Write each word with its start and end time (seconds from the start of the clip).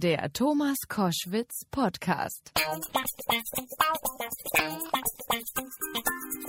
Der 0.00 0.32
Thomas 0.32 0.76
Koschwitz 0.88 1.64
Podcast. 1.72 2.52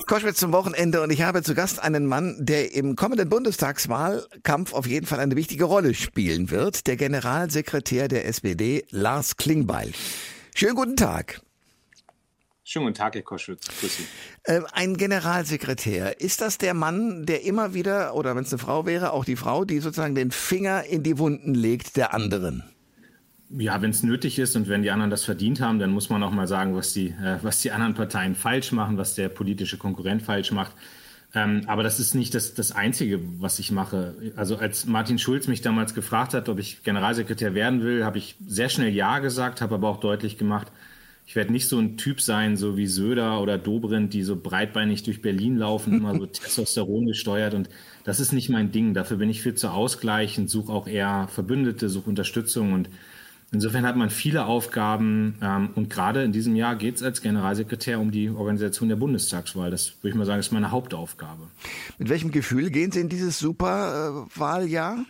Koschwitz 0.05 0.37
zum 0.37 0.51
Wochenende 0.51 1.01
und 1.01 1.09
ich 1.09 1.23
habe 1.23 1.41
zu 1.41 1.55
Gast 1.55 1.81
einen 1.81 2.05
Mann, 2.05 2.37
der 2.45 2.75
im 2.75 2.95
kommenden 2.95 3.27
Bundestagswahlkampf 3.27 4.73
auf 4.73 4.85
jeden 4.85 5.07
Fall 5.07 5.19
eine 5.19 5.35
wichtige 5.35 5.63
Rolle 5.63 5.95
spielen 5.95 6.51
wird. 6.51 6.85
Der 6.85 6.95
Generalsekretär 6.95 8.07
der 8.07 8.27
SPD, 8.27 8.85
Lars 8.91 9.35
Klingbeil. 9.35 9.93
Schönen 10.53 10.75
guten 10.75 10.95
Tag. 10.95 11.41
Schönen 12.63 12.85
guten 12.85 12.97
Tag, 12.97 13.15
Herr 13.15 13.23
Koschwitz. 13.23 13.65
Grüß 13.79 13.97
Sie. 13.97 14.05
Äh, 14.43 14.61
ein 14.73 14.95
Generalsekretär, 14.95 16.21
ist 16.21 16.41
das 16.41 16.59
der 16.59 16.75
Mann, 16.75 17.25
der 17.25 17.43
immer 17.45 17.73
wieder, 17.73 18.13
oder 18.13 18.35
wenn 18.35 18.43
es 18.43 18.53
eine 18.53 18.59
Frau 18.59 18.85
wäre, 18.85 19.11
auch 19.11 19.25
die 19.25 19.35
Frau, 19.35 19.65
die 19.65 19.79
sozusagen 19.79 20.13
den 20.13 20.29
Finger 20.29 20.83
in 20.83 21.01
die 21.01 21.17
Wunden 21.17 21.55
legt 21.55 21.97
der 21.97 22.13
anderen? 22.13 22.63
Ja, 23.57 23.81
wenn 23.81 23.89
es 23.89 24.03
nötig 24.03 24.37
ist 24.37 24.55
und 24.55 24.67
wenn 24.67 24.83
die 24.83 24.91
anderen 24.91 25.09
das 25.09 25.25
verdient 25.25 25.59
haben, 25.59 25.79
dann 25.79 25.91
muss 25.91 26.09
man 26.09 26.21
auch 26.21 26.31
mal 26.31 26.47
sagen, 26.47 26.75
was 26.75 26.93
die, 26.93 27.07
äh, 27.07 27.39
was 27.41 27.61
die 27.61 27.71
anderen 27.71 27.95
Parteien 27.95 28.35
falsch 28.35 28.71
machen, 28.71 28.97
was 28.97 29.15
der 29.15 29.29
politische 29.29 29.77
Konkurrent 29.77 30.21
falsch 30.21 30.51
macht. 30.51 30.75
Ähm, 31.33 31.63
aber 31.67 31.83
das 31.83 31.99
ist 31.99 32.15
nicht 32.15 32.33
das, 32.33 32.53
das 32.53 32.71
Einzige, 32.71 33.19
was 33.39 33.59
ich 33.59 33.71
mache. 33.71 34.15
Also 34.35 34.57
als 34.57 34.85
Martin 34.85 35.19
Schulz 35.19 35.47
mich 35.47 35.61
damals 35.61 35.93
gefragt 35.93 36.33
hat, 36.33 36.49
ob 36.49 36.59
ich 36.59 36.83
Generalsekretär 36.83 37.53
werden 37.53 37.83
will, 37.83 38.03
habe 38.03 38.17
ich 38.17 38.35
sehr 38.45 38.69
schnell 38.69 38.89
Ja 38.89 39.19
gesagt, 39.19 39.61
habe 39.61 39.75
aber 39.75 39.89
auch 39.89 39.99
deutlich 39.99 40.37
gemacht, 40.37 40.71
ich 41.29 41.35
werde 41.35 41.51
nicht 41.51 41.67
so 41.67 41.77
ein 41.77 41.95
Typ 41.95 42.21
sein, 42.21 42.57
so 42.57 42.75
wie 42.75 42.87
Söder 42.87 43.39
oder 43.39 43.59
Dobrindt, 43.59 44.13
die 44.13 44.23
so 44.23 44.35
breitbeinig 44.35 45.03
durch 45.03 45.21
Berlin 45.21 45.57
laufen, 45.57 45.93
immer 45.93 46.15
so 46.15 46.25
Testosteron 46.27 47.05
gesteuert. 47.05 47.53
Und 47.53 47.69
das 48.03 48.19
ist 48.19 48.33
nicht 48.33 48.49
mein 48.49 48.71
Ding. 48.71 48.95
Dafür 48.95 49.17
bin 49.17 49.29
ich 49.29 49.43
viel 49.43 49.53
zu 49.53 49.69
ausgleichend, 49.69 50.49
suche 50.49 50.73
auch 50.73 50.87
eher 50.87 51.27
Verbündete, 51.27 51.87
suche 51.87 52.09
Unterstützung 52.09 52.73
und 52.73 52.89
Insofern 53.51 53.85
hat 53.85 53.95
man 53.95 54.11
viele 54.11 54.45
Aufgaben 54.45 55.35
ähm, 55.41 55.71
und 55.73 55.89
gerade 55.89 56.23
in 56.23 56.31
diesem 56.31 56.55
Jahr 56.55 56.75
geht 56.75 56.97
es 56.97 57.03
als 57.03 57.21
Generalsekretär 57.21 57.99
um 57.99 58.11
die 58.11 58.29
Organisation 58.29 58.89
der 58.89 58.95
Bundestagswahl. 58.95 59.71
Das 59.71 59.95
würde 60.01 60.09
ich 60.09 60.15
mal 60.15 60.25
sagen, 60.25 60.39
ist 60.39 60.51
meine 60.51 60.69
Hauptaufgabe. 60.69 61.47
Mit 61.97 62.09
welchem 62.09 62.31
Gefühl 62.31 62.69
gehen 62.69 62.91
Sie 62.91 62.99
in 62.99 63.09
dieses 63.09 63.39
Superwahljahr? 63.39 65.03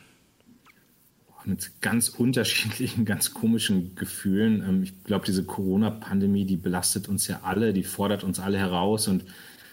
Mit 1.44 1.81
ganz 1.81 2.09
unterschiedlichen, 2.09 3.03
ganz 3.05 3.33
komischen 3.33 3.95
Gefühlen. 3.95 4.64
Ähm, 4.66 4.83
ich 4.83 5.03
glaube, 5.03 5.25
diese 5.25 5.44
Corona-Pandemie, 5.44 6.45
die 6.45 6.58
belastet 6.58 7.09
uns 7.09 7.27
ja 7.27 7.42
alle, 7.44 7.73
die 7.73 7.83
fordert 7.83 8.23
uns 8.23 8.39
alle 8.39 8.58
heraus 8.58 9.09
und 9.09 9.25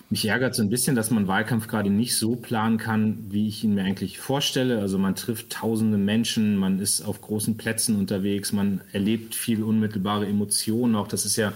mich 0.09 0.27
ärgert 0.27 0.55
so 0.55 0.63
ein 0.63 0.71
bisschen, 0.71 0.95
dass 0.95 1.11
man 1.11 1.27
Wahlkampf 1.27 1.67
gerade 1.67 1.91
nicht 1.91 2.17
so 2.17 2.37
planen 2.37 2.79
kann, 2.79 3.25
wie 3.29 3.49
ich 3.49 3.65
ihn 3.65 3.75
mir 3.75 3.83
eigentlich 3.83 4.19
vorstelle. 4.19 4.81
Also 4.81 4.99
man 4.99 5.17
trifft 5.17 5.51
tausende 5.51 5.99
Menschen, 5.99 6.57
man 6.57 6.79
ist 6.79 7.03
auf 7.03 7.21
großen 7.21 7.57
Plätzen 7.57 7.97
unterwegs, 7.97 8.53
man 8.53 8.81
erlebt 8.93 9.35
viel 9.35 9.63
unmittelbare 9.65 10.27
Emotionen. 10.27 10.95
Auch 10.95 11.09
das 11.09 11.27
ist 11.27 11.37
ja 11.37 11.53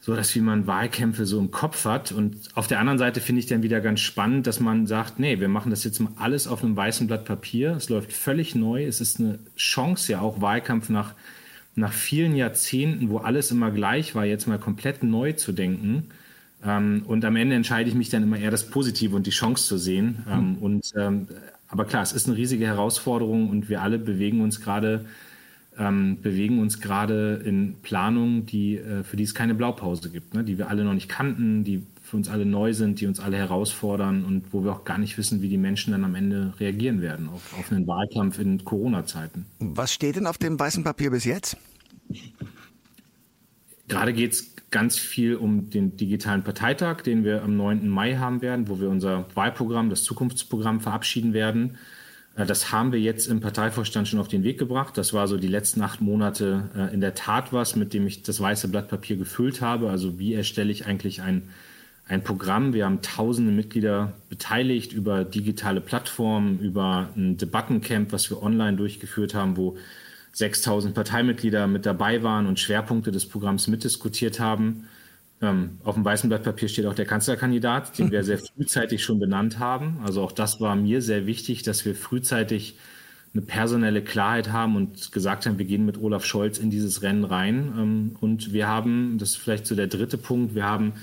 so, 0.00 0.14
dass 0.14 0.34
wie 0.34 0.40
man 0.40 0.66
Wahlkämpfe 0.66 1.24
so 1.24 1.38
im 1.38 1.50
Kopf 1.50 1.86
hat. 1.86 2.12
Und 2.12 2.48
auf 2.54 2.66
der 2.66 2.80
anderen 2.80 2.98
Seite 2.98 3.20
finde 3.20 3.40
ich 3.40 3.46
dann 3.46 3.62
wieder 3.62 3.80
ganz 3.80 4.00
spannend, 4.00 4.46
dass 4.46 4.60
man 4.60 4.86
sagt, 4.86 5.18
nee, 5.18 5.40
wir 5.40 5.48
machen 5.48 5.70
das 5.70 5.84
jetzt 5.84 6.00
mal 6.00 6.12
alles 6.16 6.48
auf 6.48 6.62
einem 6.62 6.76
weißen 6.76 7.06
Blatt 7.06 7.24
Papier. 7.24 7.72
Es 7.72 7.88
läuft 7.88 8.12
völlig 8.12 8.54
neu. 8.54 8.84
Es 8.84 9.00
ist 9.00 9.20
eine 9.20 9.38
Chance 9.56 10.12
ja 10.12 10.20
auch 10.20 10.40
Wahlkampf 10.40 10.90
nach, 10.90 11.14
nach 11.74 11.92
vielen 11.92 12.36
Jahrzehnten, 12.36 13.08
wo 13.08 13.18
alles 13.18 13.50
immer 13.50 13.70
gleich 13.70 14.14
war, 14.14 14.26
jetzt 14.26 14.46
mal 14.46 14.58
komplett 14.58 15.02
neu 15.02 15.32
zu 15.32 15.52
denken. 15.52 16.10
Ähm, 16.64 17.02
und 17.06 17.24
am 17.24 17.36
Ende 17.36 17.54
entscheide 17.56 17.88
ich 17.88 17.94
mich 17.94 18.10
dann 18.10 18.22
immer 18.22 18.38
eher 18.38 18.50
das 18.50 18.68
Positive 18.68 19.14
und 19.14 19.26
die 19.26 19.30
Chance 19.30 19.66
zu 19.66 19.78
sehen. 19.78 20.24
Ähm, 20.28 20.50
mhm. 20.50 20.56
und, 20.58 20.92
ähm, 20.96 21.28
aber 21.68 21.84
klar, 21.84 22.02
es 22.02 22.12
ist 22.12 22.26
eine 22.26 22.36
riesige 22.36 22.66
Herausforderung 22.66 23.50
und 23.50 23.68
wir 23.68 23.82
alle 23.82 23.98
bewegen 23.98 24.40
uns 24.40 24.60
gerade 24.60 25.04
ähm, 25.78 26.18
bewegen 26.20 26.58
uns 26.58 26.80
gerade 26.80 27.40
in 27.44 27.76
Planungen, 27.82 28.46
die, 28.46 28.78
äh, 28.78 29.04
für 29.04 29.16
die 29.16 29.22
es 29.22 29.34
keine 29.34 29.54
Blaupause 29.54 30.10
gibt, 30.10 30.34
ne? 30.34 30.42
die 30.42 30.58
wir 30.58 30.68
alle 30.68 30.84
noch 30.84 30.94
nicht 30.94 31.08
kannten, 31.08 31.64
die 31.64 31.86
für 32.02 32.16
uns 32.16 32.28
alle 32.28 32.46
neu 32.46 32.72
sind, 32.72 33.00
die 33.00 33.06
uns 33.06 33.20
alle 33.20 33.36
herausfordern 33.36 34.24
und 34.24 34.52
wo 34.52 34.64
wir 34.64 34.72
auch 34.72 34.84
gar 34.84 34.98
nicht 34.98 35.18
wissen, 35.18 35.42
wie 35.42 35.48
die 35.48 35.58
Menschen 35.58 35.92
dann 35.92 36.04
am 36.04 36.14
Ende 36.14 36.54
reagieren 36.58 37.00
werden 37.00 37.28
auf, 37.28 37.56
auf 37.58 37.70
einen 37.70 37.86
Wahlkampf 37.86 38.38
in 38.38 38.64
Corona-Zeiten. 38.64 39.46
Was 39.60 39.92
steht 39.92 40.16
denn 40.16 40.26
auf 40.26 40.38
dem 40.38 40.58
weißen 40.58 40.82
Papier 40.82 41.10
bis 41.10 41.24
jetzt? 41.24 41.56
Gerade 43.88 44.12
geht 44.12 44.32
es 44.32 44.54
ganz 44.70 44.98
viel 44.98 45.36
um 45.36 45.70
den 45.70 45.96
digitalen 45.96 46.42
Parteitag, 46.42 47.02
den 47.02 47.24
wir 47.24 47.42
am 47.42 47.56
9. 47.56 47.88
Mai 47.88 48.16
haben 48.16 48.42
werden, 48.42 48.68
wo 48.68 48.80
wir 48.80 48.90
unser 48.90 49.26
Wahlprogramm, 49.34 49.90
das 49.90 50.04
Zukunftsprogramm 50.04 50.80
verabschieden 50.80 51.32
werden. 51.32 51.78
Äh, 52.36 52.46
das 52.46 52.70
haben 52.72 52.92
wir 52.92 53.00
jetzt 53.00 53.26
im 53.26 53.40
Parteivorstand 53.40 54.08
schon 54.08 54.20
auf 54.20 54.28
den 54.28 54.44
Weg 54.44 54.58
gebracht. 54.58 54.98
Das 54.98 55.12
war 55.12 55.26
so 55.26 55.36
die 55.36 55.48
letzten 55.48 55.82
acht 55.82 56.00
Monate 56.00 56.70
äh, 56.76 56.94
in 56.94 57.00
der 57.00 57.14
Tat 57.14 57.52
was, 57.52 57.76
mit 57.76 57.94
dem 57.94 58.06
ich 58.06 58.22
das 58.22 58.40
weiße 58.40 58.68
Blatt 58.68 58.88
Papier 58.88 59.16
gefüllt 59.16 59.60
habe. 59.60 59.90
Also 59.90 60.18
wie 60.18 60.34
erstelle 60.34 60.70
ich 60.70 60.86
eigentlich 60.86 61.22
ein, 61.22 61.48
ein 62.06 62.22
Programm? 62.22 62.74
Wir 62.74 62.84
haben 62.84 63.00
tausende 63.00 63.52
Mitglieder 63.52 64.12
beteiligt 64.28 64.92
über 64.92 65.24
digitale 65.24 65.80
Plattformen, 65.80 66.60
über 66.60 67.08
ein 67.16 67.38
Debattencamp, 67.38 68.12
was 68.12 68.28
wir 68.28 68.42
online 68.42 68.76
durchgeführt 68.76 69.34
haben, 69.34 69.56
wo 69.56 69.78
6000 70.32 70.94
Parteimitglieder 70.94 71.66
mit 71.66 71.86
dabei 71.86 72.22
waren 72.22 72.46
und 72.46 72.60
Schwerpunkte 72.60 73.10
des 73.10 73.28
Programms 73.28 73.66
mitdiskutiert 73.66 74.40
haben. 74.40 74.88
Ähm, 75.40 75.78
auf 75.84 75.94
dem 75.94 76.04
weißen 76.04 76.28
Blatt 76.28 76.42
Papier 76.42 76.68
steht 76.68 76.86
auch 76.86 76.94
der 76.94 77.06
Kanzlerkandidat, 77.06 77.98
den 77.98 78.10
wir 78.10 78.24
sehr 78.24 78.38
frühzeitig 78.56 79.04
schon 79.04 79.20
benannt 79.20 79.58
haben. 79.58 79.98
Also 80.04 80.22
auch 80.22 80.32
das 80.32 80.60
war 80.60 80.74
mir 80.76 81.02
sehr 81.02 81.26
wichtig, 81.26 81.62
dass 81.62 81.84
wir 81.84 81.94
frühzeitig 81.94 82.76
eine 83.34 83.42
personelle 83.42 84.02
Klarheit 84.02 84.50
haben 84.52 84.74
und 84.76 85.12
gesagt 85.12 85.46
haben, 85.46 85.58
wir 85.58 85.66
gehen 85.66 85.84
mit 85.84 85.98
Olaf 85.98 86.24
Scholz 86.24 86.58
in 86.58 86.70
dieses 86.70 87.02
Rennen 87.02 87.24
rein. 87.24 87.72
Ähm, 87.76 88.16
und 88.20 88.52
wir 88.52 88.66
haben, 88.66 89.18
das 89.18 89.30
ist 89.30 89.36
vielleicht 89.36 89.66
so 89.66 89.74
der 89.74 89.86
dritte 89.86 90.18
Punkt, 90.18 90.54
wir 90.54 90.64
haben 90.64 90.94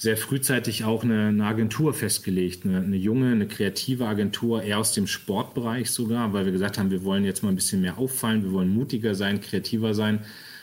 sehr 0.00 0.16
frühzeitig 0.16 0.84
auch 0.84 1.04
eine, 1.04 1.28
eine 1.28 1.44
Agentur 1.44 1.92
festgelegt, 1.92 2.64
eine, 2.64 2.78
eine, 2.78 2.96
junge, 2.96 3.32
eine 3.32 3.46
kreative 3.46 4.06
Agentur, 4.06 4.62
eher 4.62 4.78
aus 4.78 4.92
dem 4.92 5.06
Sportbereich 5.06 5.90
sogar, 5.90 6.32
weil 6.32 6.46
wir 6.46 6.52
gesagt 6.52 6.78
haben, 6.78 6.90
wir 6.90 7.04
wollen 7.04 7.22
jetzt 7.26 7.42
mal 7.42 7.50
ein 7.50 7.54
bisschen 7.54 7.82
mehr 7.82 7.98
auffallen, 7.98 8.42
wir 8.42 8.52
wollen 8.52 8.72
mutiger 8.72 9.14
sein, 9.14 9.42
kreativer 9.42 9.92
sein. 9.92 10.20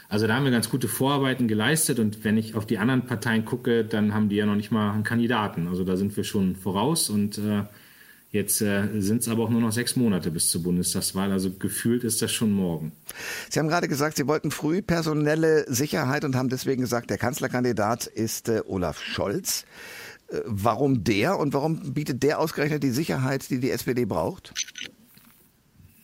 Also 0.10 0.26
da 0.26 0.34
haben 0.34 0.44
wir 0.44 0.50
ganz 0.50 0.72
gute 0.72 0.88
Vorarbeiten 0.88 1.48
geleistet 1.48 2.00
und 2.00 2.24
wenn 2.24 2.36
ich 2.36 2.56
auf 2.56 2.66
die 2.66 2.80
anderen 2.80 3.06
Parteien 3.06 3.46
gucke, 3.46 3.86
dann 3.86 4.12
haben 4.12 4.28
die 4.28 4.38
ja 4.38 4.48
noch 4.48 4.56
nicht 4.56 4.72
mal 4.72 4.92
einen 4.92 5.04
Kandidaten. 5.04 5.68
Also 5.68 5.84
da 5.84 5.98
sind 5.98 6.18
wir 6.18 6.24
schon 6.24 6.56
voraus 6.56 7.12
und 7.12 7.38
äh, 7.38 7.62
Jetzt 8.32 8.62
äh, 8.62 9.00
sind 9.00 9.22
es 9.22 9.30
aber 9.30 9.44
auch 9.44 9.50
nur 9.50 9.62
noch 9.62 9.72
sechs 9.72 9.96
Monate 9.96 10.32
bis 10.32 10.50
zur 10.50 10.62
Bundestagswahl. 10.62 11.32
Also 11.32 11.52
gefühlt 11.52 12.04
ist 12.04 12.22
das 12.22 12.32
schon 12.32 12.52
morgen. 12.52 12.92
Sie 13.50 13.60
haben 13.60 13.70
gerade 13.70 13.88
gesagt, 13.88 14.18
Sie 14.18 14.28
wollten 14.28 14.52
früh 14.52 14.82
personelle 14.82 15.66
Sicherheit 15.72 16.26
und 16.26 16.36
haben 16.36 16.50
deswegen 16.50 16.82
gesagt, 16.82 17.10
der 17.10 17.18
Kanzlerkandidat 17.18 18.06
ist 18.06 18.50
äh, 18.50 18.62
Olaf 18.66 19.02
Scholz. 19.02 19.66
Äh, 20.30 20.42
warum 20.46 21.06
der 21.06 21.40
und 21.40 21.54
warum 21.54 21.94
bietet 21.94 22.22
der 22.22 22.40
ausgerechnet 22.40 22.84
die 22.84 22.92
Sicherheit, 22.92 23.50
die 23.50 23.60
die 23.60 23.72
SPD 23.72 24.04
braucht? 24.04 24.54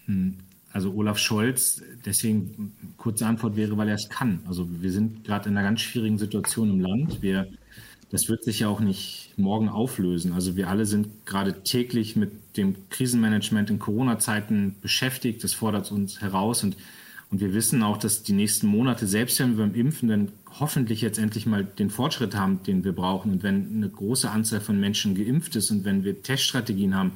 Hm. 0.06 0.38
Also 0.72 0.92
Olaf 0.94 1.20
Scholz, 1.20 1.84
deswegen 2.04 2.74
kurze 2.98 3.28
Antwort 3.28 3.56
wäre, 3.56 3.78
weil 3.78 3.90
er 3.90 3.96
es 3.96 4.10
kann. 4.10 4.40
Also 4.48 4.68
wir 4.82 4.92
sind 4.92 5.24
gerade 5.24 5.50
in 5.50 5.56
einer 5.56 5.68
ganz 5.68 5.82
schwierigen 5.82 6.18
Situation 6.18 6.72
im 6.72 6.80
Land. 6.80 7.22
Wir 7.22 7.48
das 8.13 8.29
wird 8.29 8.44
sich 8.44 8.59
ja 8.59 8.68
auch 8.68 8.79
nicht 8.79 9.34
morgen 9.38 9.69
auflösen. 9.69 10.34
Also 10.34 10.56
wir 10.56 10.69
alle 10.69 10.85
sind 10.85 11.25
gerade 11.25 11.63
täglich 11.63 12.16
mit 12.16 12.31
dem 12.57 12.75
Krisenmanagement 12.91 13.72
in 13.72 13.79
Corona-Zeiten 13.79 14.75
beschäftigt. 14.84 15.44
Das 15.44 15.56
fordert 15.56 15.91
uns 15.91 16.22
heraus 16.22 16.63
und, 16.63 16.78
und 17.31 17.41
wir 17.41 17.56
wissen 17.56 17.81
auch, 17.81 17.97
dass 17.97 18.22
die 18.22 18.34
nächsten 18.34 18.68
Monate, 18.68 19.07
selbst 19.07 19.40
wenn 19.40 19.57
wir 19.57 19.66
beim 19.66 19.74
Impfen 19.74 20.09
dann 20.09 20.31
hoffentlich 20.59 21.01
jetzt 21.01 21.18
endlich 21.18 21.47
mal 21.47 21.63
den 21.63 21.90
Fortschritt 21.90 22.35
haben, 22.35 22.62
den 22.62 22.84
wir 22.84 22.91
brauchen 22.91 23.31
und 23.31 23.41
wenn 23.41 23.78
eine 23.78 23.90
große 23.90 24.30
Anzahl 24.30 24.62
von 24.62 24.80
Menschen 24.80 25.16
geimpft 25.16 25.56
ist 25.56 25.72
und 25.72 25.84
wenn 25.84 26.03
wir 26.03 26.22
Teststrategien 26.22 26.95
haben, 26.95 27.13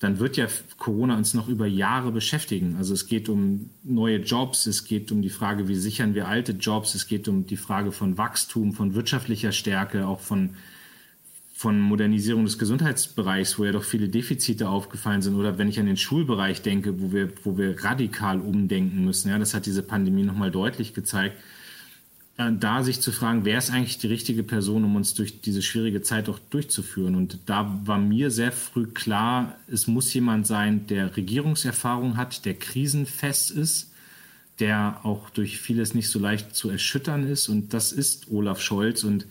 dann 0.00 0.18
wird 0.18 0.36
ja 0.36 0.46
Corona 0.76 1.16
uns 1.16 1.34
noch 1.34 1.48
über 1.48 1.66
Jahre 1.66 2.10
beschäftigen. 2.10 2.76
Also 2.76 2.94
es 2.94 3.06
geht 3.06 3.28
um 3.28 3.70
neue 3.82 4.18
Jobs, 4.18 4.66
es 4.66 4.84
geht 4.84 5.12
um 5.12 5.22
die 5.22 5.30
Frage, 5.30 5.68
wie 5.68 5.76
sichern 5.76 6.14
wir 6.14 6.28
alte 6.28 6.52
Jobs, 6.52 6.94
es 6.94 7.06
geht 7.06 7.28
um 7.28 7.46
die 7.46 7.56
Frage 7.56 7.92
von 7.92 8.18
Wachstum, 8.18 8.72
von 8.72 8.94
wirtschaftlicher 8.94 9.52
Stärke, 9.52 10.06
auch 10.06 10.20
von, 10.20 10.50
von 11.54 11.80
Modernisierung 11.80 12.44
des 12.44 12.58
Gesundheitsbereichs, 12.58 13.58
wo 13.58 13.64
ja 13.64 13.72
doch 13.72 13.84
viele 13.84 14.08
Defizite 14.08 14.68
aufgefallen 14.68 15.22
sind. 15.22 15.36
Oder 15.36 15.58
wenn 15.58 15.68
ich 15.68 15.78
an 15.78 15.86
den 15.86 15.96
Schulbereich 15.96 16.60
denke, 16.60 17.00
wo 17.00 17.12
wir, 17.12 17.32
wo 17.44 17.56
wir 17.56 17.82
radikal 17.82 18.40
umdenken 18.40 19.04
müssen. 19.04 19.30
Ja, 19.30 19.38
das 19.38 19.54
hat 19.54 19.64
diese 19.64 19.82
Pandemie 19.82 20.24
nochmal 20.24 20.50
deutlich 20.50 20.92
gezeigt 20.92 21.36
da 22.36 22.82
sich 22.82 23.00
zu 23.00 23.12
fragen, 23.12 23.44
wer 23.44 23.58
ist 23.58 23.70
eigentlich 23.70 23.98
die 23.98 24.08
richtige 24.08 24.42
Person, 24.42 24.82
um 24.82 24.96
uns 24.96 25.14
durch 25.14 25.40
diese 25.40 25.62
schwierige 25.62 26.02
Zeit 26.02 26.28
auch 26.28 26.40
durchzuführen. 26.50 27.14
Und 27.14 27.38
da 27.46 27.80
war 27.84 27.98
mir 27.98 28.32
sehr 28.32 28.50
früh 28.50 28.86
klar, 28.86 29.56
es 29.68 29.86
muss 29.86 30.12
jemand 30.14 30.46
sein, 30.46 30.88
der 30.88 31.16
Regierungserfahrung 31.16 32.16
hat, 32.16 32.44
der 32.44 32.54
krisenfest 32.54 33.52
ist, 33.52 33.92
der 34.58 35.00
auch 35.04 35.30
durch 35.30 35.60
vieles 35.60 35.94
nicht 35.94 36.10
so 36.10 36.18
leicht 36.18 36.56
zu 36.56 36.70
erschüttern 36.70 37.24
ist. 37.24 37.48
Und 37.48 37.72
das 37.72 37.92
ist 37.92 38.28
Olaf 38.32 38.60
Scholz. 38.60 39.04
Und 39.04 39.26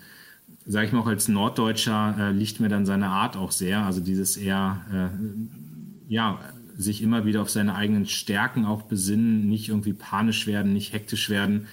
sage 0.65 0.87
ich 0.87 0.93
mal 0.93 1.01
auch 1.01 1.07
als 1.07 1.27
Norddeutscher 1.27 2.15
äh, 2.17 2.31
liegt 2.31 2.61
mir 2.61 2.69
dann 2.69 2.85
seine 2.85 3.07
Art 3.07 3.35
auch 3.35 3.51
sehr. 3.51 3.81
Also 3.81 3.99
dieses 3.99 4.37
eher, 4.37 4.81
äh, 4.93 6.13
ja, 6.13 6.39
sich 6.77 7.01
immer 7.01 7.25
wieder 7.25 7.41
auf 7.41 7.49
seine 7.49 7.75
eigenen 7.75 8.05
Stärken 8.05 8.65
auch 8.65 8.83
besinnen, 8.83 9.49
nicht 9.49 9.67
irgendwie 9.67 9.93
panisch 9.93 10.47
werden, 10.47 10.71
nicht 10.71 10.93
hektisch 10.93 11.29
werden, 11.29 11.67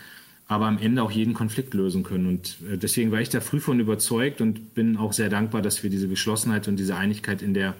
aber 0.50 0.66
am 0.66 0.78
Ende 0.78 1.00
auch 1.04 1.12
jeden 1.12 1.32
Konflikt 1.32 1.74
lösen 1.74 2.02
können. 2.02 2.26
Und 2.26 2.56
äh, 2.68 2.76
deswegen 2.76 3.12
war 3.12 3.20
ich 3.20 3.28
da 3.28 3.40
früh 3.40 3.60
von 3.60 3.78
überzeugt 3.78 4.40
und 4.40 4.74
bin 4.74 4.96
auch 4.96 5.12
sehr 5.12 5.28
dankbar, 5.28 5.62
dass 5.62 5.84
wir 5.84 5.90
diese 5.90 6.08
Geschlossenheit 6.08 6.66
und 6.66 6.76
diese 6.76 6.96
Einigkeit 6.96 7.40
in 7.40 7.54
der 7.54 7.76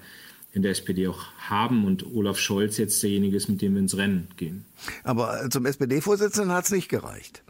in 0.52 0.62
der 0.62 0.72
SPD 0.72 1.06
auch 1.06 1.26
haben 1.38 1.84
und 1.84 2.04
Olaf 2.12 2.36
Scholz 2.36 2.76
jetzt 2.76 3.00
derjenige 3.04 3.36
ist, 3.36 3.48
mit 3.48 3.62
dem 3.62 3.74
wir 3.74 3.80
ins 3.80 3.96
Rennen 3.96 4.26
gehen. 4.36 4.64
Aber 5.04 5.48
zum 5.48 5.64
SPD-Vorsitzenden 5.64 6.50
hat 6.52 6.64
es 6.64 6.72
nicht 6.72 6.88
gereicht 6.88 7.44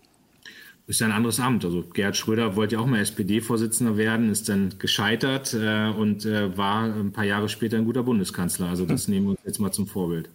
ist 0.90 1.00
ja 1.00 1.06
ein 1.06 1.12
anderes 1.12 1.38
Amt. 1.38 1.64
Also 1.64 1.84
Gerhard 1.94 2.16
Schröder 2.16 2.56
wollte 2.56 2.74
ja 2.74 2.80
auch 2.80 2.86
mal 2.86 2.98
SPD-Vorsitzender 2.98 3.96
werden, 3.96 4.28
ist 4.28 4.48
dann 4.48 4.74
gescheitert 4.78 5.54
äh, 5.54 5.88
und 5.88 6.26
äh, 6.26 6.56
war 6.56 6.84
ein 6.84 7.12
paar 7.12 7.24
Jahre 7.24 7.48
später 7.48 7.76
ein 7.76 7.84
guter 7.84 8.02
Bundeskanzler. 8.02 8.66
Also 8.66 8.84
das 8.84 9.06
nehmen 9.06 9.26
wir 9.26 9.30
uns 9.30 9.40
jetzt 9.44 9.60
mal 9.60 9.70
zum 9.70 9.86
Vorbild. 9.86 10.28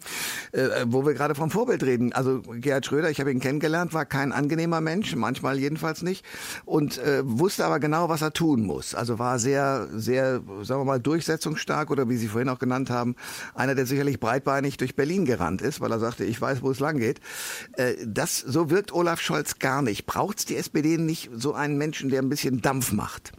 Äh, 0.53 0.61
äh, 0.61 0.85
wo 0.87 1.05
wir 1.05 1.13
gerade 1.13 1.35
vom 1.35 1.51
Vorbild 1.51 1.83
reden. 1.83 2.13
Also 2.13 2.41
Gerhard 2.41 2.85
Schröder, 2.85 3.09
ich 3.09 3.19
habe 3.19 3.31
ihn 3.31 3.41
kennengelernt, 3.41 3.93
war 3.93 4.05
kein 4.05 4.31
angenehmer 4.31 4.79
Mensch, 4.79 5.13
manchmal 5.15 5.59
jedenfalls 5.59 6.01
nicht, 6.01 6.23
und 6.63 6.97
äh, 6.99 7.21
wusste 7.25 7.65
aber 7.65 7.79
genau, 7.81 8.07
was 8.07 8.21
er 8.21 8.31
tun 8.31 8.63
muss. 8.63 8.95
Also 8.95 9.19
war 9.19 9.39
sehr, 9.39 9.89
sehr, 9.93 10.41
sagen 10.61 10.81
wir 10.81 10.85
mal, 10.85 11.01
durchsetzungsstark 11.01 11.91
oder 11.91 12.07
wie 12.07 12.15
Sie 12.15 12.29
vorhin 12.29 12.47
auch 12.47 12.59
genannt 12.59 12.89
haben, 12.89 13.15
einer, 13.55 13.75
der 13.75 13.85
sicherlich 13.85 14.21
breitbeinig 14.21 14.77
durch 14.77 14.95
Berlin 14.95 15.25
gerannt 15.25 15.61
ist, 15.61 15.81
weil 15.81 15.91
er 15.91 15.99
sagte, 15.99 16.23
ich 16.23 16.39
weiß, 16.39 16.61
wo 16.61 16.71
es 16.71 16.79
lang 16.79 16.97
geht. 16.97 17.19
Äh, 17.73 17.95
das, 18.05 18.39
so 18.39 18.69
wirkt 18.69 18.93
Olaf 18.93 19.19
Scholz 19.19 19.59
gar 19.59 19.81
nicht. 19.81 20.05
Braucht 20.05 20.44
die 20.45 20.55
SPD 20.55 20.97
nicht 20.97 21.29
so 21.33 21.53
einen 21.53 21.77
Menschen, 21.77 22.09
der 22.09 22.21
ein 22.21 22.29
bisschen 22.29 22.61
Dampf 22.61 22.91
macht? 22.91 23.31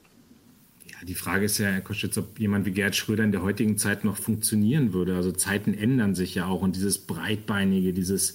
Ja, 0.87 0.97
die 1.07 1.15
Frage 1.15 1.47
ist 1.47 1.59
ja, 1.59 1.69
Herr 1.69 1.81
Koschitz, 1.81 2.17
ob 2.19 2.39
jemand 2.39 2.67
wie 2.67 2.73
Gerhard 2.73 2.97
Schröder 2.97 3.25
in 3.25 3.33
der 3.33 3.43
heutigen 3.43 3.79
Zeit 3.79 4.05
noch 4.05 4.17
funktionieren 4.17 4.93
würde. 4.93 5.17
Also 5.17 5.33
Zeiten 5.33 5.75
ändern 5.75 6.15
sich 6.15 6.35
ja 6.35 6.47
auch 6.47 6.63
und 6.63 6.77
dieses 6.77 6.99
breitbeinige, 6.99 7.93
dieses 7.93 8.35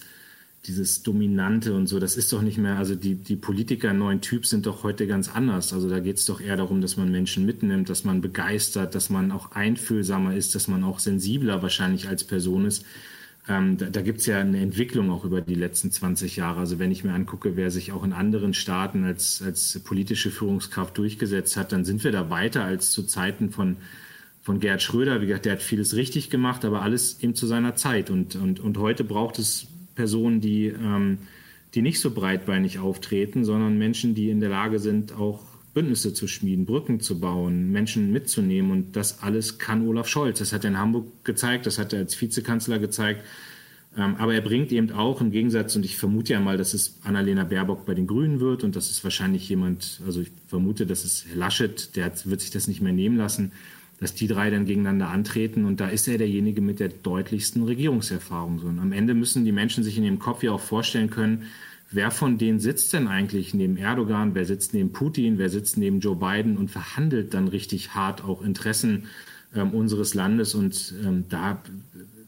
dieses 0.65 1.01
Dominante 1.01 1.73
und 1.73 1.88
so, 1.88 2.00
das 2.00 2.18
ist 2.18 2.31
doch 2.31 2.41
nicht 2.41 2.59
mehr, 2.59 2.77
also 2.77 2.94
die, 2.94 3.15
die 3.15 3.35
Politiker 3.35 3.94
neuen 3.94 4.21
Typ 4.21 4.45
sind 4.45 4.68
doch 4.68 4.83
heute 4.83 5.07
ganz 5.07 5.27
anders. 5.27 5.73
Also 5.73 5.89
da 5.89 6.00
geht 6.00 6.18
es 6.18 6.25
doch 6.25 6.39
eher 6.39 6.56
darum, 6.56 6.81
dass 6.81 6.97
man 6.97 7.12
Menschen 7.12 7.45
mitnimmt, 7.45 7.89
dass 7.89 8.03
man 8.03 8.21
begeistert, 8.21 8.94
dass 8.94 9.09
man 9.09 9.31
auch 9.31 9.53
einfühlsamer 9.53 10.35
ist, 10.35 10.53
dass 10.53 10.68
man 10.68 10.83
auch 10.83 11.00
sensibler 11.00 11.63
wahrscheinlich 11.63 12.07
als 12.07 12.23
Person 12.23 12.65
ist. 12.65 12.85
Ähm, 13.47 13.77
da 13.77 13.88
da 13.88 14.01
gibt 14.01 14.19
es 14.19 14.27
ja 14.27 14.39
eine 14.39 14.59
Entwicklung 14.59 15.09
auch 15.09 15.25
über 15.25 15.41
die 15.41 15.55
letzten 15.55 15.91
20 15.91 16.35
Jahre. 16.35 16.59
Also 16.59 16.77
wenn 16.79 16.91
ich 16.91 17.03
mir 17.03 17.13
angucke, 17.13 17.55
wer 17.55 17.71
sich 17.71 17.91
auch 17.91 18.03
in 18.03 18.13
anderen 18.13 18.53
Staaten 18.53 19.03
als, 19.03 19.41
als 19.41 19.79
politische 19.79 20.29
Führungskraft 20.29 20.97
durchgesetzt 20.97 21.57
hat, 21.57 21.71
dann 21.71 21.83
sind 21.83 22.03
wir 22.03 22.11
da 22.11 22.29
weiter 22.29 22.63
als 22.63 22.91
zu 22.91 23.03
Zeiten 23.03 23.49
von, 23.49 23.77
von 24.41 24.59
Gerhard 24.59 24.83
Schröder. 24.83 25.21
Wie 25.21 25.27
gesagt, 25.27 25.45
der 25.45 25.53
hat 25.53 25.63
vieles 25.63 25.95
richtig 25.95 26.29
gemacht, 26.29 26.65
aber 26.65 26.83
alles 26.83 27.21
eben 27.21 27.33
zu 27.33 27.47
seiner 27.47 27.75
Zeit. 27.75 28.11
Und, 28.11 28.35
und, 28.35 28.59
und 28.59 28.77
heute 28.77 29.03
braucht 29.03 29.39
es 29.39 29.67
Personen, 29.95 30.39
die, 30.39 30.67
ähm, 30.67 31.17
die 31.73 31.81
nicht 31.81 31.99
so 31.99 32.11
breitbeinig 32.11 32.77
auftreten, 32.77 33.44
sondern 33.44 33.77
Menschen, 33.77 34.13
die 34.13 34.29
in 34.29 34.39
der 34.39 34.49
Lage 34.49 34.79
sind, 34.79 35.13
auch 35.13 35.50
Bündnisse 35.73 36.13
zu 36.13 36.27
schmieden, 36.27 36.65
Brücken 36.65 37.00
zu 37.00 37.19
bauen, 37.19 37.71
Menschen 37.71 38.12
mitzunehmen. 38.12 38.71
Und 38.71 38.95
das 38.95 39.21
alles 39.21 39.57
kann 39.57 39.88
Olaf 39.88 40.07
Scholz. 40.07 40.39
Das 40.39 40.53
hat 40.53 40.63
er 40.63 40.71
in 40.71 40.77
Hamburg 40.77 41.23
gezeigt, 41.23 41.65
das 41.65 41.77
hat 41.77 41.94
er 41.94 42.00
als 42.00 42.19
Vizekanzler 42.19 42.79
gezeigt. 42.79 43.23
Ähm, 43.97 44.15
aber 44.18 44.33
er 44.33 44.41
bringt 44.41 44.71
eben 44.71 44.91
auch 44.91 45.19
im 45.19 45.31
Gegensatz, 45.31 45.75
und 45.75 45.83
ich 45.83 45.97
vermute 45.97 46.33
ja 46.33 46.39
mal, 46.39 46.57
dass 46.57 46.73
es 46.73 47.00
Annalena 47.03 47.44
Baerbock 47.44 47.85
bei 47.85 47.94
den 47.94 48.07
Grünen 48.07 48.39
wird 48.39 48.63
und 48.63 48.75
das 48.75 48.89
ist 48.89 49.03
wahrscheinlich 49.03 49.50
jemand, 49.50 50.01
also 50.06 50.21
ich 50.21 50.31
vermute, 50.47 50.85
dass 50.85 51.03
es 51.03 51.25
Herr 51.27 51.35
Laschet, 51.35 51.95
der 51.95 52.12
wird 52.25 52.39
sich 52.39 52.51
das 52.51 52.69
nicht 52.69 52.81
mehr 52.81 52.94
nehmen 52.94 53.18
lassen, 53.18 53.51
dass 54.00 54.13
die 54.13 54.27
drei 54.27 54.50
dann 54.50 54.65
gegeneinander 54.65 55.09
antreten 55.09 55.65
und 55.65 55.81
da 55.81 55.89
ist 55.89 56.07
er 56.07 56.18
derjenige 56.18 56.62
mit 56.62 56.79
der 56.79 56.88
deutlichsten 56.88 57.63
Regierungserfahrung. 57.63 58.59
und 58.59 58.79
am 58.79 58.94
Ende 58.94 59.13
müssen 59.13 59.44
die 59.44 59.51
Menschen 59.51 59.83
sich 59.83 59.97
in 59.97 60.06
ihrem 60.06 60.19
Kopf 60.19 60.41
ja 60.41 60.51
auch 60.51 60.62
vorstellen 60.62 61.09
können, 61.09 61.44
wer 61.91 62.11
von 62.11 62.38
denen 62.38 62.59
sitzt 62.59 62.93
denn 62.93 63.07
eigentlich 63.07 63.53
neben 63.53 63.77
Erdogan, 63.77 64.33
wer 64.33 64.45
sitzt 64.45 64.73
neben 64.73 64.91
Putin, 64.91 65.38
wer 65.38 65.49
sitzt 65.49 65.77
neben 65.77 65.99
Joe 65.99 66.15
Biden 66.15 66.57
und 66.57 66.71
verhandelt 66.71 67.33
dann 67.33 67.47
richtig 67.47 67.93
hart 67.93 68.23
auch 68.23 68.41
Interessen 68.41 69.07
ähm, 69.53 69.71
unseres 69.71 70.13
Landes. 70.13 70.55
Und 70.55 70.93
ähm, 71.03 71.25
da 71.29 71.61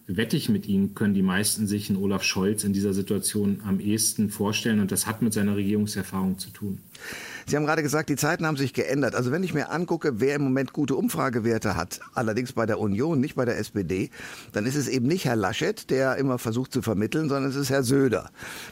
wette 0.08 0.36
ich 0.36 0.50
mit 0.50 0.68
Ihnen, 0.68 0.96
können 0.96 1.14
die 1.14 1.22
meisten 1.22 1.66
sich 1.66 1.90
in 1.90 1.96
Olaf 1.96 2.24
Scholz 2.24 2.64
in 2.64 2.74
dieser 2.74 2.94
Situation 2.94 3.62
am 3.66 3.80
ehesten 3.80 4.30
vorstellen. 4.30 4.80
Und 4.80 4.92
das 4.92 5.08
hat 5.08 5.22
mit 5.22 5.34
seiner 5.34 5.56
Regierungserfahrung 5.56 6.38
zu 6.38 6.50
tun. 6.50 6.80
Sie 7.46 7.56
haben 7.56 7.66
gerade 7.66 7.84
gesagt, 7.84 8.10
die 8.10 8.16
Zeiten 8.16 8.46
haben 8.46 8.58
sich 8.58 8.74
geändert. 8.74 9.16
Also 9.16 9.32
wenn 9.32 9.44
ich 9.44 9.54
mir 9.54 9.70
angucke, 9.70 10.20
wer 10.20 10.36
im 10.36 10.44
Moment 10.44 10.74
gute 10.74 10.96
Umfragewerte 10.96 11.76
hat, 11.76 12.00
allerdings 12.14 12.54
bei 12.54 12.66
der 12.66 12.80
Union, 12.80 13.20
nicht 13.20 13.36
bei 13.36 13.46
der 13.46 13.58
SPD, 13.58 14.10
dann 14.52 14.66
ist 14.66 14.76
es 14.76 14.88
eben 14.88 15.08
nicht 15.08 15.26
Herr 15.26 15.36
Laschet, 15.36 15.90
der 15.90 16.18
immer 16.18 16.38
versucht 16.38 16.72
zu 16.72 16.82
vermitteln, 16.82 17.30
sondern 17.30 17.50
es 17.50 17.56
ist 17.56 17.70
Herr 17.70 17.84
Söder. 17.84 18.30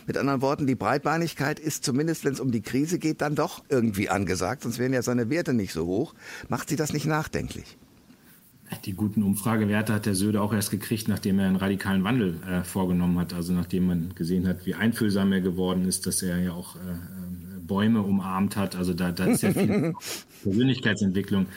Mit 0.07 0.17
anderen 0.17 0.41
Worten, 0.41 0.67
die 0.67 0.75
Breitbeinigkeit 0.75 1.59
ist 1.59 1.83
zumindest, 1.83 2.23
wenn 2.25 2.33
es 2.33 2.39
um 2.39 2.51
die 2.51 2.61
Krise 2.61 2.99
geht, 2.99 3.21
dann 3.21 3.35
doch 3.35 3.63
irgendwie 3.69 4.09
angesagt, 4.09 4.63
sonst 4.63 4.79
wären 4.79 4.93
ja 4.93 5.01
seine 5.01 5.29
Werte 5.29 5.53
nicht 5.53 5.73
so 5.73 5.85
hoch. 5.85 6.13
Macht 6.49 6.69
Sie 6.69 6.75
das 6.75 6.93
nicht 6.93 7.05
nachdenklich? 7.05 7.77
Die 8.85 8.93
guten 8.93 9.21
Umfragewerte 9.23 9.93
hat 9.93 10.05
der 10.05 10.15
Söder 10.15 10.41
auch 10.41 10.53
erst 10.53 10.71
gekriegt, 10.71 11.07
nachdem 11.07 11.39
er 11.39 11.47
einen 11.47 11.57
radikalen 11.57 12.03
Wandel 12.03 12.41
äh, 12.43 12.63
vorgenommen 12.63 13.19
hat. 13.19 13.33
Also 13.33 13.53
nachdem 13.53 13.87
man 13.87 14.15
gesehen 14.15 14.47
hat, 14.47 14.65
wie 14.65 14.75
einfühlsam 14.75 15.33
er 15.33 15.41
geworden 15.41 15.85
ist, 15.85 16.07
dass 16.07 16.23
er 16.23 16.39
ja 16.39 16.53
auch 16.53 16.75
äh, 16.77 16.79
Bäume 17.59 18.01
umarmt 18.01 18.55
hat. 18.55 18.75
Also 18.75 18.93
da, 18.93 19.11
da 19.11 19.25
ist 19.25 19.43
ja 19.43 19.51
viel 19.51 19.93
Persönlichkeitsentwicklung 20.43 21.47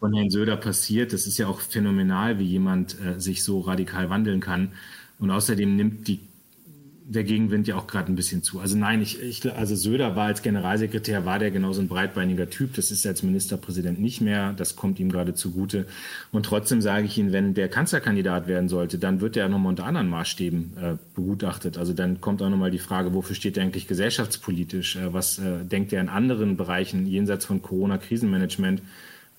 von 0.00 0.14
Herrn 0.14 0.30
Söder 0.30 0.56
passiert. 0.56 1.12
Das 1.12 1.26
ist 1.26 1.38
ja 1.38 1.46
auch 1.46 1.60
phänomenal, 1.60 2.38
wie 2.38 2.46
jemand 2.46 2.96
äh, 3.00 3.20
sich 3.20 3.42
so 3.42 3.60
radikal 3.60 4.08
wandeln 4.08 4.40
kann. 4.40 4.72
Und 5.18 5.30
außerdem 5.30 5.76
nimmt 5.76 6.08
die 6.08 6.20
der 7.04 7.24
Gegenwind 7.24 7.66
ja 7.66 7.76
auch 7.76 7.86
gerade 7.86 8.12
ein 8.12 8.14
bisschen 8.14 8.42
zu. 8.42 8.60
Also 8.60 8.76
nein, 8.76 9.02
ich, 9.02 9.20
ich, 9.20 9.50
also 9.52 9.74
Söder 9.74 10.16
war 10.16 10.26
als 10.26 10.42
Generalsekretär, 10.42 11.24
war 11.24 11.38
der 11.38 11.50
genauso 11.50 11.80
ein 11.80 11.88
breitbeiniger 11.88 12.48
Typ. 12.48 12.74
Das 12.74 12.90
ist 12.90 13.06
als 13.06 13.22
Ministerpräsident 13.22 14.00
nicht 14.00 14.20
mehr. 14.20 14.52
Das 14.52 14.76
kommt 14.76 14.98
ihm 15.00 15.10
gerade 15.10 15.34
zugute. 15.34 15.86
Und 16.30 16.46
trotzdem 16.46 16.80
sage 16.80 17.06
ich 17.06 17.18
Ihnen, 17.18 17.32
wenn 17.32 17.54
der 17.54 17.68
Kanzlerkandidat 17.68 18.46
werden 18.46 18.68
sollte, 18.68 18.98
dann 18.98 19.20
wird 19.20 19.36
er 19.36 19.48
nochmal 19.48 19.70
unter 19.70 19.84
anderen 19.84 20.08
Maßstäben 20.08 20.72
äh, 20.80 20.94
begutachtet. 21.14 21.78
Also 21.78 21.92
dann 21.92 22.20
kommt 22.20 22.42
auch 22.42 22.50
nochmal 22.50 22.70
die 22.70 22.78
Frage, 22.78 23.12
wofür 23.14 23.36
steht 23.36 23.56
er 23.56 23.64
eigentlich 23.64 23.88
gesellschaftspolitisch? 23.88 24.96
Äh, 24.96 25.12
was 25.12 25.38
äh, 25.38 25.64
denkt 25.64 25.92
er 25.92 26.00
in 26.00 26.08
anderen 26.08 26.56
Bereichen 26.56 27.06
jenseits 27.06 27.44
von 27.44 27.62
Corona-Krisenmanagement? 27.62 28.82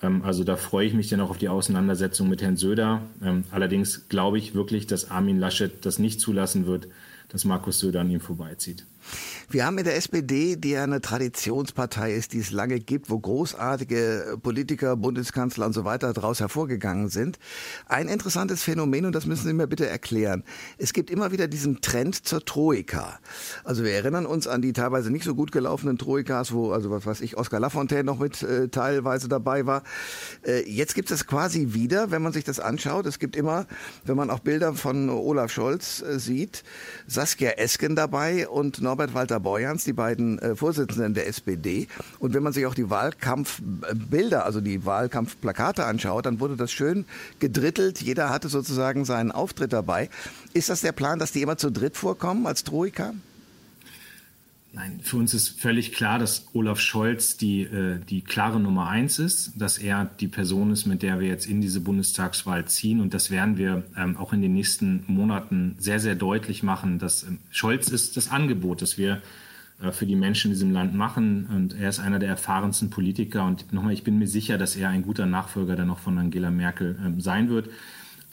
Ähm, 0.01 0.21
also 0.23 0.43
da 0.43 0.57
freue 0.57 0.85
ich 0.85 0.93
mich 0.93 1.09
dann 1.09 1.21
auch 1.21 1.29
auf 1.29 1.37
die 1.37 1.49
Auseinandersetzung 1.49 2.29
mit 2.29 2.41
Herrn 2.41 2.57
Söder. 2.57 3.01
Ähm, 3.23 3.45
allerdings 3.51 4.09
glaube 4.09 4.37
ich 4.37 4.53
wirklich, 4.53 4.85
dass 4.85 5.09
Armin 5.09 5.39
Laschet 5.39 5.85
das 5.85 5.97
nicht 5.97 6.19
zulassen 6.19 6.65
wird, 6.67 6.87
dass 7.33 7.45
Markus 7.45 7.79
Söder 7.79 8.01
an 8.01 8.11
ihm 8.11 8.21
vorbeizieht. 8.21 8.85
Wir 9.49 9.65
haben 9.65 9.77
in 9.77 9.83
der 9.83 9.95
SPD, 9.95 10.55
die 10.55 10.71
ja 10.71 10.83
eine 10.83 11.01
Traditionspartei 11.01 12.13
ist, 12.13 12.33
die 12.33 12.39
es 12.39 12.51
lange 12.51 12.79
gibt, 12.79 13.09
wo 13.09 13.19
großartige 13.19 14.37
Politiker, 14.41 14.95
Bundeskanzler 14.95 15.65
und 15.65 15.73
so 15.73 15.85
weiter 15.85 16.13
daraus 16.13 16.39
hervorgegangen 16.39 17.09
sind, 17.09 17.39
ein 17.87 18.07
interessantes 18.07 18.63
Phänomen, 18.63 19.05
und 19.05 19.13
das 19.13 19.25
müssen 19.25 19.47
Sie 19.47 19.53
mir 19.53 19.67
bitte 19.67 19.87
erklären. 19.87 20.43
Es 20.77 20.93
gibt 20.93 21.09
immer 21.09 21.31
wieder 21.31 21.47
diesen 21.47 21.81
Trend 21.81 22.25
zur 22.25 22.43
Troika. 22.45 23.19
Also 23.63 23.83
wir 23.83 23.91
erinnern 23.91 24.25
uns 24.25 24.47
an 24.47 24.61
die 24.61 24.73
teilweise 24.73 25.11
nicht 25.11 25.25
so 25.25 25.35
gut 25.35 25.51
gelaufenen 25.51 25.97
Troikas, 25.97 26.51
wo, 26.53 26.71
also 26.71 26.89
was 26.89 27.05
weiß 27.05 27.21
ich, 27.21 27.37
Oskar 27.37 27.59
Lafontaine 27.59 28.03
noch 28.03 28.19
mit 28.19 28.41
äh, 28.43 28.69
teilweise 28.69 29.27
dabei 29.27 29.65
war. 29.65 29.83
Äh, 30.45 30.69
jetzt 30.69 30.95
gibt 30.95 31.11
es 31.11 31.27
quasi 31.27 31.73
wieder, 31.73 32.11
wenn 32.11 32.21
man 32.21 32.33
sich 32.33 32.43
das 32.43 32.59
anschaut. 32.59 33.05
Es 33.05 33.19
gibt 33.19 33.35
immer, 33.35 33.67
wenn 34.05 34.17
man 34.17 34.29
auch 34.29 34.39
Bilder 34.39 34.73
von 34.73 35.09
Olaf 35.09 35.51
Scholz 35.51 36.01
äh, 36.01 36.19
sieht, 36.19 36.63
Saskia 37.07 37.51
Esken 37.51 37.95
dabei 37.95 38.47
und 38.47 38.81
Norbert 38.93 39.15
Walter 39.15 39.39
Borjans, 39.39 39.85
die 39.85 39.93
beiden 39.93 40.37
äh, 40.37 40.55
Vorsitzenden 40.55 41.15
der 41.15 41.25
SPD. 41.27 41.87
Und 42.19 42.35
wenn 42.35 42.43
man 42.43 42.53
sich 42.53 42.67
auch 42.67 42.75
die 42.75 42.91
Wahlkampfbilder, 42.91 44.45
also 44.45 44.61
die 44.61 44.85
Wahlkampfplakate 44.85 45.83
anschaut, 45.83 46.27
dann 46.27 46.39
wurde 46.39 46.57
das 46.57 46.71
schön 46.71 47.05
gedrittelt. 47.39 48.03
Jeder 48.03 48.29
hatte 48.29 48.49
sozusagen 48.49 49.03
seinen 49.03 49.31
Auftritt 49.31 49.73
dabei. 49.73 50.11
Ist 50.53 50.69
das 50.69 50.81
der 50.81 50.91
Plan, 50.91 51.17
dass 51.17 51.31
die 51.31 51.41
immer 51.41 51.57
zu 51.57 51.71
dritt 51.71 51.97
vorkommen 51.97 52.45
als 52.45 52.63
Troika? 52.63 53.15
Nein, 54.75 54.99
für 55.03 55.17
uns 55.17 55.35
ist 55.35 55.61
völlig 55.61 55.93
klar, 55.93 56.17
dass 56.17 56.47
Olaf 56.53 56.79
Scholz 56.79 57.37
die, 57.37 57.61
äh, 57.61 57.99
die 58.09 58.21
klare 58.21 58.59
Nummer 58.59 58.89
eins 58.89 59.19
ist, 59.19 59.51
dass 59.55 59.77
er 59.77 60.09
die 60.19 60.27
Person 60.27 60.71
ist, 60.71 60.87
mit 60.87 61.03
der 61.03 61.19
wir 61.19 61.27
jetzt 61.27 61.45
in 61.45 61.61
diese 61.61 61.79
Bundestagswahl 61.79 62.65
ziehen. 62.65 62.99
Und 62.99 63.13
das 63.13 63.29
werden 63.29 63.57
wir 63.57 63.83
ähm, 63.95 64.17
auch 64.17 64.33
in 64.33 64.41
den 64.41 64.55
nächsten 64.55 65.03
Monaten 65.05 65.75
sehr, 65.77 65.99
sehr 65.99 66.15
deutlich 66.15 66.63
machen, 66.63 66.97
dass 66.97 67.21
ähm, 67.21 67.37
Scholz 67.51 67.87
ist 67.87 68.17
das 68.17 68.31
Angebot, 68.31 68.81
das 68.81 68.97
wir 68.97 69.21
äh, 69.79 69.91
für 69.91 70.07
die 70.07 70.15
Menschen 70.15 70.49
in 70.49 70.55
diesem 70.55 70.71
Land 70.71 70.95
machen. 70.95 71.45
Und 71.55 71.79
er 71.79 71.89
ist 71.89 71.99
einer 71.99 72.17
der 72.17 72.29
erfahrensten 72.29 72.89
Politiker. 72.89 73.45
Und 73.45 73.71
nochmal, 73.73 73.93
ich 73.93 74.03
bin 74.03 74.17
mir 74.17 74.27
sicher, 74.27 74.57
dass 74.57 74.75
er 74.75 74.89
ein 74.89 75.03
guter 75.03 75.27
Nachfolger 75.27 75.75
dann 75.75 75.87
noch 75.87 75.99
von 75.99 76.17
Angela 76.17 76.49
Merkel 76.49 76.97
ähm, 77.05 77.21
sein 77.21 77.47
wird. 77.47 77.69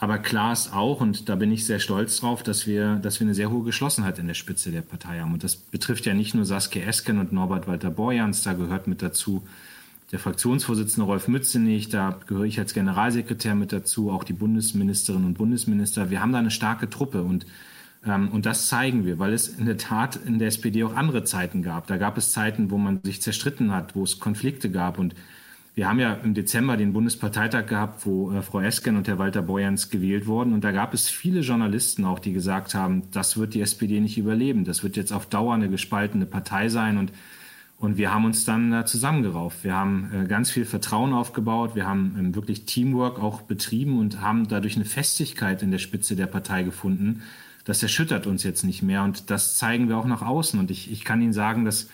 Aber 0.00 0.18
klar 0.18 0.54
ist 0.54 0.72
auch, 0.72 1.02
und 1.02 1.28
da 1.28 1.36
bin 1.36 1.52
ich 1.52 1.66
sehr 1.66 1.78
stolz 1.78 2.18
drauf, 2.20 2.42
dass 2.42 2.66
wir, 2.66 2.96
dass 2.96 3.20
wir 3.20 3.26
eine 3.26 3.34
sehr 3.34 3.50
hohe 3.50 3.64
Geschlossenheit 3.64 4.18
in 4.18 4.26
der 4.26 4.34
Spitze 4.34 4.70
der 4.70 4.80
Partei 4.80 5.20
haben. 5.20 5.34
Und 5.34 5.44
das 5.44 5.56
betrifft 5.56 6.06
ja 6.06 6.14
nicht 6.14 6.34
nur 6.34 6.46
Saskia 6.46 6.84
Esken 6.84 7.18
und 7.18 7.32
Norbert 7.32 7.68
Walter 7.68 7.90
Borjans, 7.90 8.42
da 8.42 8.54
gehört 8.54 8.86
mit 8.86 9.02
dazu 9.02 9.46
der 10.10 10.18
Fraktionsvorsitzende 10.18 11.04
Rolf 11.04 11.28
Mützenich, 11.28 11.90
da 11.90 12.18
gehöre 12.26 12.44
ich 12.44 12.58
als 12.58 12.72
Generalsekretär 12.72 13.54
mit 13.54 13.72
dazu, 13.72 14.10
auch 14.10 14.24
die 14.24 14.32
Bundesministerinnen 14.32 15.26
und 15.26 15.34
Bundesminister. 15.34 16.08
Wir 16.08 16.22
haben 16.22 16.32
da 16.32 16.38
eine 16.38 16.50
starke 16.50 16.88
Truppe 16.88 17.22
und 17.22 17.46
ähm, 18.06 18.30
und 18.30 18.46
das 18.46 18.68
zeigen 18.68 19.04
wir, 19.04 19.18
weil 19.18 19.34
es 19.34 19.48
in 19.48 19.66
der 19.66 19.76
Tat 19.76 20.16
in 20.16 20.38
der 20.38 20.48
SPD 20.48 20.82
auch 20.84 20.96
andere 20.96 21.24
Zeiten 21.24 21.62
gab. 21.62 21.86
Da 21.86 21.98
gab 21.98 22.16
es 22.16 22.32
Zeiten, 22.32 22.70
wo 22.70 22.78
man 22.78 23.00
sich 23.02 23.20
zerstritten 23.20 23.72
hat, 23.72 23.94
wo 23.94 24.02
es 24.04 24.18
Konflikte 24.18 24.70
gab. 24.70 24.98
Und 24.98 25.14
wir 25.74 25.88
haben 25.88 25.98
ja 25.98 26.14
im 26.14 26.34
Dezember 26.34 26.76
den 26.76 26.92
Bundesparteitag 26.92 27.66
gehabt, 27.66 28.04
wo 28.06 28.32
äh, 28.32 28.42
Frau 28.42 28.60
Esken 28.60 28.96
und 28.96 29.08
Herr 29.08 29.18
Walter 29.18 29.42
Borjans 29.42 29.90
gewählt 29.90 30.26
wurden. 30.26 30.52
Und 30.52 30.64
da 30.64 30.72
gab 30.72 30.94
es 30.94 31.08
viele 31.08 31.40
Journalisten 31.40 32.04
auch, 32.04 32.18
die 32.18 32.32
gesagt 32.32 32.74
haben, 32.74 33.04
das 33.12 33.36
wird 33.36 33.54
die 33.54 33.60
SPD 33.60 34.00
nicht 34.00 34.18
überleben. 34.18 34.64
Das 34.64 34.82
wird 34.82 34.96
jetzt 34.96 35.12
auf 35.12 35.26
Dauer 35.26 35.54
eine 35.54 35.68
gespaltene 35.68 36.26
Partei 36.26 36.68
sein. 36.68 36.98
Und 36.98 37.12
und 37.80 37.96
wir 37.96 38.12
haben 38.12 38.26
uns 38.26 38.44
dann 38.44 38.74
äh, 38.74 38.84
zusammengerauft. 38.84 39.64
Wir 39.64 39.74
haben 39.74 40.10
äh, 40.12 40.26
ganz 40.26 40.50
viel 40.50 40.66
Vertrauen 40.66 41.14
aufgebaut. 41.14 41.74
Wir 41.74 41.86
haben 41.86 42.14
ähm, 42.18 42.34
wirklich 42.34 42.66
Teamwork 42.66 43.18
auch 43.18 43.40
betrieben 43.40 43.98
und 43.98 44.20
haben 44.20 44.48
dadurch 44.48 44.76
eine 44.76 44.84
Festigkeit 44.84 45.62
in 45.62 45.70
der 45.70 45.78
Spitze 45.78 46.14
der 46.14 46.26
Partei 46.26 46.62
gefunden, 46.62 47.22
das 47.64 47.82
erschüttert 47.82 48.26
uns 48.26 48.42
jetzt 48.42 48.64
nicht 48.64 48.82
mehr 48.82 49.02
und 49.04 49.30
das 49.30 49.56
zeigen 49.56 49.88
wir 49.88 49.96
auch 49.96 50.06
nach 50.06 50.22
außen. 50.22 50.58
Und 50.60 50.70
ich, 50.70 50.90
ich 50.90 51.04
kann 51.04 51.22
Ihnen 51.22 51.32
sagen, 51.32 51.64
dass 51.64 51.88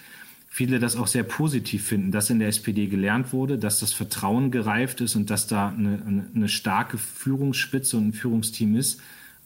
viele 0.57 0.79
das 0.79 0.97
auch 0.97 1.07
sehr 1.07 1.23
positiv 1.23 1.85
finden, 1.85 2.13
dass 2.13 2.31
in 2.31 2.39
der 2.39 2.49
SPD 2.49 2.87
gelernt 2.87 3.35
wurde, 3.35 3.59
dass 3.59 3.79
das 3.81 3.93
Vertrauen 3.93 4.51
gereift 4.51 5.03
ist 5.03 5.15
und 5.15 5.29
dass 5.29 5.47
da 5.47 5.69
eine, 5.69 6.27
eine 6.35 6.49
starke 6.49 6.97
Führungsspitze 6.97 7.99
und 7.99 8.09
ein 8.09 8.13
Führungsteam 8.15 8.75
ist, 8.75 8.99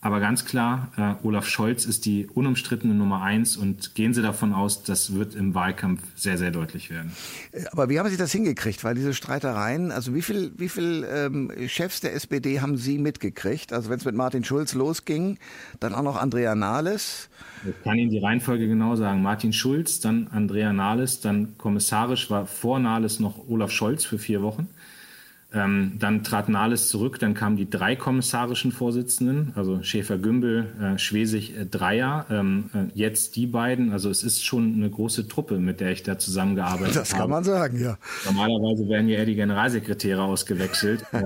aber 0.02 0.20
ganz 0.20 0.46
klar, 0.46 0.90
äh, 0.96 1.26
Olaf 1.26 1.46
Scholz 1.46 1.84
ist 1.84 2.06
die 2.06 2.26
unumstrittene 2.26 2.94
Nummer 2.94 3.20
eins 3.22 3.58
und 3.58 3.94
gehen 3.94 4.14
Sie 4.14 4.22
davon 4.22 4.54
aus, 4.54 4.82
das 4.82 5.14
wird 5.14 5.34
im 5.34 5.54
Wahlkampf 5.54 6.00
sehr, 6.14 6.38
sehr 6.38 6.50
deutlich 6.50 6.88
werden. 6.88 7.12
Äh, 7.52 7.64
aber 7.70 7.90
wie 7.90 7.98
haben 7.98 8.08
Sie 8.08 8.16
das 8.16 8.32
hingekriegt? 8.32 8.82
Weil 8.82 8.94
diese 8.94 9.12
Streitereien, 9.12 9.92
also 9.92 10.14
wie 10.14 10.22
viel, 10.22 10.52
wie 10.56 10.70
viel 10.70 11.06
ähm, 11.12 11.52
Chefs 11.66 12.00
der 12.00 12.14
SPD 12.14 12.62
haben 12.62 12.78
Sie 12.78 12.96
mitgekriegt? 12.96 13.74
Also 13.74 13.90
wenn 13.90 13.98
es 13.98 14.06
mit 14.06 14.14
Martin 14.14 14.42
Schulz 14.42 14.72
losging, 14.72 15.38
dann 15.80 15.94
auch 15.94 16.02
noch 16.02 16.16
Andrea 16.16 16.54
Nahles. 16.54 17.28
Ich 17.68 17.84
kann 17.84 17.98
Ihnen 17.98 18.10
die 18.10 18.20
Reihenfolge 18.20 18.66
genau 18.68 18.96
sagen. 18.96 19.20
Martin 19.22 19.52
Schulz, 19.52 20.00
dann 20.00 20.28
Andrea 20.28 20.72
Nahles, 20.72 21.20
dann 21.20 21.58
kommissarisch 21.58 22.30
war 22.30 22.46
vor 22.46 22.78
Nahles 22.78 23.20
noch 23.20 23.50
Olaf 23.50 23.70
Scholz 23.70 24.06
für 24.06 24.18
vier 24.18 24.40
Wochen. 24.40 24.68
Ähm, 25.52 25.94
dann 25.98 26.22
trat 26.22 26.48
Nahles 26.48 26.88
zurück, 26.88 27.18
dann 27.18 27.34
kamen 27.34 27.56
die 27.56 27.68
drei 27.68 27.96
kommissarischen 27.96 28.70
Vorsitzenden, 28.70 29.52
also 29.56 29.82
Schäfer-Gümbel, 29.82 30.66
äh, 30.80 30.98
Schwesig, 30.98 31.56
äh, 31.56 31.66
Dreier, 31.66 32.26
ähm, 32.30 32.70
äh, 32.72 32.84
jetzt 32.94 33.34
die 33.34 33.46
beiden. 33.46 33.90
Also 33.90 34.10
es 34.10 34.22
ist 34.22 34.44
schon 34.44 34.74
eine 34.74 34.88
große 34.88 35.26
Truppe, 35.26 35.58
mit 35.58 35.80
der 35.80 35.90
ich 35.90 36.04
da 36.04 36.18
zusammengearbeitet 36.18 36.94
habe. 36.94 36.98
Das 37.00 37.10
kann 37.10 37.20
habe. 37.22 37.30
man 37.30 37.44
sagen, 37.44 37.80
ja. 37.80 37.98
Normalerweise 38.26 38.88
werden 38.88 39.08
ja 39.08 39.18
eher 39.18 39.26
die 39.26 39.34
Generalsekretäre 39.34 40.22
ausgewechselt, 40.22 41.04
äh, 41.12 41.18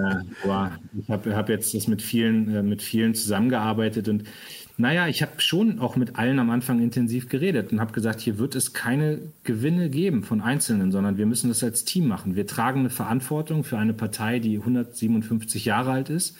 aber 0.43 0.73
ich 0.99 1.09
habe 1.11 1.37
hab 1.37 1.51
jetzt 1.51 1.75
das 1.75 1.87
mit 1.87 2.01
vielen, 2.01 2.55
äh, 2.55 2.63
mit 2.63 2.81
vielen 2.81 3.15
zusammengearbeitet 3.15 4.09
und 4.09 4.25
naja, 4.77 5.07
ich 5.07 5.23
habe 5.23 5.41
schon 5.41 5.79
auch 5.79 5.95
mit 5.95 6.17
allen 6.17 6.41
am 6.41 6.51
Anfang 6.51 6.81
intensiv 6.81 7.29
geredet 7.29 7.71
und 7.71 7.81
habe 7.81 7.93
gesagt, 7.93 8.21
hier 8.21 8.39
wird 8.39 8.57
es 8.57 8.73
keine 8.73 9.21
Gewinne 9.45 9.89
geben 9.89 10.25
von 10.25 10.41
Einzelnen, 10.41 10.91
sondern 10.91 11.17
wir 11.17 11.27
müssen 11.27 11.49
das 11.49 11.63
als 11.63 11.85
Team 11.85 12.09
machen. 12.09 12.35
Wir 12.35 12.47
tragen 12.47 12.81
eine 12.81 12.91
Verantwortung 12.91 13.63
für 13.63 13.79
eine 13.79 13.95
Partei, 13.95 14.41
die 14.41 14.59
157 14.59 15.65
Jahre 15.65 15.93
alt 15.93 16.11
ist. 16.11 16.37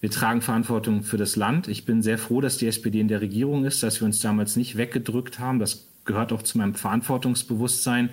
Wir 0.00 0.10
tragen 0.10 0.42
Verantwortung 0.42 1.02
für 1.02 1.16
das 1.16 1.36
Land. 1.36 1.68
Ich 1.68 1.86
bin 1.86 2.02
sehr 2.02 2.18
froh, 2.18 2.42
dass 2.42 2.58
die 2.58 2.66
SPD 2.66 3.00
in 3.00 3.08
der 3.08 3.22
Regierung 3.22 3.64
ist, 3.64 3.82
dass 3.82 4.00
wir 4.00 4.06
uns 4.06 4.20
damals 4.20 4.56
nicht 4.56 4.76
weggedrückt 4.76 5.38
haben. 5.38 5.58
Das 5.58 5.86
gehört 6.04 6.32
auch 6.32 6.42
zu 6.42 6.58
meinem 6.58 6.74
Verantwortungsbewusstsein, 6.74 8.10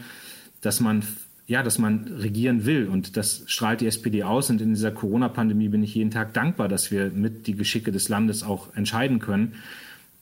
dass 0.62 0.80
man 0.80 1.04
ja, 1.48 1.64
dass 1.64 1.80
man 1.80 2.08
regieren 2.20 2.66
will. 2.66 2.88
Und 2.88 3.16
das 3.16 3.44
strahlt 3.48 3.80
die 3.80 3.88
SPD 3.88 4.24
aus. 4.24 4.50
Und 4.50 4.62
in 4.62 4.74
dieser 4.74 4.92
Corona-Pandemie 4.92 5.70
bin 5.70 5.82
ich 5.82 5.96
jeden 5.96 6.12
Tag 6.12 6.34
dankbar, 6.34 6.68
dass 6.68 6.92
wir 6.92 7.10
mit 7.10 7.48
die 7.48 7.56
Geschicke 7.56 7.92
des 7.94 8.10
Landes 8.10 8.44
auch 8.44 8.76
entscheiden 8.76 9.20
können. 9.20 9.54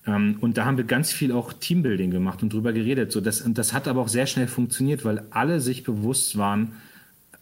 Ähm, 0.05 0.37
und 0.39 0.57
da 0.57 0.65
haben 0.65 0.77
wir 0.77 0.83
ganz 0.83 1.11
viel 1.11 1.31
auch 1.31 1.51
Teambuilding 1.51 2.11
gemacht 2.11 2.43
und 2.43 2.53
drüber 2.53 2.73
geredet. 2.73 3.11
So, 3.11 3.21
das, 3.21 3.41
und 3.41 3.57
das 3.57 3.73
hat 3.73 3.87
aber 3.87 4.01
auch 4.01 4.07
sehr 4.07 4.27
schnell 4.27 4.47
funktioniert, 4.47 5.03
weil 5.03 5.23
alle 5.31 5.61
sich 5.61 5.83
bewusst 5.83 6.37
waren, 6.37 6.73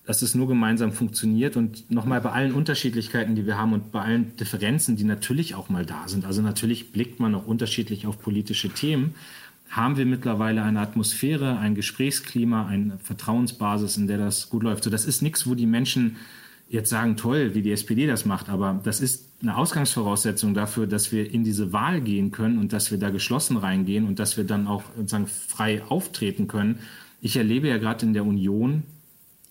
dass 0.06 0.22
es 0.22 0.34
nur 0.34 0.48
gemeinsam 0.48 0.94
funktioniert. 0.94 1.58
Und 1.58 1.92
nochmal 1.92 2.22
bei 2.22 2.32
allen 2.32 2.54
Unterschiedlichkeiten, 2.54 3.36
die 3.36 3.46
wir 3.46 3.58
haben 3.58 3.74
und 3.74 3.92
bei 3.92 4.02
allen 4.02 4.34
Differenzen, 4.38 4.96
die 4.96 5.04
natürlich 5.04 5.56
auch 5.56 5.68
mal 5.68 5.86
da 5.86 6.08
sind. 6.08 6.24
Also 6.24 6.42
natürlich 6.42 6.94
blickt 6.94 7.20
man 7.20 7.36
auch 7.36 7.48
unterschiedlich 7.48 8.08
auf 8.08 8.18
politische 8.18 8.70
Themen 8.70 9.14
haben 9.74 9.98
wir 9.98 10.06
mittlerweile 10.06 10.62
eine 10.62 10.80
Atmosphäre, 10.80 11.58
ein 11.58 11.74
Gesprächsklima, 11.74 12.68
eine 12.68 13.00
Vertrauensbasis, 13.00 13.98
in 13.98 14.06
der 14.06 14.20
das 14.20 14.50
gut 14.52 14.62
läuft. 14.62 14.84
So, 14.84 14.92
das 14.92 15.06
ist 15.06 15.24
nichts, 15.24 15.48
wo 15.48 15.56
die 15.56 15.66
Menschen 15.66 16.18
jetzt 16.70 16.92
sagen, 16.92 17.18
toll, 17.18 17.56
wie 17.56 17.64
die 17.64 17.72
SPD 17.72 18.06
das 18.06 18.26
macht, 18.26 18.50
aber 18.50 18.80
das 18.84 19.02
ist 19.02 19.30
eine 19.42 19.58
Ausgangsvoraussetzung 19.58 20.54
dafür, 20.54 20.86
dass 20.86 21.12
wir 21.12 21.32
in 21.32 21.44
diese 21.44 21.74
Wahl 21.74 22.02
gehen 22.02 22.30
können 22.32 22.60
und 22.60 22.72
dass 22.72 22.92
wir 22.92 23.00
da 23.00 23.10
geschlossen 23.10 23.58
reingehen 23.58 24.06
und 24.06 24.20
dass 24.20 24.38
wir 24.38 24.44
dann 24.44 24.68
auch 24.68 24.84
sozusagen 24.96 25.28
frei 25.28 25.84
auftreten 25.84 26.48
können. 26.48 26.80
Ich 27.20 27.36
erlebe 27.36 27.68
ja 27.68 27.78
gerade 27.78 28.06
in 28.06 28.14
der 28.14 28.26
Union, 28.26 28.84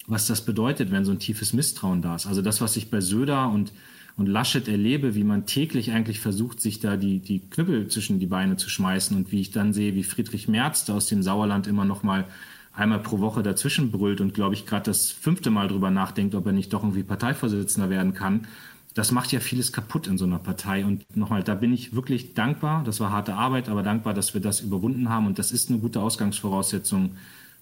was 0.06 0.28
das 0.28 0.44
bedeutet, 0.44 0.92
wenn 0.92 1.04
so 1.04 1.10
ein 1.10 1.18
tiefes 1.18 1.52
Misstrauen 1.52 2.00
da 2.00 2.14
ist. 2.14 2.26
Also 2.26 2.42
das, 2.42 2.60
was 2.60 2.76
ich 2.76 2.90
bei 2.90 3.00
Söder 3.00 3.48
und 3.48 3.72
und 4.16 4.26
Laschet 4.26 4.68
erlebe, 4.68 5.14
wie 5.14 5.24
man 5.24 5.46
täglich 5.46 5.92
eigentlich 5.92 6.20
versucht, 6.20 6.60
sich 6.60 6.80
da 6.80 6.96
die, 6.96 7.18
die 7.18 7.40
Knüppel 7.40 7.88
zwischen 7.88 8.20
die 8.20 8.26
Beine 8.26 8.56
zu 8.56 8.68
schmeißen 8.68 9.16
und 9.16 9.32
wie 9.32 9.40
ich 9.40 9.50
dann 9.50 9.72
sehe, 9.72 9.94
wie 9.94 10.04
Friedrich 10.04 10.48
Merz 10.48 10.84
da 10.84 10.94
aus 10.94 11.06
dem 11.06 11.22
Sauerland 11.22 11.66
immer 11.66 11.84
noch 11.84 12.02
mal 12.02 12.26
einmal 12.74 13.00
pro 13.00 13.20
Woche 13.20 13.42
dazwischen 13.42 13.90
brüllt 13.90 14.20
und 14.20 14.34
glaube 14.34 14.54
ich 14.54 14.66
gerade 14.66 14.84
das 14.84 15.10
fünfte 15.10 15.50
Mal 15.50 15.68
drüber 15.68 15.90
nachdenkt, 15.90 16.34
ob 16.34 16.46
er 16.46 16.52
nicht 16.52 16.72
doch 16.72 16.82
irgendwie 16.82 17.02
Parteivorsitzender 17.02 17.90
werden 17.90 18.14
kann. 18.14 18.46
Das 18.94 19.10
macht 19.10 19.32
ja 19.32 19.40
vieles 19.40 19.72
kaputt 19.72 20.06
in 20.06 20.18
so 20.18 20.26
einer 20.26 20.38
Partei. 20.38 20.84
Und 20.84 21.16
nochmal, 21.16 21.42
da 21.42 21.54
bin 21.54 21.72
ich 21.72 21.94
wirklich 21.94 22.34
dankbar. 22.34 22.84
Das 22.84 23.00
war 23.00 23.10
harte 23.10 23.34
Arbeit, 23.34 23.70
aber 23.70 23.82
dankbar, 23.82 24.12
dass 24.12 24.34
wir 24.34 24.42
das 24.42 24.60
überwunden 24.60 25.08
haben. 25.08 25.26
Und 25.26 25.38
das 25.38 25.50
ist 25.50 25.70
eine 25.70 25.78
gute 25.78 26.00
Ausgangsvoraussetzung 26.00 27.12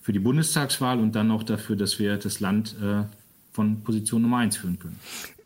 für 0.03 0.13
die 0.13 0.19
Bundestagswahl 0.19 0.99
und 0.99 1.15
dann 1.15 1.31
auch 1.31 1.45
dafür, 1.45 1.77
dass 1.77 2.01
wir 2.01 2.17
das 2.17 2.41
Land 2.41 2.75
äh, 2.83 3.05
von 3.53 3.83
Position 3.83 4.23
Nummer 4.23 4.39
eins 4.39 4.57
führen 4.57 4.81
können. 4.81 4.99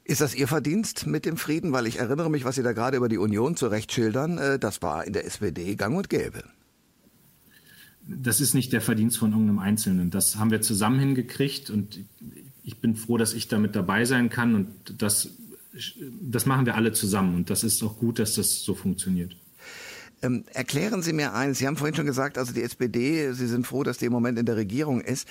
Ist 0.04 0.20
das 0.20 0.34
Ihr 0.34 0.48
Verdienst 0.48 1.06
mit 1.06 1.24
dem 1.24 1.38
Frieden? 1.38 1.72
Weil 1.72 1.86
ich 1.86 1.98
erinnere 1.98 2.30
mich, 2.30 2.44
was 2.44 2.56
Sie 2.56 2.62
da 2.62 2.72
gerade 2.72 2.98
über 2.98 3.08
die 3.08 3.16
Union 3.16 3.56
zurecht 3.56 3.90
schildern, 3.90 4.36
äh, 4.36 4.58
das 4.58 4.82
war 4.82 5.06
in 5.06 5.14
der 5.14 5.24
SPD 5.24 5.74
gang 5.76 5.96
und 5.96 6.10
gäbe. 6.10 6.44
Das 8.06 8.40
ist 8.42 8.52
nicht 8.52 8.72
der 8.74 8.82
Verdienst 8.82 9.16
von 9.16 9.32
irgendeinem 9.32 9.60
Einzelnen. 9.60 10.10
Das 10.10 10.36
haben 10.36 10.50
wir 10.50 10.60
zusammen 10.60 11.00
hingekriegt 11.00 11.70
und 11.70 12.00
ich 12.62 12.78
bin 12.78 12.96
froh, 12.96 13.16
dass 13.16 13.32
ich 13.32 13.48
damit 13.48 13.74
dabei 13.74 14.04
sein 14.04 14.28
kann 14.28 14.54
und 14.54 14.68
das, 14.98 15.30
das 16.20 16.44
machen 16.44 16.66
wir 16.66 16.74
alle 16.74 16.92
zusammen 16.92 17.34
und 17.34 17.48
das 17.48 17.64
ist 17.64 17.82
auch 17.82 17.96
gut, 17.96 18.18
dass 18.18 18.34
das 18.34 18.62
so 18.62 18.74
funktioniert. 18.74 19.36
Ähm, 20.24 20.44
erklären 20.54 21.02
Sie 21.02 21.12
mir 21.12 21.34
eines. 21.34 21.58
Sie 21.58 21.66
haben 21.66 21.76
vorhin 21.76 21.94
schon 21.94 22.06
gesagt, 22.06 22.38
also 22.38 22.54
die 22.54 22.62
SPD, 22.62 23.32
Sie 23.32 23.46
sind 23.46 23.66
froh, 23.66 23.82
dass 23.82 23.98
die 23.98 24.06
im 24.06 24.12
Moment 24.12 24.38
in 24.38 24.46
der 24.46 24.56
Regierung 24.56 25.02
ist. 25.02 25.28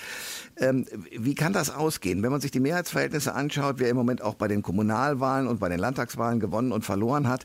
Ähm, 0.56 0.86
wie 1.10 1.34
kann 1.34 1.52
das 1.52 1.70
ausgehen? 1.70 2.22
Wenn 2.22 2.30
man 2.30 2.40
sich 2.40 2.52
die 2.52 2.60
Mehrheitsverhältnisse 2.60 3.34
anschaut, 3.34 3.76
wer 3.78 3.88
im 3.88 3.96
Moment 3.96 4.22
auch 4.22 4.34
bei 4.34 4.46
den 4.46 4.62
Kommunalwahlen 4.62 5.48
und 5.48 5.58
bei 5.58 5.68
den 5.68 5.80
Landtagswahlen 5.80 6.38
gewonnen 6.38 6.70
und 6.70 6.84
verloren 6.84 7.26
hat, 7.26 7.44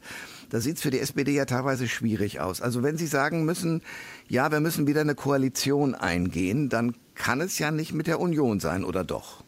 da 0.50 0.60
sieht 0.60 0.76
es 0.76 0.84
für 0.84 0.92
die 0.92 1.00
SPD 1.00 1.34
ja 1.34 1.46
teilweise 1.46 1.88
schwierig 1.88 2.40
aus. 2.40 2.62
Also 2.62 2.84
wenn 2.84 2.98
Sie 2.98 3.08
sagen 3.08 3.46
müssen, 3.46 3.82
ja, 4.28 4.52
wir 4.52 4.60
müssen 4.60 4.86
wieder 4.86 5.02
eine 5.02 5.16
Koalition 5.16 5.96
eingehen, 5.96 6.70
dann 6.70 6.94
kann 7.16 7.42
es 7.42 7.58
ja 7.58 7.72
nicht 7.72 7.94
mit 7.94 8.06
der 8.06 8.20
Union 8.20 8.60
sein, 8.60 8.84
oder 8.84 9.04
doch? 9.04 9.44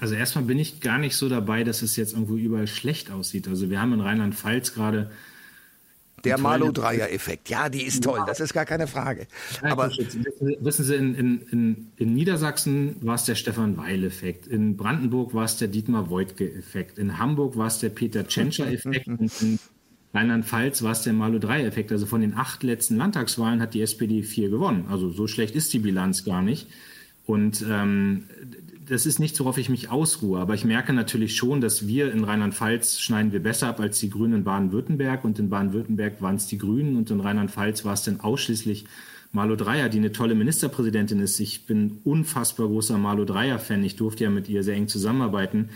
Also 0.00 0.14
erstmal 0.14 0.44
bin 0.44 0.58
ich 0.58 0.80
gar 0.80 0.98
nicht 0.98 1.16
so 1.16 1.28
dabei, 1.28 1.62
dass 1.62 1.82
es 1.82 1.94
jetzt 1.96 2.14
irgendwo 2.14 2.34
überall 2.36 2.66
schlecht 2.66 3.12
aussieht. 3.12 3.46
Also 3.46 3.70
wir 3.70 3.80
haben 3.80 3.92
in 3.92 4.00
Rheinland-Pfalz 4.00 4.72
gerade 4.72 5.10
der 6.24 6.38
Malo-Dreier-Effekt. 6.38 7.48
Ja, 7.48 7.68
die 7.68 7.82
ist 7.82 8.02
toll, 8.02 8.22
das 8.26 8.40
ist 8.40 8.52
gar 8.52 8.64
keine 8.64 8.86
Frage. 8.86 9.26
Aber 9.62 9.90
wissen 9.90 10.84
Sie, 10.84 10.94
in, 10.94 11.14
in, 11.14 11.92
in 11.96 12.14
Niedersachsen 12.14 12.96
war 13.00 13.16
es 13.16 13.24
der 13.24 13.34
Stefan 13.34 13.76
Weil-Effekt, 13.76 14.46
in 14.46 14.76
Brandenburg 14.76 15.34
war 15.34 15.44
es 15.44 15.56
der 15.56 15.68
Dietmar 15.68 16.10
Woidke-Effekt, 16.10 16.98
in 16.98 17.18
Hamburg 17.18 17.56
war 17.56 17.66
es 17.68 17.78
der 17.78 17.90
Peter 17.90 18.26
Tschentscher-Effekt 18.26 19.06
und 19.08 19.42
in 19.42 19.58
Rheinland-Pfalz 20.14 20.82
war 20.82 20.92
es 20.92 21.02
der 21.02 21.12
Malo-Dreier-Effekt. 21.12 21.92
Also 21.92 22.06
von 22.06 22.20
den 22.20 22.34
acht 22.34 22.62
letzten 22.62 22.96
Landtagswahlen 22.96 23.60
hat 23.60 23.74
die 23.74 23.82
SPD 23.82 24.22
vier 24.22 24.48
gewonnen. 24.48 24.86
Also 24.88 25.10
so 25.10 25.26
schlecht 25.26 25.54
ist 25.54 25.72
die 25.72 25.78
Bilanz 25.78 26.24
gar 26.24 26.42
nicht. 26.42 26.68
Und 27.26 27.64
ähm, 27.68 28.24
das 28.88 29.06
ist 29.06 29.18
nichts, 29.18 29.38
worauf 29.40 29.58
ich 29.58 29.68
mich 29.68 29.90
ausruhe. 29.90 30.40
Aber 30.40 30.54
ich 30.54 30.64
merke 30.64 30.92
natürlich 30.92 31.36
schon, 31.36 31.60
dass 31.60 31.86
wir 31.86 32.12
in 32.12 32.24
Rheinland-Pfalz 32.24 33.00
schneiden 33.00 33.32
wir 33.32 33.42
besser 33.42 33.68
ab 33.68 33.80
als 33.80 33.98
die 33.98 34.10
Grünen 34.10 34.34
in 34.34 34.44
Baden-Württemberg. 34.44 35.24
Und 35.24 35.38
in 35.38 35.48
Baden-Württemberg 35.48 36.22
waren 36.22 36.36
es 36.36 36.46
die 36.46 36.58
Grünen 36.58 36.96
und 36.96 37.10
in 37.10 37.20
Rheinland-Pfalz 37.20 37.84
war 37.84 37.94
es 37.94 38.02
dann 38.04 38.20
ausschließlich 38.20 38.86
Malu 39.32 39.56
Dreyer, 39.56 39.88
die 39.88 39.98
eine 39.98 40.12
tolle 40.12 40.34
Ministerpräsidentin 40.34 41.20
ist. 41.20 41.40
Ich 41.40 41.66
bin 41.66 42.00
unfassbar 42.04 42.68
großer 42.68 42.96
Malu 42.96 43.24
Dreyer-Fan. 43.24 43.82
Ich 43.84 43.96
durfte 43.96 44.24
ja 44.24 44.30
mit 44.30 44.48
ihr 44.48 44.62
sehr 44.62 44.76
eng 44.76 44.88
zusammenarbeiten. 44.88 45.70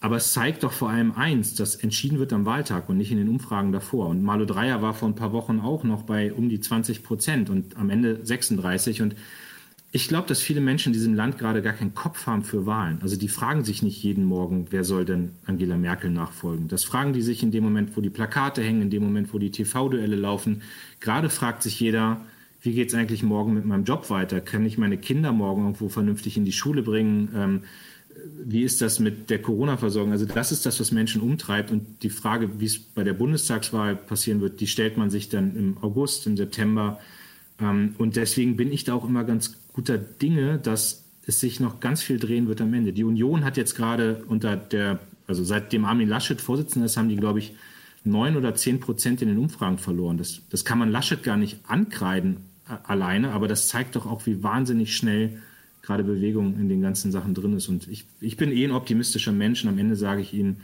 Aber 0.00 0.16
es 0.16 0.32
zeigt 0.32 0.62
doch 0.62 0.72
vor 0.72 0.90
allem 0.90 1.12
eins, 1.12 1.54
dass 1.54 1.74
entschieden 1.74 2.18
wird 2.18 2.32
am 2.32 2.46
Wahltag 2.46 2.88
und 2.88 2.96
nicht 2.96 3.10
in 3.10 3.18
den 3.18 3.28
Umfragen 3.28 3.72
davor. 3.72 4.08
Und 4.08 4.22
Malu 4.22 4.46
Dreyer 4.46 4.80
war 4.80 4.94
vor 4.94 5.08
ein 5.08 5.16
paar 5.16 5.32
Wochen 5.32 5.60
auch 5.60 5.82
noch 5.84 6.02
bei 6.02 6.32
um 6.32 6.48
die 6.48 6.60
20 6.60 7.02
Prozent 7.02 7.50
und 7.50 7.76
am 7.76 7.90
Ende 7.90 8.24
36. 8.24 9.02
Und 9.02 9.16
ich 9.90 10.08
glaube, 10.08 10.28
dass 10.28 10.42
viele 10.42 10.60
Menschen 10.60 10.88
in 10.88 10.92
diesem 10.92 11.14
Land 11.14 11.38
gerade 11.38 11.62
gar 11.62 11.72
keinen 11.72 11.94
Kopf 11.94 12.26
haben 12.26 12.44
für 12.44 12.66
Wahlen. 12.66 12.98
Also 13.00 13.16
die 13.16 13.28
fragen 13.28 13.64
sich 13.64 13.82
nicht 13.82 14.02
jeden 14.02 14.24
Morgen, 14.24 14.66
wer 14.70 14.84
soll 14.84 15.06
denn 15.06 15.30
Angela 15.46 15.78
Merkel 15.78 16.10
nachfolgen. 16.10 16.68
Das 16.68 16.84
fragen 16.84 17.14
die 17.14 17.22
sich 17.22 17.42
in 17.42 17.52
dem 17.52 17.64
Moment, 17.64 17.96
wo 17.96 18.02
die 18.02 18.10
Plakate 18.10 18.62
hängen, 18.62 18.82
in 18.82 18.90
dem 18.90 19.02
Moment, 19.02 19.32
wo 19.32 19.38
die 19.38 19.50
TV-Duelle 19.50 20.16
laufen. 20.16 20.62
Gerade 21.00 21.30
fragt 21.30 21.62
sich 21.62 21.80
jeder, 21.80 22.20
wie 22.60 22.72
geht 22.72 22.88
es 22.88 22.94
eigentlich 22.94 23.22
morgen 23.22 23.54
mit 23.54 23.64
meinem 23.64 23.84
Job 23.84 24.10
weiter? 24.10 24.42
Kann 24.42 24.66
ich 24.66 24.76
meine 24.76 24.98
Kinder 24.98 25.32
morgen 25.32 25.62
irgendwo 25.62 25.88
vernünftig 25.88 26.36
in 26.36 26.44
die 26.44 26.52
Schule 26.52 26.82
bringen? 26.82 27.30
Ähm, 27.34 27.60
wie 28.44 28.64
ist 28.64 28.82
das 28.82 28.98
mit 28.98 29.30
der 29.30 29.40
Corona-Versorgung? 29.40 30.12
Also 30.12 30.26
das 30.26 30.52
ist 30.52 30.66
das, 30.66 30.80
was 30.80 30.92
Menschen 30.92 31.22
umtreibt. 31.22 31.70
Und 31.70 32.02
die 32.02 32.10
Frage, 32.10 32.60
wie 32.60 32.66
es 32.66 32.78
bei 32.78 33.04
der 33.04 33.14
Bundestagswahl 33.14 33.96
passieren 33.96 34.42
wird, 34.42 34.60
die 34.60 34.66
stellt 34.66 34.98
man 34.98 35.08
sich 35.08 35.30
dann 35.30 35.56
im 35.56 35.78
August, 35.80 36.26
im 36.26 36.36
September. 36.36 37.00
Ähm, 37.60 37.94
und 37.98 38.16
deswegen 38.16 38.56
bin 38.56 38.72
ich 38.72 38.84
da 38.84 38.94
auch 38.94 39.04
immer 39.08 39.24
ganz 39.24 39.57
guter 39.72 39.98
Dinge, 39.98 40.58
dass 40.58 41.04
es 41.26 41.40
sich 41.40 41.60
noch 41.60 41.80
ganz 41.80 42.02
viel 42.02 42.18
drehen 42.18 42.48
wird 42.48 42.60
am 42.60 42.72
Ende. 42.72 42.92
Die 42.92 43.04
Union 43.04 43.44
hat 43.44 43.56
jetzt 43.56 43.74
gerade 43.76 44.24
unter 44.28 44.56
der, 44.56 44.98
also 45.26 45.44
seitdem 45.44 45.84
Armin 45.84 46.08
Laschet 46.08 46.40
Vorsitzender 46.40 46.86
ist, 46.86 46.96
haben 46.96 47.08
die, 47.08 47.16
glaube 47.16 47.38
ich, 47.38 47.54
neun 48.04 48.36
oder 48.36 48.54
zehn 48.54 48.80
Prozent 48.80 49.22
in 49.22 49.28
den 49.28 49.38
Umfragen 49.38 49.78
verloren. 49.78 50.16
Das, 50.16 50.40
das 50.50 50.64
kann 50.64 50.78
man 50.78 50.90
Laschet 50.90 51.22
gar 51.22 51.36
nicht 51.36 51.58
ankreiden 51.66 52.38
alleine, 52.84 53.32
aber 53.32 53.48
das 53.48 53.68
zeigt 53.68 53.96
doch 53.96 54.06
auch, 54.06 54.26
wie 54.26 54.42
wahnsinnig 54.42 54.96
schnell 54.96 55.38
gerade 55.82 56.04
Bewegung 56.04 56.58
in 56.58 56.68
den 56.68 56.82
ganzen 56.82 57.12
Sachen 57.12 57.34
drin 57.34 57.54
ist. 57.54 57.68
Und 57.68 57.88
ich, 57.88 58.04
ich 58.20 58.36
bin 58.36 58.52
eh 58.52 58.64
ein 58.64 58.72
optimistischer 58.72 59.32
Mensch 59.32 59.64
und 59.64 59.70
am 59.70 59.78
Ende 59.78 59.96
sage 59.96 60.20
ich 60.20 60.34
Ihnen, 60.34 60.60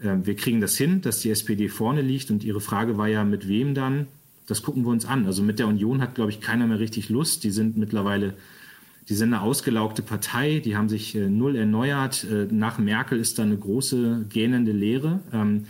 äh, 0.00 0.16
wir 0.22 0.36
kriegen 0.36 0.60
das 0.60 0.76
hin, 0.76 1.00
dass 1.00 1.20
die 1.20 1.30
SPD 1.30 1.68
vorne 1.68 2.00
liegt. 2.00 2.30
Und 2.30 2.44
Ihre 2.44 2.60
Frage 2.60 2.96
war 2.96 3.08
ja, 3.08 3.24
mit 3.24 3.48
wem 3.48 3.74
dann? 3.74 4.06
Das 4.46 4.62
gucken 4.62 4.84
wir 4.84 4.90
uns 4.90 5.04
an. 5.04 5.26
Also 5.26 5.42
mit 5.42 5.58
der 5.58 5.68
Union 5.68 6.00
hat, 6.00 6.14
glaube 6.14 6.30
ich, 6.30 6.40
keiner 6.40 6.66
mehr 6.66 6.78
richtig 6.78 7.08
Lust. 7.08 7.44
Die 7.44 7.50
sind 7.50 7.76
mittlerweile, 7.76 8.34
die 9.08 9.14
sind 9.14 9.32
eine 9.32 9.42
ausgelaugte 9.42 10.02
Partei, 10.02 10.60
die 10.60 10.76
haben 10.76 10.88
sich 10.88 11.14
äh, 11.14 11.28
null 11.28 11.56
erneuert. 11.56 12.24
Äh, 12.24 12.48
nach 12.50 12.78
Merkel 12.78 13.18
ist 13.18 13.38
da 13.38 13.42
eine 13.42 13.56
große 13.56 14.26
gähnende 14.28 14.72
Leere. 14.72 15.20
Ähm, 15.32 15.66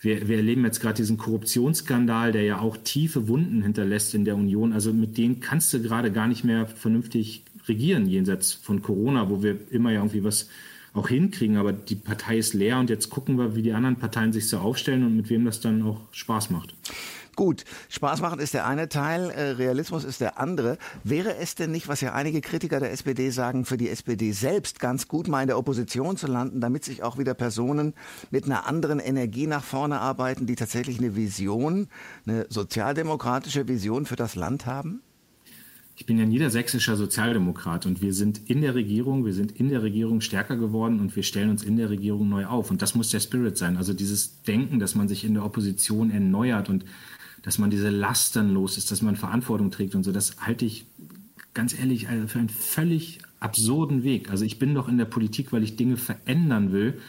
wir, 0.00 0.28
wir, 0.28 0.36
erleben 0.36 0.64
jetzt 0.64 0.80
gerade 0.80 0.96
diesen 0.96 1.16
Korruptionsskandal, 1.16 2.32
der 2.32 2.42
ja 2.42 2.60
auch 2.60 2.76
tiefe 2.76 3.28
Wunden 3.28 3.62
hinterlässt 3.62 4.14
in 4.14 4.24
der 4.24 4.36
Union. 4.36 4.72
Also 4.72 4.92
mit 4.92 5.16
denen 5.16 5.40
kannst 5.40 5.72
du 5.72 5.80
gerade 5.80 6.12
gar 6.12 6.28
nicht 6.28 6.44
mehr 6.44 6.66
vernünftig 6.66 7.42
regieren, 7.66 8.06
jenseits 8.06 8.52
von 8.52 8.82
Corona, 8.82 9.30
wo 9.30 9.42
wir 9.42 9.56
immer 9.70 9.90
ja 9.90 10.00
irgendwie 10.00 10.22
was 10.22 10.48
auch 10.92 11.08
hinkriegen. 11.08 11.56
Aber 11.56 11.72
die 11.72 11.94
Partei 11.94 12.38
ist 12.38 12.54
leer 12.54 12.78
und 12.78 12.90
jetzt 12.90 13.10
gucken 13.10 13.38
wir, 13.38 13.56
wie 13.56 13.62
die 13.62 13.72
anderen 13.72 13.96
Parteien 13.96 14.32
sich 14.32 14.48
so 14.48 14.58
aufstellen 14.58 15.04
und 15.04 15.16
mit 15.16 15.30
wem 15.30 15.44
das 15.44 15.60
dann 15.60 15.82
auch 15.82 16.00
Spaß 16.12 16.50
macht. 16.50 16.74
Gut, 17.36 17.64
Spaß 17.90 18.22
machen 18.22 18.40
ist 18.40 18.54
der 18.54 18.66
eine 18.66 18.88
Teil, 18.88 19.28
äh, 19.28 19.50
Realismus 19.50 20.04
ist 20.04 20.22
der 20.22 20.40
andere. 20.40 20.78
Wäre 21.04 21.36
es 21.36 21.54
denn 21.54 21.70
nicht, 21.70 21.86
was 21.86 22.00
ja 22.00 22.14
einige 22.14 22.40
Kritiker 22.40 22.80
der 22.80 22.92
SPD 22.92 23.28
sagen, 23.28 23.66
für 23.66 23.76
die 23.76 23.90
SPD 23.90 24.32
selbst 24.32 24.80
ganz 24.80 25.06
gut, 25.06 25.28
mal 25.28 25.42
in 25.42 25.46
der 25.46 25.58
Opposition 25.58 26.16
zu 26.16 26.28
landen, 26.28 26.62
damit 26.62 26.82
sich 26.82 27.02
auch 27.02 27.18
wieder 27.18 27.34
Personen 27.34 27.92
mit 28.30 28.46
einer 28.46 28.66
anderen 28.66 29.00
Energie 29.00 29.46
nach 29.46 29.62
vorne 29.62 30.00
arbeiten, 30.00 30.46
die 30.46 30.54
tatsächlich 30.54 30.98
eine 30.98 31.14
Vision, 31.14 31.88
eine 32.26 32.46
sozialdemokratische 32.48 33.68
Vision 33.68 34.06
für 34.06 34.16
das 34.16 34.34
Land 34.34 34.64
haben? 34.64 35.02
Ich 35.98 36.04
bin 36.04 36.18
ja 36.18 36.26
niedersächsischer 36.26 36.94
Sozialdemokrat 36.96 37.86
und 37.86 38.02
wir 38.02 38.12
sind 38.12 38.50
in 38.50 38.60
der 38.60 38.74
Regierung, 38.74 39.24
wir 39.24 39.32
sind 39.32 39.52
in 39.52 39.70
der 39.70 39.82
Regierung 39.82 40.20
stärker 40.20 40.56
geworden 40.56 41.00
und 41.00 41.16
wir 41.16 41.22
stellen 41.22 41.48
uns 41.48 41.62
in 41.62 41.78
der 41.78 41.88
Regierung 41.88 42.28
neu 42.28 42.44
auf. 42.44 42.70
Und 42.70 42.82
das 42.82 42.94
muss 42.94 43.10
der 43.10 43.20
Spirit 43.20 43.56
sein. 43.56 43.78
Also 43.78 43.94
dieses 43.94 44.42
Denken, 44.42 44.78
dass 44.78 44.94
man 44.94 45.08
sich 45.08 45.24
in 45.24 45.32
der 45.32 45.44
Opposition 45.44 46.10
erneuert 46.10 46.68
und 46.68 46.84
dass 47.46 47.58
man 47.58 47.70
diese 47.70 47.90
Last 47.90 48.34
dann 48.34 48.52
los 48.52 48.76
ist, 48.76 48.90
dass 48.90 49.02
man 49.02 49.14
Verantwortung 49.14 49.70
trägt 49.70 49.94
und 49.94 50.02
so, 50.02 50.10
das 50.10 50.36
halte 50.40 50.64
ich 50.64 50.84
ganz 51.54 51.78
ehrlich 51.78 52.08
also 52.08 52.26
für 52.26 52.40
einen 52.40 52.48
völlig 52.48 53.20
absurden 53.38 54.02
Weg. 54.02 54.30
Also 54.30 54.44
ich 54.44 54.58
bin 54.58 54.74
doch 54.74 54.88
in 54.88 54.98
der 54.98 55.04
Politik, 55.04 55.52
weil 55.52 55.62
ich 55.62 55.76
Dinge 55.76 55.96
verändern 55.96 56.72
will 56.72 57.00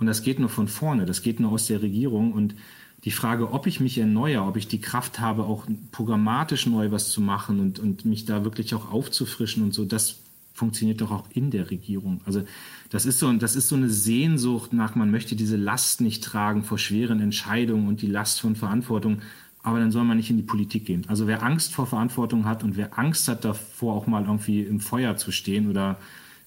und 0.00 0.08
das 0.08 0.22
geht 0.22 0.40
nur 0.40 0.48
von 0.48 0.66
vorne, 0.66 1.06
das 1.06 1.22
geht 1.22 1.38
nur 1.38 1.52
aus 1.52 1.68
der 1.68 1.80
Regierung 1.80 2.32
und 2.32 2.56
die 3.04 3.12
Frage, 3.12 3.52
ob 3.52 3.68
ich 3.68 3.78
mich 3.78 3.96
erneuere, 3.96 4.44
ob 4.44 4.56
ich 4.56 4.66
die 4.66 4.80
Kraft 4.80 5.20
habe, 5.20 5.44
auch 5.44 5.66
programmatisch 5.92 6.66
neu 6.66 6.90
was 6.90 7.10
zu 7.10 7.20
machen 7.20 7.60
und, 7.60 7.78
und 7.78 8.04
mich 8.04 8.24
da 8.24 8.42
wirklich 8.42 8.74
auch 8.74 8.90
aufzufrischen 8.90 9.62
und 9.62 9.74
so, 9.74 9.84
das 9.84 10.18
funktioniert 10.54 11.02
doch 11.02 11.12
auch 11.12 11.28
in 11.32 11.52
der 11.52 11.70
Regierung. 11.70 12.20
Also 12.26 12.42
das 12.90 13.06
ist 13.06 13.20
so, 13.20 13.32
das 13.32 13.54
ist 13.54 13.68
so 13.68 13.76
eine 13.76 13.90
Sehnsucht 13.90 14.72
nach, 14.72 14.96
man 14.96 15.12
möchte 15.12 15.36
diese 15.36 15.56
Last 15.56 16.00
nicht 16.00 16.24
tragen 16.24 16.64
vor 16.64 16.78
schweren 16.78 17.20
Entscheidungen 17.20 17.86
und 17.86 18.02
die 18.02 18.08
Last 18.08 18.40
von 18.40 18.56
Verantwortung 18.56 19.20
aber 19.64 19.80
dann 19.80 19.90
soll 19.90 20.04
man 20.04 20.18
nicht 20.18 20.30
in 20.30 20.36
die 20.36 20.42
Politik 20.42 20.84
gehen. 20.84 21.04
Also 21.08 21.26
wer 21.26 21.42
Angst 21.42 21.74
vor 21.74 21.86
Verantwortung 21.86 22.44
hat 22.44 22.62
und 22.62 22.76
wer 22.76 22.98
Angst 22.98 23.26
hat 23.28 23.44
davor, 23.44 23.94
auch 23.94 24.06
mal 24.06 24.22
irgendwie 24.22 24.60
im 24.60 24.78
Feuer 24.78 25.16
zu 25.16 25.32
stehen 25.32 25.70
oder 25.70 25.96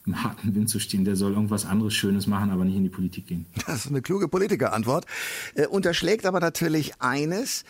im 0.05 0.23
harten 0.23 0.55
Wind 0.55 0.69
zu 0.69 0.79
stehen, 0.79 1.03
der 1.03 1.15
soll 1.15 1.33
irgendwas 1.33 1.65
anderes 1.65 1.95
Schönes 1.95 2.27
machen, 2.27 2.51
aber 2.51 2.63
nicht 2.63 2.77
in 2.77 2.83
die 2.83 2.89
Politik 2.89 3.27
gehen. 3.27 3.45
Das 3.65 3.85
ist 3.85 3.87
eine 3.91 4.01
kluge 4.01 4.27
Politikerantwort. 4.27 5.05
Äh, 5.55 5.65
unterschlägt 5.65 6.25
aber 6.25 6.39
natürlich 6.39 7.01
eines, 7.01 7.65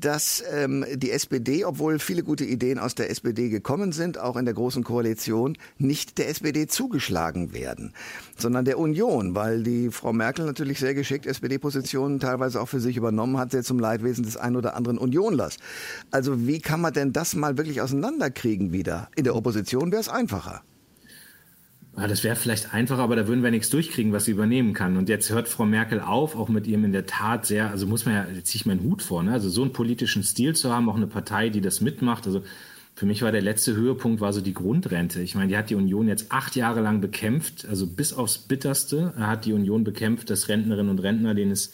dass 0.00 0.42
ähm, 0.52 0.84
die 0.94 1.10
SPD, 1.10 1.64
obwohl 1.64 1.98
viele 1.98 2.22
gute 2.22 2.44
Ideen 2.44 2.78
aus 2.78 2.94
der 2.94 3.10
SPD 3.10 3.48
gekommen 3.48 3.92
sind, 3.92 4.18
auch 4.18 4.36
in 4.36 4.44
der 4.44 4.54
Großen 4.54 4.84
Koalition, 4.84 5.56
nicht 5.78 6.18
der 6.18 6.28
SPD 6.28 6.66
zugeschlagen 6.66 7.52
werden, 7.52 7.92
sondern 8.36 8.64
der 8.64 8.78
Union, 8.78 9.34
weil 9.34 9.62
die 9.62 9.90
Frau 9.90 10.12
Merkel 10.12 10.46
natürlich 10.46 10.78
sehr 10.78 10.94
geschickt 10.94 11.26
SPD-Positionen 11.26 12.20
teilweise 12.20 12.60
auch 12.60 12.68
für 12.68 12.80
sich 12.80 12.96
übernommen 12.96 13.38
hat, 13.38 13.50
sehr 13.50 13.62
zum 13.62 13.78
Leidwesen 13.78 14.24
des 14.24 14.36
einen 14.36 14.56
oder 14.56 14.76
anderen 14.76 14.98
Unionlers. 14.98 15.56
Also 16.10 16.46
wie 16.46 16.60
kann 16.60 16.80
man 16.80 16.92
denn 16.92 17.12
das 17.12 17.34
mal 17.34 17.56
wirklich 17.56 17.80
auseinanderkriegen 17.80 18.72
wieder? 18.72 19.08
In 19.16 19.24
der 19.24 19.34
Opposition 19.34 19.90
wäre 19.90 20.00
es 20.00 20.08
einfacher. 20.08 20.62
Ja, 21.98 22.06
das 22.06 22.22
wäre 22.22 22.36
vielleicht 22.36 22.72
einfacher, 22.72 23.02
aber 23.02 23.16
da 23.16 23.26
würden 23.26 23.42
wir 23.42 23.50
nichts 23.50 23.70
durchkriegen, 23.70 24.12
was 24.12 24.26
sie 24.26 24.30
übernehmen 24.30 24.72
kann. 24.72 24.96
Und 24.96 25.08
jetzt 25.08 25.30
hört 25.30 25.48
Frau 25.48 25.66
Merkel 25.66 26.00
auf, 26.00 26.36
auch 26.36 26.48
mit 26.48 26.68
ihrem 26.68 26.84
in 26.84 26.92
der 26.92 27.06
Tat 27.06 27.44
sehr, 27.44 27.70
also 27.72 27.88
muss 27.88 28.06
man 28.06 28.14
ja, 28.14 28.26
jetzt 28.32 28.50
ziehe 28.50 28.60
ich 28.60 28.66
meinen 28.66 28.84
Hut 28.84 29.02
vor, 29.02 29.24
ne? 29.24 29.32
also 29.32 29.48
so 29.48 29.62
einen 29.62 29.72
politischen 29.72 30.22
Stil 30.22 30.54
zu 30.54 30.72
haben, 30.72 30.88
auch 30.88 30.94
eine 30.94 31.08
Partei, 31.08 31.48
die 31.48 31.60
das 31.60 31.80
mitmacht. 31.80 32.24
Also 32.28 32.44
für 32.94 33.04
mich 33.04 33.22
war 33.22 33.32
der 33.32 33.42
letzte 33.42 33.74
Höhepunkt 33.74 34.20
war 34.20 34.32
so 34.32 34.40
die 34.40 34.54
Grundrente. 34.54 35.20
Ich 35.22 35.34
meine, 35.34 35.48
die 35.48 35.56
hat 35.56 35.70
die 35.70 35.74
Union 35.74 36.06
jetzt 36.06 36.30
acht 36.30 36.54
Jahre 36.54 36.82
lang 36.82 37.00
bekämpft, 37.00 37.66
also 37.68 37.88
bis 37.88 38.12
aufs 38.12 38.38
Bitterste 38.38 39.14
hat 39.16 39.44
die 39.44 39.52
Union 39.52 39.82
bekämpft, 39.82 40.30
dass 40.30 40.48
Rentnerinnen 40.48 40.90
und 40.90 41.00
Rentner, 41.00 41.34
denen 41.34 41.50
es 41.50 41.72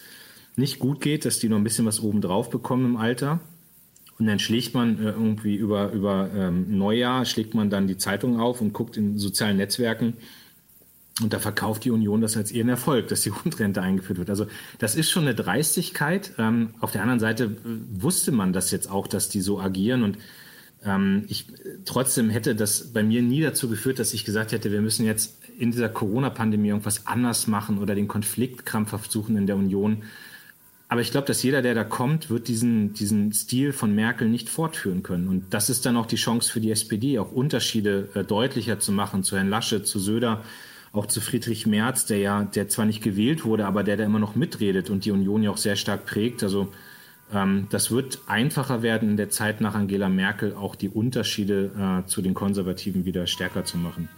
nicht 0.57 0.79
gut 0.79 1.03
geht, 1.03 1.27
dass 1.27 1.39
die 1.39 1.51
noch 1.51 1.59
ein 1.59 1.65
bisschen 1.65 1.85
was 1.85 2.01
obendrauf 2.01 2.49
bekommen 2.49 2.87
im 2.87 2.97
Alter. 2.97 3.41
Und 4.19 4.27
dann 4.27 4.39
schlägt 4.39 4.75
man 4.75 4.99
äh, 4.99 5.11
irgendwie 5.11 5.57
über, 5.57 5.91
über 5.91 6.31
ähm, 6.35 6.79
Neujahr, 6.79 7.25
schlägt 7.25 7.55
man 7.55 7.71
dann 7.71 7.87
die 7.87 7.97
Zeitung 7.97 8.41
auf 8.41 8.61
und 8.61 8.73
guckt 8.73 8.97
in 8.97 9.19
sozialen 9.19 9.57
Netzwerken. 9.57 10.15
Und 11.23 11.33
da 11.33 11.39
verkauft 11.39 11.85
die 11.85 11.93
Union 11.93 12.21
das 12.21 12.37
als 12.37 12.51
ihren 12.51 12.69
Erfolg, 12.69 13.09
dass 13.09 13.23
die 13.23 13.31
Grundrente 13.31 13.83
eingeführt 13.83 14.19
wird. 14.19 14.31
Also 14.31 14.47
das 14.79 14.95
ist 14.97 15.11
schon 15.11 15.25
eine 15.25 15.35
Dreistigkeit. 15.35 16.33
Ähm, 16.39 16.75
auf 16.81 16.93
der 16.93 17.03
anderen 17.03 17.21
Seite 17.21 17.45
äh, 17.45 18.03
wusste 18.03 18.33
man 18.33 18.53
das 18.53 18.71
jetzt 18.71 18.91
auch, 18.91 19.07
dass 19.07 19.29
die 19.29 19.41
so 19.41 19.61
agieren. 19.61 20.03
Und 20.05 20.19
ähm, 20.85 21.25
ich 21.29 21.47
trotzdem 21.85 22.31
hätte 22.31 22.55
das 22.55 22.93
bei 22.93 23.03
mir 23.03 23.23
nie 23.23 23.41
dazu 23.41 23.69
geführt, 23.69 23.99
dass 23.99 24.15
ich 24.15 24.25
gesagt 24.25 24.53
hätte, 24.53 24.71
wir 24.71 24.81
müssen 24.81 25.07
jetzt 25.07 25.39
in 25.59 25.71
dieser 25.71 25.89
Corona-Pandemie 25.89 26.69
irgendwas 26.69 27.07
anders 27.07 27.47
machen 27.47 27.79
oder 27.79 27.95
den 27.95 28.09
Konflikt 28.09 28.67
krampfhaft 28.67 29.11
suchen 29.11 29.37
in 29.37 29.47
der 29.47 29.57
Union. 29.57 30.03
Aber 30.89 31.01
ich 31.01 31.11
glaube, 31.11 31.27
dass 31.27 31.43
jeder, 31.43 31.63
der 31.63 31.75
da 31.75 31.83
kommt, 31.83 32.31
wird 32.31 32.47
diesen, 32.47 32.93
diesen 32.93 33.33
Stil 33.33 33.73
von 33.73 33.95
Merkel 33.95 34.29
nicht 34.29 34.49
fortführen 34.49 35.03
können. 35.03 35.29
Und 35.29 35.55
das 35.55 35.71
ist 35.71 35.87
dann 35.87 35.97
auch 35.97 36.07
die 36.07 36.17
Chance 36.17 36.53
für 36.53 36.61
die 36.61 36.71
SPD, 36.71 37.19
auch 37.19 37.33
Unterschiede 37.33 38.09
äh, 38.15 38.23
deutlicher 38.23 38.79
zu 38.79 38.93
machen 38.93 39.25
zu 39.25 39.37
Herrn 39.37 39.49
Laschet, 39.49 39.87
zu 39.87 39.99
Söder, 39.99 40.45
auch 40.93 41.07
zu 41.07 41.21
Friedrich 41.21 41.67
Merz, 41.67 42.07
der 42.07 42.19
ja, 42.19 42.45
der 42.45 42.69
zwar 42.69 42.85
nicht 42.85 43.03
gewählt 43.03 43.45
wurde, 43.45 43.67
aber 43.67 43.83
der 43.83 43.97
da 43.97 44.05
immer 44.05 44.19
noch 44.19 44.37
mitredet 44.37 44.91
und 44.91 45.05
die 45.05 45.11
Union 45.11 45.43
ja 45.43 45.51
auch 45.51 45.57
sehr 45.57 45.77
stark 45.77 46.07
prägt. 46.07 46.43
Also 46.43 46.73
das 47.71 47.91
wird 47.91 48.21
einfacher 48.27 48.83
werden 48.83 49.11
in 49.11 49.17
der 49.17 49.31
Zeit 49.31 49.61
nach 49.61 49.75
Angela 49.75 50.09
Merkel, 50.09 50.55
auch 50.55 50.77
die 50.77 50.89
Unterschiede 50.89 52.03
äh, 52.05 52.09
zu 52.09 52.23
den 52.23 52.35
Konservativen 52.35 53.05
wieder 53.05 53.27
stärker 53.27 53.65
zu 53.65 53.77
machen. 53.77 54.09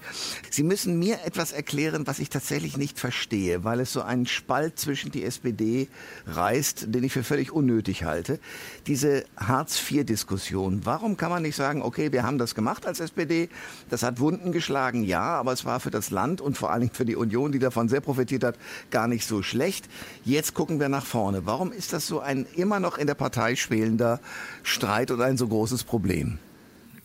Sie 0.51 0.63
müssen 0.63 0.99
mir 0.99 1.19
etwas 1.25 1.53
erklären, 1.53 2.07
was 2.07 2.19
ich 2.19 2.29
tatsächlich 2.29 2.77
nicht 2.77 2.99
verstehe, 2.99 3.65
weil 3.65 3.81
es 3.81 3.93
so 3.93 4.03
einen 4.03 4.27
Spalt 4.27 4.79
zwischen 4.79 5.11
die 5.11 5.25
SPD 5.25 5.89
reißt, 6.27 6.95
den 6.95 7.05
ich 7.05 7.13
für 7.13 7.23
völlig 7.23 7.53
unnötig 7.53 8.05
halte. 8.05 8.39
Diese 8.87 9.25
Hartz-IV-Diskussion. 9.37 10.83
Warum 10.85 11.17
kann 11.17 11.31
man 11.31 11.43
nicht 11.43 11.57
sagen, 11.57 11.83
okay, 11.83 12.13
wir 12.13 12.23
haben 12.23 12.39
das 12.39 12.55
gemacht 12.55 12.87
als 12.87 13.01
SPD, 13.01 13.49
das 13.89 14.03
hat 14.03 14.21
Wunden 14.21 14.53
geschlagen, 14.53 15.05
ja, 15.05 15.23
aber 15.23 15.53
es 15.53 15.65
war 15.65 15.81
für 15.81 15.91
das 15.91 16.11
Land 16.11 16.41
und 16.41 16.57
vor 16.57 16.71
allen 16.71 16.83
Dingen 16.83 16.95
für 16.95 17.05
die 17.05 17.17
Union, 17.17 17.53
die 17.53 17.59
davon 17.59 17.89
sehr 17.89 18.01
profitiert 18.01 18.45
hat, 18.45 18.59
gar 18.91 19.09
nicht 19.09 19.27
so 19.27 19.43
schlecht. 19.43 19.89
Jetzt 20.25 20.55
gucken 20.55 20.81
wir 20.81 20.89
nach 20.89 21.07
vorne. 21.07 21.47
Warum 21.47 21.73
ist 21.73 21.93
das 21.93 22.07
so 22.07 22.21
ein 22.21 22.47
immer 22.55 22.81
noch 22.81 22.99
in 22.99 23.06
der 23.07 23.15
Partei 23.15 23.57
schwelender 23.57 24.21
Streit 24.63 25.11
und 25.11 25.21
ein 25.21 25.37
so 25.37 25.49
großes 25.49 25.85
Problem? 25.85 26.39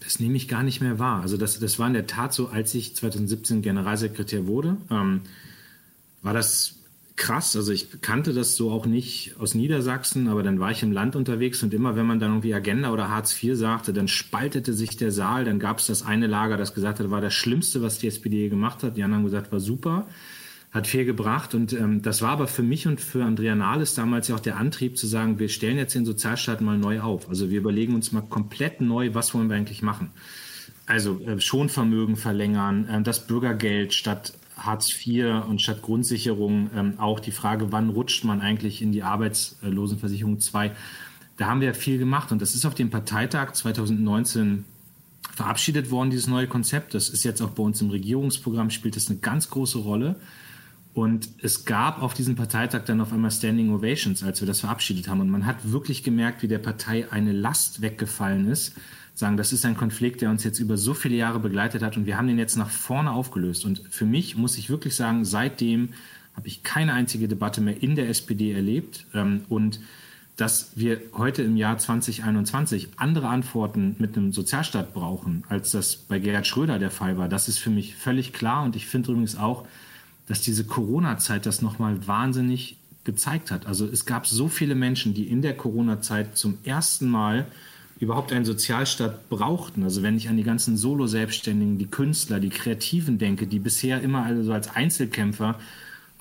Das 0.03 0.19
nehme 0.19 0.35
ich 0.35 0.47
gar 0.47 0.63
nicht 0.63 0.81
mehr 0.81 0.99
wahr. 0.99 1.21
Also 1.21 1.37
das, 1.37 1.59
das 1.59 1.77
war 1.77 1.87
in 1.87 1.93
der 1.93 2.07
Tat 2.07 2.33
so, 2.33 2.47
als 2.47 2.73
ich 2.73 2.95
2017 2.95 3.61
Generalsekretär 3.61 4.47
wurde, 4.47 4.77
ähm, 4.89 5.21
war 6.23 6.33
das 6.33 6.75
krass. 7.15 7.55
Also 7.55 7.71
ich 7.71 8.01
kannte 8.01 8.33
das 8.33 8.55
so 8.55 8.71
auch 8.71 8.87
nicht 8.87 9.35
aus 9.39 9.53
Niedersachsen, 9.53 10.27
aber 10.27 10.41
dann 10.41 10.59
war 10.59 10.71
ich 10.71 10.81
im 10.81 10.91
Land 10.91 11.15
unterwegs 11.15 11.61
und 11.61 11.71
immer, 11.73 11.95
wenn 11.95 12.07
man 12.07 12.19
dann 12.19 12.31
irgendwie 12.31 12.53
Agenda 12.53 12.91
oder 12.91 13.09
Hartz 13.09 13.41
IV 13.41 13.55
sagte, 13.55 13.93
dann 13.93 14.07
spaltete 14.07 14.73
sich 14.73 14.97
der 14.97 15.11
Saal. 15.11 15.45
Dann 15.45 15.59
gab 15.59 15.77
es 15.77 15.85
das 15.85 16.03
eine 16.03 16.25
Lager, 16.25 16.57
das 16.57 16.73
gesagt 16.73 16.99
hat, 16.99 17.11
war 17.11 17.21
das 17.21 17.35
Schlimmste, 17.35 17.83
was 17.83 17.99
die 17.99 18.07
SPD 18.07 18.49
gemacht 18.49 18.81
hat. 18.81 18.97
Die 18.97 19.03
anderen 19.03 19.23
haben 19.23 19.25
gesagt, 19.25 19.51
war 19.51 19.59
super, 19.59 20.07
hat 20.71 20.87
viel 20.87 21.05
gebracht. 21.05 21.53
Und 21.53 21.73
ähm, 21.73 22.01
das 22.01 22.21
war 22.21 22.31
aber 22.31 22.47
für 22.47 22.63
mich 22.63 22.87
und 22.87 23.01
für 23.01 23.23
Andrea 23.23 23.55
Nahles 23.55 23.93
damals 23.93 24.27
ja 24.29 24.35
auch 24.35 24.39
der 24.39 24.57
Antrieb 24.57 24.97
zu 24.97 25.05
sagen, 25.05 25.37
wir 25.37 25.49
stellen 25.49 25.77
jetzt 25.77 25.95
den 25.95 26.05
Sozialstaat 26.05 26.61
mal 26.61 26.77
neu 26.77 27.01
auf. 27.01 27.29
Also 27.29 27.49
wir 27.49 27.59
überlegen 27.59 27.93
uns 27.93 28.11
mal 28.11 28.21
komplett 28.21 28.81
neu, 28.81 29.13
was 29.13 29.33
wollen 29.33 29.49
wir 29.49 29.57
eigentlich 29.57 29.81
machen. 29.81 30.11
Also 30.85 31.19
äh, 31.21 31.39
Schonvermögen 31.39 32.15
verlängern, 32.15 32.87
äh, 32.87 33.01
das 33.01 33.27
Bürgergeld 33.27 33.93
statt 33.93 34.33
Hartz 34.55 34.93
IV 35.05 35.43
und 35.47 35.61
statt 35.61 35.81
Grundsicherung 35.81 36.69
ähm, 36.75 36.93
auch 36.97 37.19
die 37.19 37.31
Frage, 37.31 37.71
wann 37.71 37.89
rutscht 37.89 38.23
man 38.23 38.41
eigentlich 38.41 38.81
in 38.81 38.91
die 38.91 39.03
Arbeitslosenversicherung 39.03 40.39
2. 40.39 40.71
Da 41.37 41.47
haben 41.47 41.61
wir 41.61 41.73
viel 41.73 41.97
gemacht 41.97 42.31
und 42.31 42.41
das 42.41 42.55
ist 42.55 42.65
auf 42.65 42.75
dem 42.75 42.89
Parteitag 42.89 43.53
2019 43.53 44.65
verabschiedet 45.33 45.89
worden, 45.91 46.11
dieses 46.11 46.27
neue 46.27 46.47
Konzept. 46.47 46.93
Das 46.93 47.09
ist 47.09 47.23
jetzt 47.23 47.41
auch 47.41 47.51
bei 47.51 47.63
uns 47.63 47.81
im 47.81 47.89
Regierungsprogramm, 47.89 48.69
spielt 48.69 48.95
das 48.95 49.09
eine 49.09 49.19
ganz 49.19 49.49
große 49.49 49.79
Rolle. 49.79 50.17
Und 50.93 51.29
es 51.41 51.65
gab 51.65 52.01
auf 52.01 52.13
diesem 52.13 52.35
Parteitag 52.35 52.83
dann 52.85 52.99
auf 52.99 53.13
einmal 53.13 53.31
Standing 53.31 53.73
Ovations, 53.73 54.23
als 54.23 54.41
wir 54.41 54.47
das 54.47 54.59
verabschiedet 54.59 55.07
haben. 55.07 55.21
Und 55.21 55.29
man 55.29 55.45
hat 55.45 55.71
wirklich 55.71 56.03
gemerkt, 56.03 56.43
wie 56.43 56.47
der 56.47 56.59
Partei 56.59 57.09
eine 57.11 57.31
Last 57.31 57.81
weggefallen 57.81 58.49
ist 58.49 58.75
sagen, 59.21 59.37
das 59.37 59.53
ist 59.53 59.65
ein 59.65 59.77
Konflikt, 59.77 60.21
der 60.21 60.29
uns 60.29 60.43
jetzt 60.43 60.59
über 60.59 60.77
so 60.77 60.93
viele 60.93 61.15
Jahre 61.15 61.39
begleitet 61.39 61.81
hat 61.83 61.95
und 61.95 62.05
wir 62.05 62.17
haben 62.17 62.27
den 62.27 62.37
jetzt 62.37 62.57
nach 62.57 62.69
vorne 62.69 63.11
aufgelöst. 63.11 63.65
Und 63.65 63.81
für 63.89 64.05
mich 64.05 64.35
muss 64.35 64.57
ich 64.57 64.69
wirklich 64.69 64.95
sagen, 64.95 65.25
seitdem 65.25 65.89
habe 66.35 66.47
ich 66.47 66.63
keine 66.63 66.93
einzige 66.93 67.27
Debatte 67.27 67.61
mehr 67.61 67.81
in 67.81 67.95
der 67.95 68.09
SPD 68.09 68.51
erlebt. 68.51 69.05
Ähm, 69.13 69.45
und 69.49 69.79
dass 70.37 70.71
wir 70.75 71.01
heute 71.13 71.43
im 71.43 71.57
Jahr 71.57 71.77
2021 71.77 72.89
andere 72.95 73.27
Antworten 73.27 73.95
mit 73.99 74.17
einem 74.17 74.31
Sozialstaat 74.31 74.93
brauchen, 74.93 75.43
als 75.49 75.71
das 75.71 75.95
bei 75.95 76.19
Gerhard 76.19 76.47
Schröder 76.47 76.79
der 76.79 76.89
Fall 76.89 77.17
war, 77.17 77.29
das 77.29 77.47
ist 77.47 77.59
für 77.59 77.69
mich 77.69 77.95
völlig 77.95 78.33
klar. 78.33 78.63
Und 78.63 78.75
ich 78.75 78.87
finde 78.87 79.11
übrigens 79.11 79.35
auch, 79.35 79.67
dass 80.31 80.39
diese 80.39 80.63
Corona-Zeit 80.63 81.45
das 81.45 81.61
nochmal 81.61 82.07
wahnsinnig 82.07 82.77
gezeigt 83.03 83.51
hat. 83.51 83.65
Also 83.65 83.85
es 83.85 84.05
gab 84.05 84.25
so 84.25 84.47
viele 84.47 84.75
Menschen, 84.75 85.13
die 85.13 85.27
in 85.27 85.41
der 85.41 85.57
Corona-Zeit 85.57 86.37
zum 86.37 86.57
ersten 86.63 87.09
Mal 87.09 87.47
überhaupt 87.99 88.31
einen 88.31 88.45
Sozialstaat 88.45 89.27
brauchten. 89.27 89.83
Also 89.83 90.03
wenn 90.03 90.15
ich 90.15 90.29
an 90.29 90.37
die 90.37 90.43
ganzen 90.43 90.77
Solo-Selbstständigen, 90.77 91.77
die 91.77 91.87
Künstler, 91.87 92.39
die 92.39 92.47
Kreativen 92.47 93.17
denke, 93.17 93.45
die 93.45 93.59
bisher 93.59 94.01
immer 94.01 94.23
also 94.23 94.53
als 94.53 94.73
Einzelkämpfer 94.73 95.59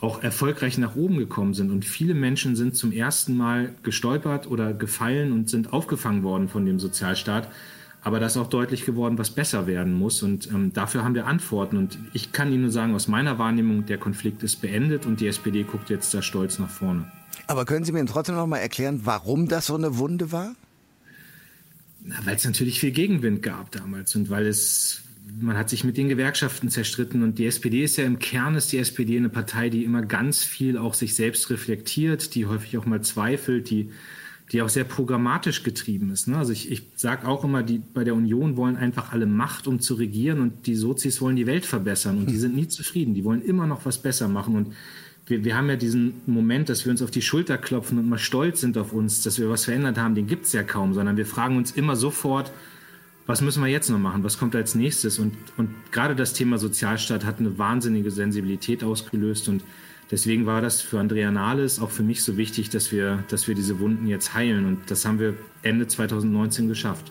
auch 0.01 0.25
erfolgreich 0.25 0.77
nach 0.77 0.96
oben 0.96 1.16
gekommen 1.18 1.55
sind. 1.55 1.70
Und 1.70 1.85
viele 1.85 2.14
Menschen 2.14 2.57
sind 2.57 2.75
zum 2.75 2.90
ersten 2.90 3.37
Mal 3.37 3.77
gestolpert 3.85 4.51
oder 4.51 4.73
gefallen 4.73 5.31
und 5.31 5.49
sind 5.49 5.73
aufgefangen 5.73 6.25
worden 6.25 6.49
von 6.49 6.66
dem 6.66 6.81
Sozialstaat. 6.81 7.46
Aber 8.03 8.19
da 8.19 8.27
ist 8.27 8.37
auch 8.37 8.49
deutlich 8.49 8.87
geworden, 8.87 9.19
was 9.19 9.31
besser 9.31 9.67
werden 9.67 9.93
muss. 9.93 10.23
Und 10.23 10.49
ähm, 10.51 10.73
dafür 10.73 11.05
haben 11.05 11.15
wir 11.15 11.27
Antworten. 11.27 11.77
Und 11.77 11.99
ich 12.15 12.33
kann 12.33 12.53
Ihnen 12.53 12.63
nur 12.63 12.71
sagen, 12.71 12.95
aus 12.95 13.09
meiner 13.09 13.39
Wahrnehmung, 13.39 13.87
der 13.87 13.99
Konflikt 13.99 14.43
ist 14.43 14.63
beendet 14.63 15.05
und 15.05 15.21
die 15.21 15.27
SPD 15.27 15.65
guckt 15.65 15.91
jetzt 15.91 16.13
da 16.15 16.23
stolz 16.23 16.59
nach 16.59 16.71
vorne. 16.71 17.11
Aber 17.47 17.65
können 17.65 17.85
Sie 17.85 17.93
mir 17.93 18.05
trotzdem 18.07 18.37
noch 18.37 18.47
mal 18.47 18.59
erklären, 18.59 19.01
warum 19.05 19.49
das 19.49 19.67
so 19.67 19.75
eine 19.75 19.99
Wunde 19.99 20.33
war? 20.33 20.55
weil 22.25 22.37
es 22.37 22.45
natürlich 22.45 22.81
viel 22.81 22.93
Gegenwind 22.93 23.43
gab 23.43 23.71
damals 23.73 24.15
und 24.17 24.31
weil 24.31 24.47
es 24.47 25.03
man 25.39 25.57
hat 25.57 25.71
sich 25.71 25.85
mit 25.85 25.97
den 25.97 26.09
Gewerkschaften 26.09 26.71
zerstritten 26.71 27.23
und 27.23 27.39
die 27.39 27.47
SPD 27.47 27.85
ist 27.85 27.97
ja 27.97 28.05
im 28.05 28.19
Kern 28.19 28.57
ist 28.57 28.73
die 28.73 28.79
SPD 28.79 29.17
eine 29.17 29.29
Partei, 29.29 29.69
die 29.69 29.85
immer 29.85 30.03
ganz 30.03 30.43
viel 30.43 30.77
auch 30.77 30.95
sich 30.95 31.15
selbst 31.15 31.51
reflektiert, 31.51 32.35
die 32.35 32.47
häufig 32.47 32.77
auch 32.79 32.85
mal 32.85 33.01
zweifelt, 33.03 33.71
die 33.71 33.91
die 34.53 34.63
auch 34.63 34.69
sehr 34.69 34.85
programmatisch 34.85 35.63
getrieben 35.63 36.11
ist. 36.11 36.27
Ne? 36.27 36.37
Also 36.37 36.53
ich, 36.53 36.71
ich 36.71 36.83
sage 36.97 37.27
auch 37.27 37.45
immer, 37.45 37.63
die 37.63 37.79
bei 37.79 38.03
der 38.03 38.15
Union 38.15 38.57
wollen 38.57 38.77
einfach 38.77 39.13
alle 39.13 39.27
Macht, 39.27 39.67
um 39.69 39.81
zu 39.81 39.95
regieren 39.95 40.41
und 40.41 40.67
die 40.67 40.75
Sozis 40.75 41.21
wollen 41.21 41.37
die 41.37 41.47
Welt 41.47 41.65
verbessern 41.65 42.19
und 42.19 42.31
die 42.31 42.37
sind 42.37 42.57
nie 42.57 42.67
zufrieden. 42.67 43.15
Die 43.15 43.25
wollen 43.25 43.43
immer 43.43 43.67
noch 43.67 43.85
was 43.85 43.99
besser 43.99 44.29
machen 44.29 44.57
und 44.57 44.75
wir, 45.27 45.45
wir 45.45 45.57
haben 45.57 45.69
ja 45.69 45.77
diesen 45.77 46.15
Moment, 46.27 46.69
dass 46.69 46.85
wir 46.85 46.91
uns 46.91 47.03
auf 47.03 47.13
die 47.13 47.23
Schulter 47.23 47.59
klopfen 47.59 47.99
und 47.99 48.09
mal 48.09 48.19
stolz 48.19 48.61
sind 48.61 48.77
auf 48.77 48.93
uns, 48.93 49.23
dass 49.23 49.39
wir 49.39 49.49
was 49.49 49.65
verändert 49.65 49.99
haben, 49.99 50.17
den 50.17 50.27
gibt 50.27 50.47
es 50.47 50.53
ja 50.53 50.65
kaum, 50.65 50.95
sondern 50.95 51.17
wir 51.17 51.27
fragen 51.27 51.57
uns 51.57 51.71
immer 51.71 51.95
sofort, 51.95 52.53
was 53.27 53.41
müssen 53.41 53.63
wir 53.63 53.71
jetzt 53.71 53.89
noch 53.89 53.99
machen, 53.99 54.25
was 54.25 54.39
kommt 54.39 54.57
als 54.57 54.75
nächstes? 54.75 55.21
Und, 55.21 55.35
und 55.57 55.71
gerade 55.93 56.17
das 56.17 56.33
Thema 56.33 56.59
Sozialstaat 56.59 57.25
hat 57.25 57.39
eine 57.39 57.59
wahnsinnige 57.59 58.11
Sensibilität 58.11 58.83
ausgelöst 58.83 59.49
und 59.49 59.63
deswegen 60.11 60.46
war 60.46 60.61
das 60.61 60.81
für 60.81 60.99
Andrea 60.99 61.31
Nahles 61.31 61.81
auch 61.81 61.90
für 61.90 62.03
mich 62.03 62.23
so 62.23 62.37
wichtig, 62.37 62.70
dass 62.70 62.92
wir, 62.92 63.25
dass 63.29 63.49
wir 63.49 63.55
diese 63.55 63.79
Wunden 63.79 64.07
jetzt 64.07 64.35
heilen 64.35 64.66
und 64.66 64.90
das 64.90 65.05
haben 65.05 65.18
wir 65.18 65.35
Ende 65.62 65.87
2019 65.87 66.68
geschafft. 66.68 67.11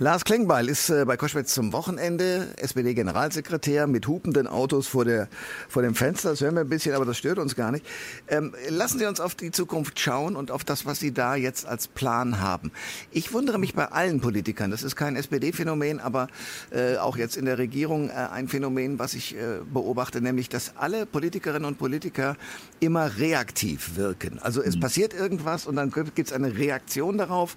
Lars 0.00 0.24
Klingbeil 0.24 0.68
ist 0.68 0.90
äh, 0.90 1.04
bei 1.04 1.16
Koschwitz 1.16 1.54
zum 1.54 1.72
Wochenende, 1.72 2.46
SPD-Generalsekretär 2.58 3.88
mit 3.88 4.06
hupenden 4.06 4.46
Autos 4.46 4.86
vor, 4.86 5.04
der, 5.04 5.26
vor 5.68 5.82
dem 5.82 5.96
Fenster. 5.96 6.30
Das 6.30 6.40
hören 6.40 6.54
wir 6.54 6.60
ein 6.60 6.68
bisschen, 6.68 6.94
aber 6.94 7.04
das 7.04 7.18
stört 7.18 7.40
uns 7.40 7.56
gar 7.56 7.72
nicht. 7.72 7.84
Ähm, 8.28 8.54
lassen 8.68 9.00
Sie 9.00 9.06
uns 9.06 9.18
auf 9.18 9.34
die 9.34 9.50
Zukunft 9.50 9.98
schauen 9.98 10.36
und 10.36 10.52
auf 10.52 10.62
das, 10.62 10.86
was 10.86 11.00
Sie 11.00 11.10
da 11.10 11.34
jetzt 11.34 11.66
als 11.66 11.88
Plan 11.88 12.40
haben. 12.40 12.70
Ich 13.10 13.32
wundere 13.32 13.58
mich 13.58 13.74
bei 13.74 13.86
allen 13.86 14.20
Politikern, 14.20 14.70
das 14.70 14.84
ist 14.84 14.94
kein 14.94 15.16
SPD-Phänomen, 15.16 15.98
aber 15.98 16.28
äh, 16.70 16.96
auch 16.98 17.16
jetzt 17.16 17.36
in 17.36 17.46
der 17.46 17.58
Regierung 17.58 18.08
äh, 18.08 18.12
ein 18.12 18.46
Phänomen, 18.46 19.00
was 19.00 19.14
ich 19.14 19.34
äh, 19.34 19.58
beobachte, 19.68 20.20
nämlich, 20.20 20.48
dass 20.48 20.76
alle 20.76 21.06
Politikerinnen 21.06 21.64
und 21.64 21.76
Politiker 21.76 22.36
immer 22.78 23.18
reaktiv 23.18 23.96
wirken. 23.96 24.38
Also 24.38 24.62
es 24.62 24.76
mhm. 24.76 24.80
passiert 24.80 25.12
irgendwas 25.12 25.66
und 25.66 25.74
dann 25.74 25.90
gibt 25.90 26.28
es 26.28 26.32
eine 26.32 26.56
Reaktion 26.56 27.18
darauf. 27.18 27.56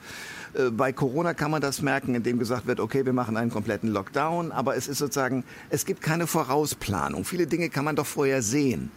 Äh, 0.55 0.71
bei 0.71 0.91
Corona 0.91 1.35
kann 1.35 1.51
man 1.51 1.61
das 1.61 1.83
merken, 1.83 2.15
indem 2.15 2.30
gesagt 2.39 2.67
wird, 2.67 2.79
okay, 2.79 3.05
wir 3.05 3.13
machen 3.13 3.37
einen 3.37 3.51
kompletten 3.51 3.89
Lockdown, 3.89 4.51
aber 4.51 4.75
es 4.75 4.87
ist 4.87 4.97
sozusagen, 4.99 5.43
es 5.69 5.85
gibt 5.85 6.01
keine 6.01 6.27
Vorausplanung. 6.27 7.25
Viele 7.25 7.47
Dinge 7.47 7.69
kann 7.69 7.85
man 7.85 7.95
doch 7.95 8.05
vorher 8.05 8.41
sehen. 8.41 8.91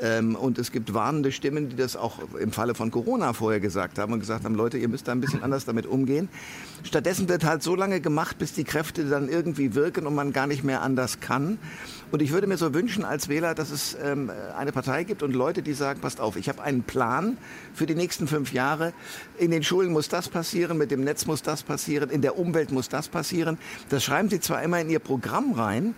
Ähm, 0.00 0.36
und 0.36 0.58
es 0.58 0.70
gibt 0.70 0.94
warnende 0.94 1.32
Stimmen, 1.32 1.68
die 1.68 1.76
das 1.76 1.96
auch 1.96 2.18
im 2.38 2.52
Falle 2.52 2.74
von 2.74 2.90
Corona 2.90 3.32
vorher 3.32 3.60
gesagt 3.60 3.98
haben 3.98 4.12
und 4.12 4.20
gesagt 4.20 4.44
haben, 4.44 4.54
Leute, 4.54 4.78
ihr 4.78 4.88
müsst 4.88 5.08
da 5.08 5.12
ein 5.12 5.20
bisschen 5.20 5.42
anders 5.42 5.64
damit 5.64 5.86
umgehen. 5.86 6.28
Stattdessen 6.84 7.28
wird 7.28 7.44
halt 7.44 7.62
so 7.62 7.74
lange 7.74 8.00
gemacht, 8.00 8.38
bis 8.38 8.52
die 8.52 8.64
Kräfte 8.64 9.04
dann 9.04 9.28
irgendwie 9.28 9.74
wirken 9.74 10.06
und 10.06 10.14
man 10.14 10.32
gar 10.32 10.46
nicht 10.46 10.62
mehr 10.62 10.82
anders 10.82 11.20
kann. 11.20 11.58
Und 12.10 12.22
ich 12.22 12.32
würde 12.32 12.46
mir 12.46 12.56
so 12.56 12.72
wünschen 12.72 13.04
als 13.04 13.28
Wähler, 13.28 13.54
dass 13.54 13.70
es 13.70 13.96
ähm, 14.02 14.30
eine 14.56 14.72
Partei 14.72 15.04
gibt 15.04 15.22
und 15.22 15.34
Leute, 15.34 15.62
die 15.62 15.74
sagen, 15.74 16.00
passt 16.00 16.20
auf, 16.20 16.36
ich 16.36 16.48
habe 16.48 16.62
einen 16.62 16.82
Plan 16.82 17.36
für 17.74 17.86
die 17.86 17.94
nächsten 17.94 18.28
fünf 18.28 18.52
Jahre. 18.52 18.92
In 19.36 19.50
den 19.50 19.62
Schulen 19.62 19.92
muss 19.92 20.08
das 20.08 20.28
passieren, 20.28 20.78
mit 20.78 20.90
dem 20.90 21.02
Netz 21.02 21.26
muss 21.26 21.42
das 21.42 21.62
passieren, 21.62 22.08
in 22.08 22.22
der 22.22 22.38
Umwelt 22.38 22.72
muss 22.72 22.88
das 22.88 23.08
passieren. 23.08 23.58
Das 23.88 24.04
schreiben 24.04 24.30
sie 24.30 24.40
zwar 24.40 24.62
immer 24.62 24.80
in 24.80 24.88
ihr 24.88 25.00
Programm 25.00 25.52
rein, 25.52 25.94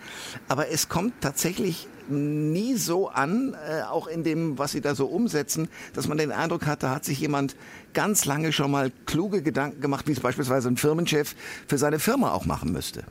aber 0.49 0.69
es 0.71 0.89
kommt 0.89 1.13
tatsächlich 1.21 1.87
nie 2.11 2.77
so 2.77 3.09
an, 3.09 3.55
äh, 3.55 3.83
auch 3.83 4.07
in 4.07 4.25
dem, 4.25 4.59
was 4.59 4.73
sie 4.73 4.81
da 4.81 4.94
so 4.94 5.07
umsetzen, 5.07 5.68
dass 5.94 6.09
man 6.09 6.18
den 6.18 6.33
Eindruck 6.33 6.66
hat, 6.66 6.83
da 6.83 6.94
hat 6.94 7.05
sich 7.05 7.20
jemand 7.20 7.57
ganz 7.94 8.25
lange 8.25 8.53
schon 8.53 8.70
mal 8.70 8.92
kluge 9.07 9.42
Gedanken 9.42 9.81
gemacht, 9.81 10.07
wie 10.07 10.12
es 10.12 10.20
beispielsweise 10.20 10.68
ein 10.68 10.77
Firmenchef 10.77 11.35
für 11.66 11.79
seine 11.79 11.99
Firma 11.99 12.33
auch 12.33 12.46
machen 12.46 12.73
müsste. 12.73 13.05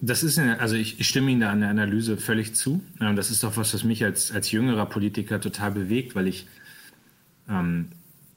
Das 0.00 0.22
ist, 0.22 0.38
eine, 0.38 0.60
also 0.60 0.76
ich 0.76 1.06
stimme 1.06 1.32
Ihnen 1.32 1.40
da 1.40 1.50
an 1.50 1.60
der 1.60 1.68
Analyse 1.68 2.16
völlig 2.16 2.54
zu. 2.54 2.80
Das 2.98 3.30
ist 3.30 3.44
auch 3.44 3.56
was, 3.56 3.74
was 3.74 3.82
mich 3.82 4.04
als, 4.04 4.30
als 4.30 4.52
jüngerer 4.52 4.86
Politiker 4.86 5.40
total 5.40 5.72
bewegt, 5.72 6.14
weil 6.14 6.28
ich, 6.28 6.46
ähm, 7.48 7.88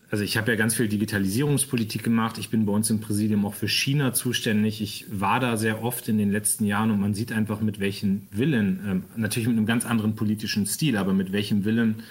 also 0.10 0.24
ich 0.24 0.38
habe 0.38 0.52
ja 0.52 0.58
ganz 0.58 0.76
viel 0.76 0.88
Digitalisierungspolitik 0.88 2.04
gemacht. 2.04 2.38
Ich 2.38 2.50
bin 2.50 2.66
bei 2.66 2.72
uns 2.72 2.90
im 2.90 3.02
Präsidium 3.02 3.46
auch 3.46 3.54
für 3.54 3.68
China 3.68 4.14
zuständig. 4.14 4.82
Ich 4.82 5.06
war 5.12 5.40
da 5.40 5.58
sehr 5.58 5.84
oft 5.84 6.08
in 6.08 6.18
den 6.18 6.32
letzten 6.32 6.66
Jahren 6.66 6.92
und 6.92 7.00
man 7.00 7.14
sieht 7.14 7.32
einfach, 7.32 7.60
mit 7.60 7.80
welchem 7.80 8.28
Willen, 8.32 8.80
ähm, 8.88 9.04
natürlich 9.16 9.48
mit 9.48 9.58
einem 9.58 9.66
ganz 9.66 9.86
anderen 9.86 10.16
politischen 10.16 10.66
Stil, 10.66 10.96
aber 10.98 11.14
mit 11.14 11.32
welchem 11.34 11.66
Willen 11.66 12.04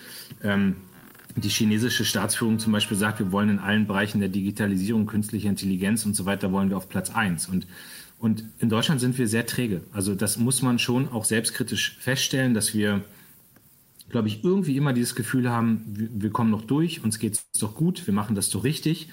ähm, 0.42 0.76
die 1.36 1.48
chinesische 1.48 2.04
Staatsführung 2.04 2.58
zum 2.58 2.72
Beispiel 2.72 2.96
sagt, 2.96 3.18
wir 3.18 3.32
wollen 3.32 3.50
in 3.50 3.58
allen 3.58 3.86
Bereichen 3.86 4.20
der 4.20 4.28
Digitalisierung, 4.30 5.06
künstliche 5.06 5.48
Intelligenz 5.48 6.04
und 6.04 6.14
so 6.14 6.24
weiter, 6.24 6.52
wollen 6.52 6.70
wir 6.70 6.76
auf 6.76 6.88
Platz 6.88 7.10
eins. 7.10 7.46
Und 7.48 7.66
und 8.18 8.44
in 8.60 8.68
Deutschland 8.68 9.00
sind 9.00 9.18
wir 9.18 9.28
sehr 9.28 9.46
träge. 9.46 9.82
Also 9.92 10.14
das 10.14 10.38
muss 10.38 10.62
man 10.62 10.78
schon 10.78 11.08
auch 11.10 11.24
selbstkritisch 11.24 11.98
feststellen, 12.00 12.54
dass 12.54 12.74
wir, 12.74 13.04
glaube 14.08 14.28
ich, 14.28 14.44
irgendwie 14.44 14.76
immer 14.76 14.92
dieses 14.92 15.14
Gefühl 15.14 15.50
haben, 15.50 15.82
wir, 15.86 16.30
kommen 16.30 16.50
noch 16.50 16.62
durch, 16.62 17.02
uns 17.02 17.18
geht 17.18 17.34
es 17.34 17.60
doch 17.60 17.74
gut, 17.74 18.06
wir 18.06 18.14
machen 18.14 18.34
das 18.34 18.50
doch 18.50 18.64
richtig. 18.64 19.08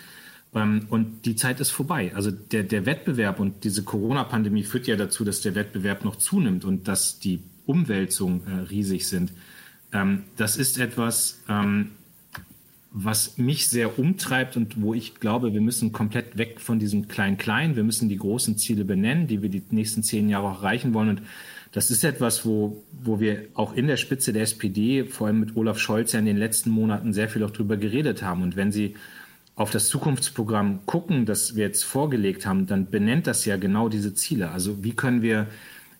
Ähm, 0.53 0.85
und 0.89 1.25
die 1.25 1.35
Zeit 1.35 1.59
ist 1.59 1.71
vorbei. 1.71 2.11
Also 2.15 2.31
der, 2.31 2.63
der 2.63 2.85
Wettbewerb 2.85 3.39
und 3.39 3.63
diese 3.63 3.83
Corona-Pandemie 3.83 4.63
führt 4.63 4.87
ja 4.87 4.95
dazu, 4.95 5.23
dass 5.23 5.41
der 5.41 5.55
Wettbewerb 5.55 6.05
noch 6.05 6.17
zunimmt 6.17 6.65
und 6.65 6.87
dass 6.87 7.19
die 7.19 7.41
Umwälzungen 7.65 8.41
äh, 8.45 8.59
riesig 8.69 9.07
sind. 9.07 9.33
Ähm, 9.91 10.23
das 10.35 10.57
ist 10.57 10.77
etwas, 10.77 11.41
ähm, 11.49 11.91
was 12.95 13.39
mich 13.39 13.67
sehr 13.67 13.97
umtreibt 13.97 14.55
und 14.55 14.79
wo 14.79 14.93
ich 14.93 15.15
glaube, 15.15 15.51
wir 15.51 15.61
müssen 15.61 15.91
komplett 15.91 16.37
weg 16.37 16.61
von 16.61 16.77
diesem 16.77 17.07
Klein-Klein. 17.07 17.75
Wir 17.75 17.83
müssen 17.83 18.07
die 18.07 18.17
großen 18.17 18.55
Ziele 18.59 18.85
benennen, 18.85 19.25
die 19.25 19.41
wir 19.41 19.49
die 19.49 19.63
nächsten 19.71 20.03
zehn 20.03 20.29
Jahre 20.29 20.49
auch 20.49 20.59
erreichen 20.59 20.93
wollen. 20.93 21.09
Und 21.09 21.21
das 21.71 21.89
ist 21.89 22.03
etwas, 22.03 22.45
wo, 22.45 22.83
wo 22.91 23.19
wir 23.19 23.47
auch 23.55 23.73
in 23.73 23.87
der 23.87 23.97
Spitze 23.97 24.31
der 24.31 24.43
SPD, 24.43 25.05
vor 25.05 25.25
allem 25.25 25.39
mit 25.39 25.55
Olaf 25.55 25.79
Scholz, 25.79 26.11
ja 26.11 26.19
in 26.19 26.27
den 26.27 26.37
letzten 26.37 26.69
Monaten 26.69 27.13
sehr 27.13 27.29
viel 27.29 27.43
auch 27.43 27.49
drüber 27.49 27.77
geredet 27.77 28.21
haben. 28.21 28.43
Und 28.43 28.55
wenn 28.55 28.71
Sie 28.71 28.93
auf 29.55 29.71
das 29.71 29.87
Zukunftsprogramm 29.87 30.85
gucken, 30.85 31.25
das 31.25 31.55
wir 31.55 31.65
jetzt 31.65 31.83
vorgelegt 31.83 32.45
haben, 32.45 32.67
dann 32.67 32.91
benennt 32.91 33.25
das 33.25 33.45
ja 33.45 33.57
genau 33.57 33.89
diese 33.89 34.13
Ziele. 34.13 34.51
Also 34.51 34.83
wie 34.83 34.93
können 34.93 35.23
wir 35.23 35.47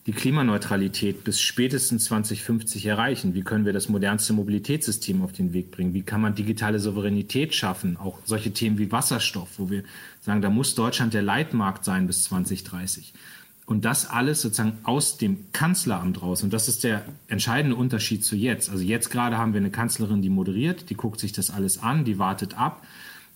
die 0.06 0.12
Klimaneutralität 0.12 1.24
bis 1.24 1.40
spätestens 1.40 2.06
2050 2.06 2.86
erreichen? 2.86 3.34
Wie 3.34 3.42
können 3.42 3.66
wir 3.66 3.72
das 3.72 3.88
modernste 3.88 4.34
Mobilitätssystem 4.34 5.22
auf 5.22 5.32
den 5.32 5.54
Weg 5.54 5.72
bringen? 5.72 5.94
Wie 5.94 6.02
kann 6.02 6.20
man 6.20 6.36
digitale 6.36 6.80
Souveränität 6.80 7.56
schaffen? 7.56 7.96
Auch 7.98 8.20
solche 8.26 8.52
Themen 8.52 8.78
wie 8.78 8.92
Wasserstoff, 8.92 9.50
wo 9.58 9.70
wir 9.70 9.84
sagen, 10.22 10.42
da 10.42 10.50
muss 10.50 10.76
Deutschland 10.76 11.14
der 11.14 11.22
Leitmarkt 11.22 11.86
sein 11.86 12.08
bis 12.08 12.26
2030. 12.26 13.14
Und 13.66 13.86
das 13.86 14.10
alles 14.10 14.42
sozusagen 14.42 14.78
aus 14.84 15.18
dem 15.18 15.46
Kanzleramt 15.54 16.22
raus. 16.22 16.44
Und 16.44 16.52
das 16.52 16.68
ist 16.68 16.84
der 16.84 17.06
entscheidende 17.30 17.78
Unterschied 17.78 18.26
zu 18.26 18.36
jetzt. 18.36 18.70
Also 18.70 18.84
jetzt 18.84 19.10
gerade 19.10 19.38
haben 19.38 19.54
wir 19.54 19.62
eine 19.62 19.72
Kanzlerin, 19.72 20.22
die 20.22 20.30
moderiert, 20.30 20.90
die 20.90 20.96
guckt 20.96 21.22
sich 21.22 21.32
das 21.32 21.50
alles 21.50 21.82
an, 21.82 22.04
die 22.04 22.20
wartet 22.20 22.58
ab. 22.58 22.86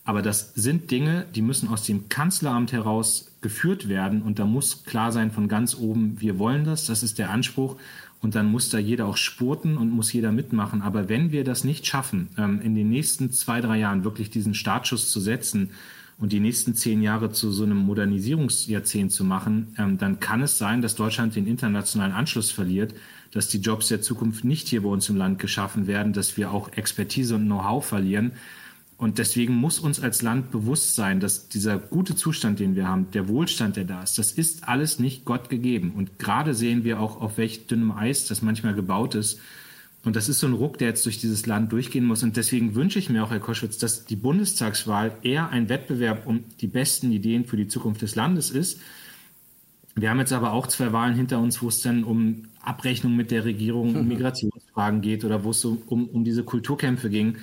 Aber 0.07 0.21
das 0.21 0.53
sind 0.55 0.89
Dinge, 0.89 1.25
die 1.35 1.41
müssen 1.41 1.67
aus 1.67 1.83
dem 1.83 2.07
Kanzleramt 2.07 2.71
heraus 2.71 3.29
geführt 3.41 3.89
werden. 3.89 4.21
Und 4.21 4.39
da 4.39 4.45
muss 4.45 4.85
klar 4.85 5.11
sein 5.11 5.31
von 5.31 5.49
ganz 5.49 5.75
oben, 5.75 6.15
wir 6.21 6.39
wollen 6.39 6.63
das, 6.63 6.85
das 6.85 7.03
ist 7.03 7.19
der 7.19 7.29
Anspruch. 7.29 7.75
Und 8.21 8.33
dann 8.33 8.49
muss 8.49 8.69
da 8.69 8.77
jeder 8.77 9.05
auch 9.05 9.17
spurten 9.17 9.77
und 9.77 9.91
muss 9.91 10.13
jeder 10.13 10.31
mitmachen. 10.31 10.81
Aber 10.81 11.09
wenn 11.09 11.33
wir 11.33 11.43
das 11.43 11.65
nicht 11.65 11.85
schaffen, 11.85 12.29
ähm, 12.37 12.61
in 12.61 12.73
den 12.73 12.89
nächsten 12.89 13.31
zwei, 13.31 13.59
drei 13.59 13.79
Jahren 13.79 14.05
wirklich 14.05 14.29
diesen 14.29 14.53
Startschuss 14.53 15.11
zu 15.11 15.19
setzen 15.19 15.71
und 16.17 16.31
die 16.31 16.39
nächsten 16.39 16.73
zehn 16.73 17.01
Jahre 17.01 17.33
zu 17.33 17.51
so 17.51 17.65
einem 17.65 17.77
Modernisierungsjahrzehnt 17.79 19.11
zu 19.11 19.25
machen, 19.25 19.75
ähm, 19.77 19.97
dann 19.97 20.21
kann 20.21 20.41
es 20.41 20.57
sein, 20.57 20.81
dass 20.81 20.95
Deutschland 20.95 21.35
den 21.35 21.47
internationalen 21.47 22.13
Anschluss 22.13 22.49
verliert, 22.49 22.93
dass 23.33 23.49
die 23.49 23.59
Jobs 23.59 23.89
der 23.89 24.01
Zukunft 24.01 24.45
nicht 24.45 24.69
hier 24.69 24.83
bei 24.83 24.89
uns 24.89 25.09
im 25.09 25.17
Land 25.17 25.37
geschaffen 25.39 25.85
werden, 25.85 26.13
dass 26.13 26.37
wir 26.37 26.49
auch 26.49 26.71
Expertise 26.77 27.35
und 27.35 27.43
Know-how 27.47 27.85
verlieren. 27.85 28.31
Und 28.97 29.19
deswegen 29.19 29.53
muss 29.53 29.79
uns 29.79 29.99
als 29.99 30.23
Land 30.23 30.49
bewusst 30.49 30.95
sein, 30.95 31.19
dass 31.19 31.49
dieser 31.49 31.77
gute 31.77 32.15
Zustand, 32.15 32.59
den 32.59 32.75
wir 32.75 32.87
haben, 32.87 33.11
der 33.11 33.27
Wohlstand, 33.27 33.75
der 33.75 33.83
da 33.83 34.01
ist, 34.01 34.17
das 34.17 34.31
ist 34.31 34.67
alles 34.67 34.97
nicht 34.97 35.23
Gott 35.23 35.49
gegeben. 35.49 35.93
Und 35.95 36.17
gerade 36.17 36.55
sehen 36.55 36.83
wir 36.83 36.99
auch, 36.99 37.21
auf 37.21 37.37
welch 37.37 37.67
dünnem 37.67 37.91
Eis 37.91 38.25
das 38.25 38.41
manchmal 38.41 38.73
gebaut 38.73 39.13
ist. 39.13 39.39
Und 40.03 40.15
das 40.15 40.29
ist 40.29 40.39
so 40.39 40.47
ein 40.47 40.53
Ruck, 40.53 40.79
der 40.79 40.87
jetzt 40.87 41.05
durch 41.05 41.19
dieses 41.19 41.45
Land 41.45 41.71
durchgehen 41.71 42.05
muss. 42.05 42.23
Und 42.23 42.37
deswegen 42.37 42.73
wünsche 42.73 42.97
ich 42.97 43.09
mir 43.09 43.23
auch, 43.23 43.29
Herr 43.29 43.39
Koschwitz, 43.39 43.77
dass 43.77 44.05
die 44.05 44.15
Bundestagswahl 44.15 45.15
eher 45.21 45.49
ein 45.49 45.69
Wettbewerb 45.69 46.25
um 46.25 46.45
die 46.59 46.67
besten 46.67 47.11
Ideen 47.11 47.45
für 47.45 47.57
die 47.57 47.67
Zukunft 47.67 48.01
des 48.01 48.15
Landes 48.15 48.49
ist. 48.49 48.79
Wir 49.93 50.09
haben 50.09 50.19
jetzt 50.19 50.33
aber 50.33 50.53
auch 50.53 50.65
zwei 50.67 50.91
Wahlen 50.91 51.13
hinter 51.13 51.39
uns, 51.39 51.61
wo 51.61 51.67
es 51.67 51.81
dann 51.81 52.03
um 52.03 52.45
Abrechnung 52.61 53.15
mit 53.15 53.29
der 53.29 53.45
Regierung, 53.45 53.95
um 53.95 54.07
Migrationsfragen 54.07 55.01
geht 55.01 55.23
oder 55.23 55.43
wo 55.43 55.51
es 55.51 55.61
so 55.61 55.81
um, 55.85 56.07
um 56.07 56.23
diese 56.23 56.43
Kulturkämpfe 56.43 57.09
ging. 57.11 57.37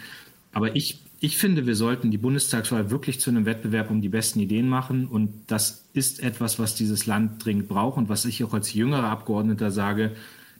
Aber 0.52 0.74
ich 0.74 1.03
ich 1.24 1.38
finde, 1.38 1.64
wir 1.64 1.74
sollten 1.74 2.10
die 2.10 2.18
Bundestagswahl 2.18 2.90
wirklich 2.90 3.18
zu 3.18 3.30
einem 3.30 3.46
Wettbewerb 3.46 3.90
um 3.90 4.02
die 4.02 4.10
besten 4.10 4.40
Ideen 4.40 4.68
machen. 4.68 5.06
Und 5.06 5.32
das 5.46 5.86
ist 5.94 6.22
etwas, 6.22 6.58
was 6.58 6.74
dieses 6.74 7.06
Land 7.06 7.42
dringend 7.42 7.66
braucht 7.66 7.96
und 7.96 8.10
was 8.10 8.26
ich 8.26 8.44
auch 8.44 8.52
als 8.52 8.74
jüngerer 8.74 9.08
Abgeordneter 9.08 9.70
sage, 9.70 10.12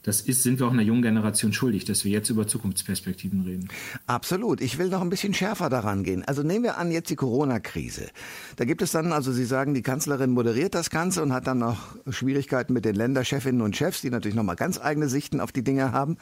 das 0.05 0.23
ist, 0.23 0.43
sind 0.43 0.61
wir 0.61 0.67
auch 0.67 0.73
einer 0.73 0.83
jungen 0.83 1.03
Generation 1.03 1.53
schuldig, 1.53 1.85
dass 1.85 2.05
wir 2.05 2.13
jetzt 2.13 2.31
über 2.31 2.47
Zukunftsperspektiven 2.47 3.43
reden. 3.43 3.69
Absolut. 4.07 4.63
Ich 4.63 4.79
will 4.79 4.89
noch 4.89 5.03
ein 5.03 5.11
bisschen 5.11 5.35
schärfer 5.35 5.69
daran 5.69 6.03
gehen. 6.03 6.25
Also 6.25 6.43
nehmen 6.43 6.65
wir 6.65 6.79
an 6.79 6.91
jetzt 6.91 7.11
die 7.11 7.17
Corona-Krise. 7.17 8.09
Da 8.57 8.65
gibt 8.65 8.81
es 8.81 8.91
dann, 8.91 9.13
also 9.13 9.33
Sie 9.33 9.47
sagen, 9.47 9.75
die 9.75 9.83
Kanzlerin 9.83 10.31
moderiert 10.31 10.75
das 10.75 10.89
Ganze 10.89 11.23
und 11.23 11.33
hat 11.33 11.47
dann 11.47 11.59
noch 11.59 11.97
Schwierigkeiten 12.09 12.73
mit 12.73 12.87
den 12.87 12.95
Länderchefinnen 12.95 13.61
und 13.61 13.77
Chefs, 13.77 14.01
die 14.01 14.11
natürlich 14.11 14.37
nochmal 14.37 14.57
ganz 14.57 14.79
eigene 14.79 15.09
Sichten 15.09 15.41
auf 15.41 15.53
die 15.53 15.65
Dinge 15.65 15.93
haben. 15.93 16.17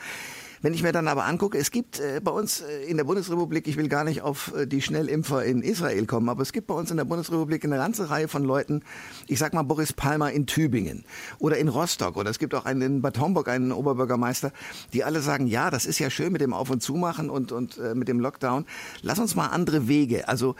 Wenn 0.62 0.74
ich 0.74 0.84
mir 0.84 0.92
dann 0.92 1.08
aber 1.08 1.24
angucke, 1.24 1.58
es 1.58 1.72
gibt 1.72 1.98
äh, 1.98 2.20
bei 2.22 2.30
uns 2.30 2.60
äh, 2.60 2.84
in 2.84 2.96
der 2.96 3.02
Bundesrepublik, 3.02 3.66
ich 3.66 3.76
will 3.76 3.88
gar 3.88 4.04
nicht 4.04 4.22
auf 4.22 4.54
äh, 4.54 4.64
die 4.64 4.80
Schnellimpfer 4.80 5.44
in 5.44 5.60
Israel 5.60 6.06
kommen, 6.06 6.28
aber 6.28 6.42
es 6.42 6.52
gibt 6.52 6.68
bei 6.68 6.74
uns 6.74 6.88
in 6.92 6.96
der 6.96 7.04
Bundesrepublik 7.04 7.64
eine 7.64 7.78
ganze 7.78 8.10
Reihe 8.10 8.28
von 8.28 8.44
Leuten, 8.44 8.84
ich 9.26 9.40
sag 9.40 9.54
mal 9.54 9.62
Boris 9.62 9.92
Palmer 9.92 10.30
in 10.30 10.46
Tübingen 10.46 11.04
oder 11.40 11.56
in 11.56 11.66
Rostock 11.66 12.16
oder 12.16 12.30
es 12.30 12.38
gibt 12.38 12.54
auch 12.54 12.64
einen 12.64 12.80
in 12.80 13.02
Bad 13.02 13.18
Homburg, 13.18 13.48
einen 13.48 13.72
Oberbürgermeister, 13.72 14.52
die 14.92 15.02
alle 15.02 15.20
sagen, 15.20 15.48
ja, 15.48 15.68
das 15.68 15.84
ist 15.84 15.98
ja 15.98 16.10
schön 16.10 16.30
mit 16.30 16.40
dem 16.40 16.54
Auf- 16.54 16.70
und 16.70 16.80
Zumachen 16.80 17.28
und, 17.28 17.50
und 17.50 17.80
mit 17.94 18.06
dem 18.06 18.20
Lockdown. 18.20 18.64
Lass 19.02 19.18
uns 19.18 19.34
mal 19.34 19.48
andere 19.48 19.88
Wege, 19.88 20.28
also 20.28 20.54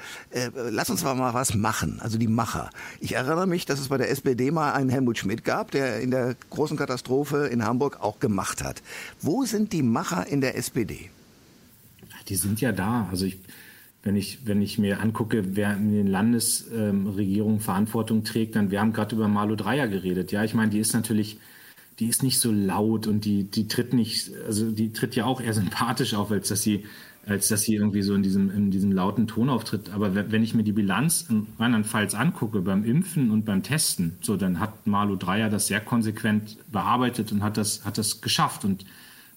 lass 0.54 0.90
uns 0.90 1.04
mal 1.04 1.34
was 1.34 1.54
machen, 1.54 2.00
also 2.00 2.18
die 2.18 2.28
Macher. 2.28 2.70
Ich 3.00 3.14
erinnere 3.14 3.46
mich, 3.46 3.66
dass 3.66 3.78
es 3.78 3.88
bei 3.88 3.98
der 3.98 4.10
SPD 4.10 4.50
mal 4.50 4.72
einen 4.72 4.90
Helmut 4.90 5.18
Schmidt 5.18 5.44
gab, 5.44 5.70
der 5.70 6.00
in 6.00 6.10
der 6.10 6.34
großen 6.50 6.76
Katastrophe 6.76 7.46
in 7.46 7.64
Hamburg 7.64 7.98
auch 8.00 8.18
gemacht 8.18 8.64
hat. 8.64 8.82
Wo 9.20 9.44
sind 9.44 9.72
die 9.72 9.82
Macher 9.92 10.26
in 10.26 10.40
der 10.40 10.56
SPD? 10.56 11.10
Die 12.28 12.36
sind 12.36 12.60
ja 12.60 12.72
da. 12.72 13.08
Also 13.10 13.26
ich, 13.26 13.38
wenn 14.02 14.16
ich, 14.16 14.46
wenn 14.46 14.60
ich 14.62 14.78
mir 14.78 15.00
angucke, 15.00 15.56
wer 15.56 15.76
in 15.76 15.92
den 15.92 16.06
Landesregierungen 16.06 17.56
ähm, 17.56 17.60
Verantwortung 17.60 18.24
trägt, 18.24 18.56
dann 18.56 18.70
wir 18.70 18.80
haben 18.80 18.92
gerade 18.92 19.14
über 19.14 19.28
Malu 19.28 19.54
Dreyer 19.54 19.88
geredet. 19.88 20.32
Ja, 20.32 20.42
ich 20.42 20.54
meine, 20.54 20.70
die 20.70 20.78
ist 20.78 20.92
natürlich, 20.92 21.38
die 21.98 22.08
ist 22.08 22.22
nicht 22.22 22.40
so 22.40 22.50
laut 22.50 23.06
und 23.06 23.24
die, 23.24 23.44
die 23.44 23.68
tritt 23.68 23.92
nicht, 23.92 24.32
also 24.46 24.70
die 24.70 24.92
tritt 24.92 25.14
ja 25.14 25.24
auch 25.24 25.40
eher 25.40 25.54
sympathisch 25.54 26.14
auf, 26.14 26.32
als 26.32 26.48
dass 26.48 26.62
sie, 26.62 26.84
als 27.26 27.46
dass 27.46 27.62
sie 27.62 27.76
irgendwie 27.76 28.02
so 28.02 28.14
in 28.14 28.24
diesem, 28.24 28.50
in 28.50 28.72
diesem 28.72 28.90
lauten 28.90 29.28
Ton 29.28 29.48
auftritt. 29.48 29.90
Aber 29.90 30.14
wenn 30.14 30.42
ich 30.42 30.54
mir 30.54 30.64
die 30.64 30.72
Bilanz 30.72 31.26
in 31.28 31.46
Rheinland-Pfalz 31.60 32.14
angucke, 32.14 32.60
beim 32.60 32.82
Impfen 32.82 33.30
und 33.30 33.44
beim 33.44 33.62
Testen, 33.62 34.16
so, 34.20 34.36
dann 34.36 34.58
hat 34.58 34.86
Malu 34.88 35.14
Dreyer 35.14 35.48
das 35.48 35.68
sehr 35.68 35.80
konsequent 35.80 36.56
bearbeitet 36.72 37.30
und 37.30 37.44
hat 37.44 37.56
das, 37.56 37.84
hat 37.84 37.98
das 37.98 38.20
geschafft. 38.20 38.64
Und 38.64 38.84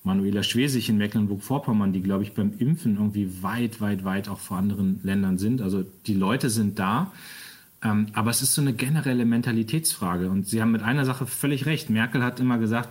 Manuela 0.05 0.43
Schwesig 0.43 0.87
in 0.89 0.97
Mecklenburg-Vorpommern, 0.97 1.91
die, 1.91 2.01
glaube 2.01 2.23
ich, 2.23 2.33
beim 2.33 2.53
Impfen 2.57 2.95
irgendwie 2.95 3.41
weit, 3.41 3.81
weit, 3.81 4.05
weit 4.05 4.29
auch 4.29 4.39
vor 4.39 4.57
anderen 4.57 4.99
Ländern 5.03 5.37
sind. 5.37 5.61
Also 5.61 5.83
die 6.05 6.13
Leute 6.13 6.49
sind 6.49 6.79
da. 6.79 7.11
Ähm, 7.83 8.07
aber 8.13 8.29
es 8.29 8.41
ist 8.41 8.53
so 8.53 8.61
eine 8.61 8.73
generelle 8.73 9.25
Mentalitätsfrage. 9.25 10.29
Und 10.29 10.47
Sie 10.47 10.61
haben 10.61 10.71
mit 10.71 10.83
einer 10.83 11.05
Sache 11.05 11.25
völlig 11.25 11.65
recht. 11.65 11.89
Merkel 11.89 12.23
hat 12.23 12.39
immer 12.39 12.57
gesagt, 12.57 12.89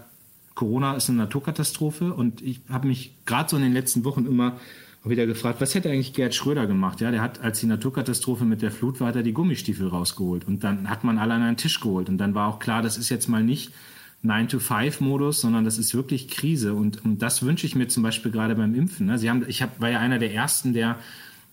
Corona 0.54 0.94
ist 0.94 1.08
eine 1.08 1.18
Naturkatastrophe. 1.18 2.12
Und 2.12 2.42
ich 2.42 2.60
habe 2.68 2.88
mich 2.88 3.14
gerade 3.26 3.48
so 3.48 3.56
in 3.56 3.62
den 3.62 3.72
letzten 3.72 4.04
Wochen 4.04 4.26
immer 4.26 4.58
wieder 5.04 5.26
gefragt, 5.26 5.60
was 5.60 5.74
hätte 5.74 5.90
eigentlich 5.90 6.14
Gerd 6.14 6.34
Schröder 6.34 6.66
gemacht? 6.66 7.00
Ja, 7.00 7.10
der 7.10 7.20
hat, 7.20 7.40
als 7.40 7.60
die 7.60 7.66
Naturkatastrophe 7.66 8.44
mit 8.44 8.62
der 8.62 8.70
Flut 8.70 9.00
war, 9.00 9.08
hat 9.08 9.16
er 9.16 9.22
die 9.22 9.34
Gummistiefel 9.34 9.86
rausgeholt. 9.86 10.48
Und 10.48 10.64
dann 10.64 10.88
hat 10.88 11.04
man 11.04 11.18
alle 11.18 11.34
an 11.34 11.42
einen 11.42 11.56
Tisch 11.56 11.80
geholt. 11.80 12.08
Und 12.08 12.18
dann 12.18 12.34
war 12.34 12.48
auch 12.48 12.58
klar, 12.58 12.82
das 12.82 12.96
ist 12.96 13.08
jetzt 13.08 13.28
mal 13.28 13.42
nicht 13.42 13.72
9-to-5-Modus, 14.24 15.40
sondern 15.40 15.64
das 15.64 15.78
ist 15.78 15.94
wirklich 15.94 16.28
Krise. 16.28 16.74
Und, 16.74 17.04
und 17.04 17.20
das 17.20 17.42
wünsche 17.42 17.66
ich 17.66 17.74
mir 17.74 17.88
zum 17.88 18.02
Beispiel 18.02 18.32
gerade 18.32 18.54
beim 18.54 18.74
Impfen. 18.74 19.06
Ne? 19.06 19.18
Sie 19.18 19.28
haben, 19.28 19.44
ich 19.46 19.62
hab, 19.62 19.80
war 19.80 19.90
ja 19.90 20.00
einer 20.00 20.18
der 20.18 20.32
Ersten, 20.32 20.72
der 20.72 20.98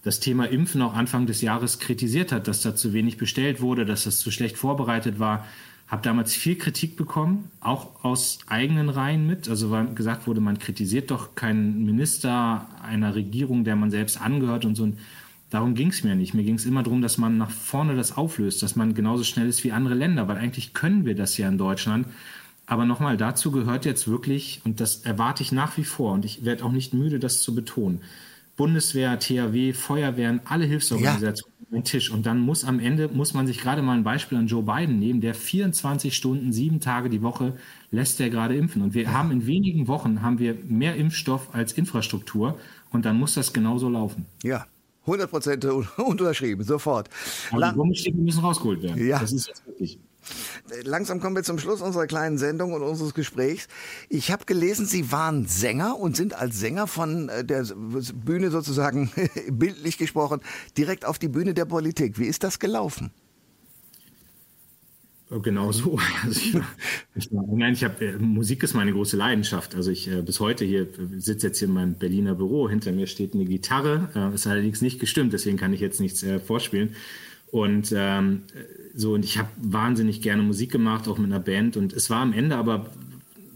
das 0.03 0.19
Thema 0.19 0.45
Impfen 0.45 0.81
auch 0.81 0.95
Anfang 0.95 1.25
des 1.25 1.41
Jahres 1.41 1.79
kritisiert 1.79 2.31
hat, 2.31 2.47
dass 2.47 2.61
da 2.61 2.75
zu 2.75 2.93
wenig 2.93 3.17
bestellt 3.17 3.61
wurde, 3.61 3.85
dass 3.85 4.05
das 4.05 4.19
zu 4.19 4.31
schlecht 4.31 4.57
vorbereitet 4.57 5.19
war. 5.19 5.45
Habe 5.87 6.01
damals 6.01 6.33
viel 6.33 6.55
Kritik 6.55 6.95
bekommen, 6.95 7.51
auch 7.59 8.03
aus 8.03 8.39
eigenen 8.47 8.89
Reihen 8.89 9.27
mit. 9.27 9.49
Also 9.49 9.69
weil 9.69 9.93
gesagt 9.93 10.25
wurde, 10.25 10.39
man 10.39 10.57
kritisiert 10.57 11.11
doch 11.11 11.35
keinen 11.35 11.85
Minister 11.85 12.67
einer 12.81 13.13
Regierung, 13.13 13.65
der 13.65 13.75
man 13.75 13.91
selbst 13.91 14.19
angehört 14.19 14.63
und 14.63 14.75
so. 14.75 14.83
Und 14.83 14.97
darum 15.49 15.75
ging 15.75 15.89
es 15.89 16.03
mir 16.05 16.15
nicht. 16.15 16.33
Mir 16.33 16.43
ging 16.43 16.55
es 16.55 16.65
immer 16.65 16.81
darum, 16.81 17.01
dass 17.01 17.17
man 17.17 17.37
nach 17.37 17.51
vorne 17.51 17.97
das 17.97 18.15
auflöst, 18.17 18.63
dass 18.63 18.77
man 18.77 18.95
genauso 18.95 19.25
schnell 19.25 19.49
ist 19.49 19.65
wie 19.65 19.73
andere 19.73 19.93
Länder, 19.93 20.29
weil 20.29 20.37
eigentlich 20.37 20.73
können 20.73 21.05
wir 21.05 21.13
das 21.13 21.37
ja 21.37 21.49
in 21.49 21.57
Deutschland. 21.57 22.07
Aber 22.71 22.85
nochmal, 22.85 23.17
dazu 23.17 23.51
gehört 23.51 23.83
jetzt 23.83 24.07
wirklich, 24.07 24.61
und 24.63 24.79
das 24.79 25.01
erwarte 25.03 25.43
ich 25.43 25.51
nach 25.51 25.75
wie 25.75 25.83
vor, 25.83 26.13
und 26.13 26.23
ich 26.23 26.45
werde 26.45 26.63
auch 26.63 26.71
nicht 26.71 26.93
müde, 26.93 27.19
das 27.19 27.41
zu 27.41 27.53
betonen, 27.53 27.99
Bundeswehr, 28.55 29.19
THW, 29.19 29.73
Feuerwehren, 29.73 30.39
alle 30.45 30.63
Hilfsorganisationen 30.63 31.53
ja. 31.69 31.75
den 31.75 31.83
Tisch. 31.83 32.09
Und 32.09 32.25
dann 32.25 32.39
muss 32.39 32.63
am 32.63 32.79
Ende, 32.79 33.09
muss 33.09 33.33
man 33.33 33.45
sich 33.45 33.59
gerade 33.59 33.81
mal 33.81 33.97
ein 33.97 34.05
Beispiel 34.05 34.37
an 34.37 34.47
Joe 34.47 34.63
Biden 34.63 34.99
nehmen, 34.99 35.19
der 35.19 35.33
24 35.33 36.15
Stunden, 36.15 36.53
sieben 36.53 36.79
Tage 36.79 37.09
die 37.09 37.21
Woche 37.21 37.57
lässt 37.89 38.21
er 38.21 38.29
gerade 38.29 38.55
impfen. 38.55 38.81
Und 38.81 38.93
wir 38.93 39.03
ja. 39.03 39.11
haben 39.11 39.31
in 39.31 39.47
wenigen 39.47 39.89
Wochen 39.89 40.21
haben 40.21 40.39
wir 40.39 40.55
mehr 40.65 40.95
Impfstoff 40.95 41.53
als 41.53 41.73
Infrastruktur. 41.73 42.57
Und 42.89 43.03
dann 43.03 43.19
muss 43.19 43.33
das 43.33 43.51
genauso 43.51 43.89
laufen. 43.89 44.27
Ja, 44.43 44.65
100 45.07 45.29
Prozent 45.29 45.65
unterschrieben, 45.97 46.63
sofort. 46.63 47.09
Aber 47.51 47.67
die 47.67 47.75
Gummistiefel 47.75 48.21
müssen 48.21 48.39
rausgeholt 48.39 48.81
werden. 48.81 49.05
Ja. 49.05 49.19
Das 49.19 49.33
ist 49.33 49.47
jetzt 49.47 49.67
wirklich. 49.67 49.99
Langsam 50.83 51.19
kommen 51.19 51.35
wir 51.35 51.43
zum 51.43 51.59
Schluss 51.59 51.81
unserer 51.81 52.07
kleinen 52.07 52.37
Sendung 52.37 52.73
und 52.73 52.81
unseres 52.81 53.13
Gesprächs. 53.13 53.67
Ich 54.09 54.31
habe 54.31 54.45
gelesen, 54.45 54.85
Sie 54.85 55.11
waren 55.11 55.47
Sänger 55.47 55.97
und 55.97 56.15
sind 56.15 56.33
als 56.33 56.59
Sänger 56.59 56.87
von 56.87 57.29
äh, 57.29 57.43
der 57.43 57.65
Bühne 58.13 58.51
sozusagen 58.51 59.11
bildlich 59.51 59.97
gesprochen 59.97 60.41
direkt 60.77 61.05
auf 61.05 61.19
die 61.19 61.27
Bühne 61.27 61.53
der 61.53 61.65
Politik. 61.65 62.19
Wie 62.19 62.25
ist 62.25 62.43
das 62.43 62.59
gelaufen? 62.59 63.11
Genau 65.41 65.71
so. 65.71 65.97
Also 66.23 66.39
ich, 66.39 66.55
ich, 67.15 67.29
nein, 67.31 67.73
ich 67.73 67.83
habe 67.83 68.19
Musik 68.19 68.63
ist 68.63 68.73
meine 68.73 68.91
große 68.91 69.15
Leidenschaft. 69.15 69.75
Also 69.75 69.89
ich 69.89 70.09
bis 70.25 70.39
heute 70.39 70.65
hier 70.65 70.87
sitze 71.17 71.47
jetzt 71.47 71.59
hier 71.59 71.69
in 71.69 71.73
meinem 71.73 71.95
Berliner 71.95 72.35
Büro. 72.35 72.69
Hinter 72.69 72.91
mir 72.91 73.07
steht 73.07 73.33
eine 73.33 73.45
Gitarre. 73.45 74.09
Äh, 74.13 74.35
ist 74.35 74.45
allerdings 74.45 74.81
nicht 74.81 74.99
gestimmt, 74.99 75.31
deswegen 75.33 75.57
kann 75.57 75.73
ich 75.73 75.79
jetzt 75.79 76.01
nichts 76.01 76.21
äh, 76.23 76.39
vorspielen. 76.39 76.95
Und 77.49 77.93
ähm, 77.95 78.43
so 78.95 79.13
und 79.13 79.25
ich 79.25 79.37
habe 79.37 79.49
wahnsinnig 79.57 80.21
gerne 80.21 80.43
Musik 80.43 80.71
gemacht, 80.71 81.07
auch 81.07 81.17
mit 81.17 81.31
einer 81.31 81.39
Band. 81.39 81.77
Und 81.77 81.93
es 81.93 82.09
war 82.09 82.19
am 82.19 82.33
Ende 82.33 82.55
aber 82.55 82.91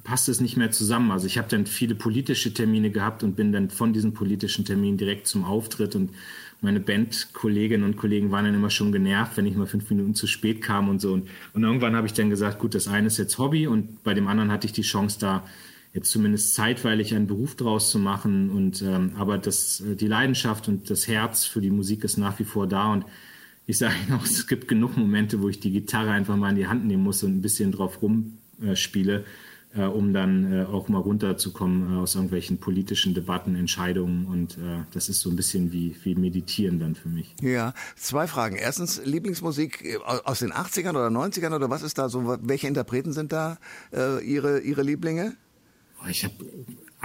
passte 0.04 0.32
es 0.32 0.40
nicht 0.40 0.56
mehr 0.56 0.72
zusammen. 0.72 1.12
Also 1.12 1.26
ich 1.26 1.38
habe 1.38 1.50
dann 1.50 1.66
viele 1.66 1.96
politische 1.96 2.54
Termine 2.54 2.92
gehabt 2.92 3.24
und 3.24 3.36
bin 3.36 3.52
dann 3.52 3.70
von 3.70 3.92
diesen 3.92 4.14
politischen 4.14 4.64
Terminen 4.64 4.98
direkt 4.98 5.28
zum 5.28 5.44
Auftritt 5.44 5.96
und 5.96 6.12
meine 6.62 6.80
Bandkolleginnen 6.80 7.86
und 7.86 7.98
Kollegen 7.98 8.32
waren 8.32 8.46
dann 8.46 8.56
immer 8.56 8.70
schon 8.70 8.92
genervt, 8.92 9.36
wenn 9.36 9.46
ich 9.46 9.56
mal 9.56 9.68
fünf 9.68 9.90
Minuten 9.90 10.16
zu 10.16 10.26
spät 10.26 10.62
kam 10.62 10.90
und 10.90 11.02
so. 11.02 11.14
Und, 11.14 11.28
und 11.54 11.64
irgendwann 11.64 11.96
habe 11.96 12.08
ich 12.08 12.14
dann 12.14 12.30
gesagt, 12.30 12.60
gut, 12.60 12.76
das 12.76 12.88
eine 12.88 13.08
ist 13.08 13.18
jetzt 13.18 13.38
Hobby 13.38 13.68
und 13.68 14.04
bei 14.04 14.14
dem 14.14 14.28
anderen 14.28 14.52
hatte 14.52 14.68
ich 14.68 14.74
die 14.74 14.84
Chance 14.84 15.20
da 15.20 15.44
jetzt 15.94 16.12
zumindest 16.12 16.54
zeitweilig 16.54 17.16
einen 17.16 17.28
Beruf 17.28 17.56
draus 17.56 17.90
zu 17.90 18.00
machen. 18.00 18.50
Und 18.50 18.82
ähm, 18.82 19.12
aber 19.18 19.38
das, 19.38 19.82
äh, 19.82 19.96
die 19.96 20.08
Leidenschaft 20.08 20.68
und 20.68 20.90
das 20.90 21.08
Herz 21.08 21.46
für 21.46 21.62
die 21.62 21.72
Musik 21.72 22.04
ist 22.04 22.18
nach 22.18 22.38
wie 22.40 22.44
vor 22.44 22.68
da 22.68 22.92
und 22.94 23.06
ich 23.66 23.78
sage 23.78 23.96
Ihnen 24.08 24.18
auch, 24.18 24.24
es 24.24 24.48
gibt 24.48 24.68
genug 24.68 24.98
Momente, 24.98 25.42
wo 25.42 25.50
ich 25.50 25.60
die 25.60 25.72
Gitarre 25.72 26.12
einfach 26.12 26.36
mal 26.36 26.50
in 26.50 26.56
die 26.56 26.68
Hand 26.68 26.86
nehmen 26.86 27.04
muss 27.04 27.24
und 27.24 27.38
ein 27.38 27.42
bisschen 27.42 27.72
drauf 27.72 28.02
rumspiele. 28.02 29.20
Äh, 29.20 29.24
äh, 29.76 29.84
um 29.84 30.14
dann 30.14 30.54
äh, 30.54 30.64
auch 30.64 30.88
mal 30.88 31.00
runterzukommen 31.00 31.94
äh, 31.94 32.00
aus 32.00 32.16
irgendwelchen 32.16 32.60
politischen 32.60 33.14
Debatten, 33.14 33.56
Entscheidungen. 33.56 34.26
Und 34.26 34.58
äh, 34.58 34.86
das 34.92 35.10
ist 35.10 35.20
so 35.20 35.30
ein 35.30 35.36
bisschen 35.36 35.74
wie, 35.74 35.96
wie 36.04 36.16
Meditieren 36.16 36.80
dann 36.80 36.96
für 36.96 37.10
mich. 37.10 37.36
Ja, 37.42 37.74
zwei 37.98 38.28
Fragen. 38.28 38.56
Erstens, 38.56 39.02
Lieblingsmusik 39.04 39.84
äh, 39.84 39.98
aus 39.98 40.40
den 40.40 40.54
80ern 40.54 40.92
oder 40.92 41.08
90ern 41.08 41.54
oder 41.54 41.70
was 41.70 41.82
ist 41.84 41.98
da 41.98 42.08
so? 42.08 42.38
Welche 42.42 42.68
Interpreten 42.68 43.12
sind 43.12 43.34
da 43.34 43.58
ihre, 43.92 44.60
ihre 44.60 44.82
Lieblinge? 44.82 45.36
Oh, 46.02 46.08
ich 46.10 46.24
habe 46.24 46.34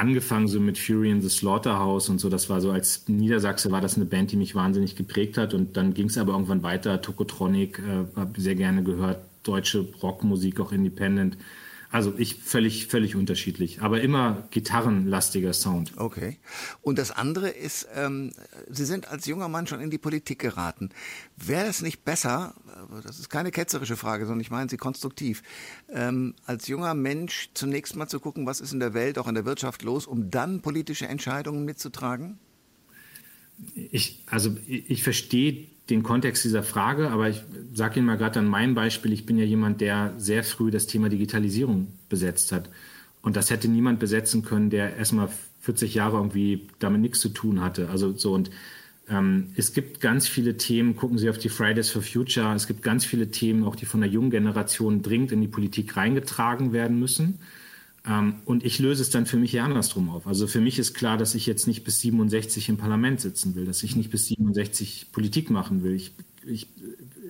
angefangen 0.01 0.49
so 0.49 0.61
mit 0.61 0.79
Fury 0.79 1.11
in 1.11 1.21
the 1.21 1.29
Slaughterhouse 1.29 2.09
und 2.09 2.19
so. 2.19 2.31
Das 2.31 2.49
war 2.49 2.61
so 2.63 2.71
als 2.71 3.07
Niedersachse 3.07 3.71
war 3.71 3.83
das 3.83 3.97
eine 3.97 4.07
Band, 4.07 4.33
die 4.33 4.37
mich 4.37 4.55
wahnsinnig 4.55 4.97
geprägt 4.97 5.37
hat. 5.37 5.53
Und 5.53 5.77
dann 5.77 5.93
ging 5.93 6.07
es 6.07 6.17
aber 6.17 6.33
irgendwann 6.33 6.63
weiter. 6.63 7.03
Tokotronic 7.03 7.79
äh, 7.81 8.19
habe 8.19 8.41
sehr 8.41 8.55
gerne 8.55 8.83
gehört. 8.83 9.19
Deutsche 9.43 9.87
Rockmusik, 10.03 10.59
auch 10.61 10.73
Independent. 10.73 11.37
Also 11.93 12.15
ich 12.17 12.37
völlig, 12.37 12.87
völlig 12.87 13.17
unterschiedlich, 13.17 13.83
aber 13.83 14.01
immer 14.01 14.47
gitarrenlastiger 14.53 15.53
Sound. 15.53 15.93
Okay. 15.97 16.39
Und 16.83 16.99
das 16.99 17.11
andere 17.11 17.49
ist, 17.49 17.89
ähm, 17.97 18.33
Sie 18.69 18.85
sind 18.85 19.09
als 19.09 19.27
junger 19.27 19.49
Mann 19.49 19.67
schon 19.67 19.81
in 19.81 19.91
die 19.91 19.99
Politik 19.99 20.39
geraten. 20.39 20.91
Wäre 21.37 21.67
es 21.67 21.83
nicht 21.83 22.05
besser, 22.05 22.55
das 23.03 23.19
ist 23.19 23.29
keine 23.29 23.51
ketzerische 23.51 23.97
Frage, 23.97 24.25
sondern 24.25 24.41
ich 24.41 24.53
meine 24.53 24.71
sie 24.71 24.77
konstruktiv, 24.77 25.43
ähm, 25.89 26.35
als 26.47 26.69
junger 26.69 26.95
Mensch 26.95 27.51
zunächst 27.55 27.97
mal 27.97 28.07
zu 28.07 28.21
gucken, 28.21 28.47
was 28.47 28.61
ist 28.61 28.73
in 28.73 28.79
der 28.79 28.95
Welt, 28.95 29.19
auch 29.19 29.27
in 29.27 29.35
der 29.35 29.45
Wirtschaft 29.45 29.83
los, 29.83 30.07
um 30.07 30.31
dann 30.31 30.61
politische 30.63 31.09
Entscheidungen 31.09 31.65
mitzutragen? 31.65 32.39
Ich, 33.75 34.23
also 34.27 34.57
ich, 34.69 34.91
ich 34.91 35.03
verstehe 35.03 35.67
den 35.91 36.03
Kontext 36.03 36.45
dieser 36.45 36.63
Frage, 36.63 37.11
aber 37.11 37.29
ich 37.29 37.43
sage 37.75 37.99
Ihnen 37.99 38.07
mal 38.07 38.17
gerade 38.17 38.39
an 38.39 38.47
meinem 38.47 38.75
Beispiel, 38.75 39.13
ich 39.13 39.27
bin 39.27 39.39
ja 39.39 39.45
jemand, 39.45 39.81
der 39.81 40.15
sehr 40.17 40.45
früh 40.45 40.71
das 40.71 40.87
Thema 40.87 41.09
Digitalisierung 41.09 41.89
besetzt 42.09 42.53
hat. 42.53 42.71
Und 43.23 43.37
das 43.37 43.51
hätte 43.51 43.69
niemand 43.69 43.99
besetzen 43.99 44.43
können, 44.43 44.71
der 44.71 44.97
erstmal 44.97 45.29
40 45.61 45.95
Jahre 45.95 46.17
irgendwie 46.17 46.69
damit 46.79 47.01
nichts 47.01 47.21
zu 47.21 47.29
tun 47.29 47.61
hatte. 47.61 47.91
Also 47.91 48.17
so 48.17 48.33
und 48.33 48.51
ähm, 49.09 49.49
es 49.57 49.75
gibt 49.75 50.01
ganz 50.01 50.29
viele 50.29 50.57
Themen, 50.57 50.97
gucken 50.97 51.19
Sie 51.19 51.29
auf 51.29 51.39
die 51.39 51.49
Fridays 51.49 51.91
for 51.91 52.03
Future, 52.03 52.55
es 52.55 52.67
gibt 52.67 52.83
ganz 52.83 53.05
viele 53.05 53.31
Themen, 53.31 53.65
auch 53.65 53.77
die 53.77 53.87
von 53.87 54.01
der 54.01 54.09
jungen 54.09 54.31
Generation 54.31 55.03
dringend 55.03 55.33
in 55.33 55.41
die 55.41 55.49
Politik 55.49 55.97
reingetragen 55.97 56.73
werden 56.73 56.99
müssen. 56.99 57.41
Ähm, 58.07 58.37
und 58.45 58.65
ich 58.65 58.79
löse 58.79 59.03
es 59.03 59.11
dann 59.11 59.27
für 59.27 59.37
mich 59.37 59.53
ja 59.53 59.65
andersrum 59.65 60.09
auf. 60.09 60.27
Also 60.27 60.47
für 60.47 60.61
mich 60.61 60.79
ist 60.79 60.95
klar, 60.95 61.19
dass 61.19 61.35
ich 61.35 61.47
jetzt 61.47 61.67
nicht 61.67 61.85
bis 61.85 62.01
67 62.01 62.69
im 62.69 62.77
Parlament 62.77 63.21
sitzen 63.21 63.55
will, 63.55 63.67
dass 63.67 63.83
ich 63.83 63.97
nicht 63.97 64.11
bis 64.11 64.27
67 64.27 65.07
Politik 65.13 65.51
machen 65.51 65.83
will. 65.83 65.95
Ich, 65.95 66.13
ich 66.47 66.69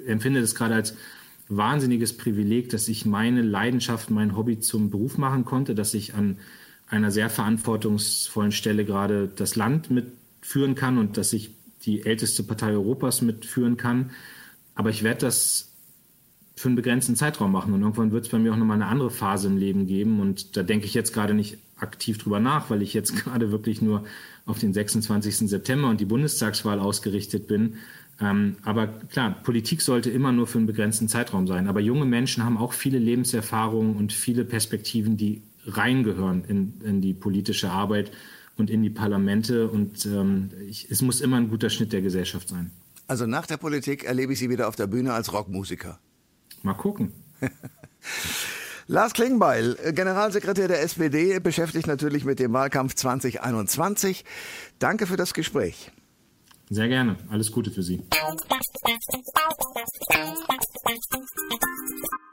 empfinde 0.07 0.41
das 0.41 0.55
gerade 0.55 0.75
als 0.75 0.95
wahnsinniges 1.49 2.17
Privileg, 2.17 2.71
dass 2.71 2.89
ich 2.89 3.05
meine 3.05 3.43
Leidenschaft, 3.43 4.11
mein 4.11 4.37
Hobby 4.37 4.61
zum 4.61 4.91
Beruf 4.91 5.19
machen 5.19 5.45
konnte, 5.45 5.75
dass 5.75 5.95
ich 5.95 6.15
an 6.15 6.39
einer 6.87 7.11
sehr 7.11 7.31
verantwortungsvollen 7.31 8.53
Stelle 8.53 8.85
gerade 8.85 9.29
das 9.29 9.57
Land 9.57 9.91
mitführen 9.91 10.77
kann 10.77 10.99
und 10.99 11.17
dass 11.17 11.33
ich 11.33 11.51
die 11.83 12.05
älteste 12.05 12.43
Partei 12.45 12.73
Europas 12.73 13.23
mitführen 13.23 13.77
kann. 13.77 14.11
Aber 14.75 14.91
ich 14.91 15.03
werde 15.03 15.21
das 15.23 15.70
für 16.61 16.69
einen 16.69 16.77
begrenzten 16.77 17.17
Zeitraum 17.17 17.53
machen. 17.53 17.73
Und 17.73 17.81
irgendwann 17.81 18.13
wird 18.13 18.27
es 18.27 18.31
bei 18.31 18.39
mir 18.39 18.53
auch 18.53 18.57
nochmal 18.59 18.77
eine 18.77 18.87
andere 18.87 19.11
Phase 19.11 19.49
im 19.49 19.57
Leben 19.57 19.87
geben. 19.87 20.21
Und 20.21 20.59
da 20.59 20.63
denke 20.63 20.85
ich 20.85 20.93
jetzt 20.93 21.15
gerade 21.15 21.33
nicht 21.33 21.57
aktiv 21.79 22.19
drüber 22.19 22.39
nach, 22.39 22.69
weil 22.69 22.83
ich 22.83 22.93
jetzt 22.93 23.17
gerade 23.25 23.51
wirklich 23.51 23.81
nur 23.81 24.05
auf 24.45 24.59
den 24.59 24.75
26. 24.75 25.49
September 25.49 25.89
und 25.89 26.01
die 26.01 26.05
Bundestagswahl 26.05 26.79
ausgerichtet 26.79 27.47
bin. 27.47 27.77
Ähm, 28.21 28.57
aber 28.63 28.89
klar, 28.89 29.35
Politik 29.43 29.81
sollte 29.81 30.11
immer 30.11 30.33
nur 30.33 30.47
für 30.47 30.59
einen 30.59 30.67
begrenzten 30.67 31.09
Zeitraum 31.09 31.47
sein. 31.47 31.67
Aber 31.67 31.81
junge 31.81 32.05
Menschen 32.05 32.45
haben 32.45 32.59
auch 32.59 32.75
viele 32.75 32.99
Lebenserfahrungen 32.99 33.97
und 33.97 34.13
viele 34.13 34.45
Perspektiven, 34.45 35.17
die 35.17 35.41
reingehören 35.65 36.45
in, 36.45 36.75
in 36.85 37.01
die 37.01 37.15
politische 37.15 37.71
Arbeit 37.71 38.13
und 38.59 38.69
in 38.69 38.83
die 38.83 38.91
Parlamente. 38.91 39.67
Und 39.67 40.05
ähm, 40.05 40.51
ich, 40.69 40.91
es 40.91 41.01
muss 41.01 41.23
immer 41.23 41.39
ein 41.39 41.49
guter 41.49 41.71
Schnitt 41.71 41.95
der 41.95 42.03
Gesellschaft 42.03 42.51
sein. 42.51 42.71
Also 43.07 43.25
nach 43.25 43.47
der 43.47 43.57
Politik 43.57 44.05
erlebe 44.05 44.35
ich 44.35 44.39
Sie 44.39 44.51
wieder 44.51 44.69
auf 44.69 44.77
der 44.77 44.89
Bühne 44.89 45.15
als 45.15 45.33
Rockmusiker. 45.33 45.99
Mal 46.63 46.75
gucken. 46.75 47.13
Lars 48.87 49.13
Klingbeil, 49.13 49.77
Generalsekretär 49.93 50.67
der 50.67 50.83
SPD, 50.83 51.39
beschäftigt 51.39 51.87
natürlich 51.87 52.25
mit 52.25 52.41
dem 52.41 52.53
Wahlkampf 52.53 52.95
2021. 52.95 54.25
Danke 54.79 55.07
für 55.07 55.17
das 55.17 55.33
Gespräch. 55.33 55.93
Sehr 56.71 56.89
gerne. 56.89 57.17
Alles 57.31 57.53
Gute 57.53 57.71
für 57.71 57.83
Sie. 57.83 58.03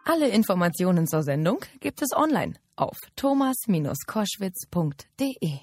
Alle 0.06 0.30
Informationen 0.30 1.08
zur 1.08 1.24
Sendung 1.24 1.60
gibt 1.80 2.02
es 2.02 2.13
online 2.13 2.54
auf 2.76 2.98
thomas-koschwitz.de. 3.16 5.60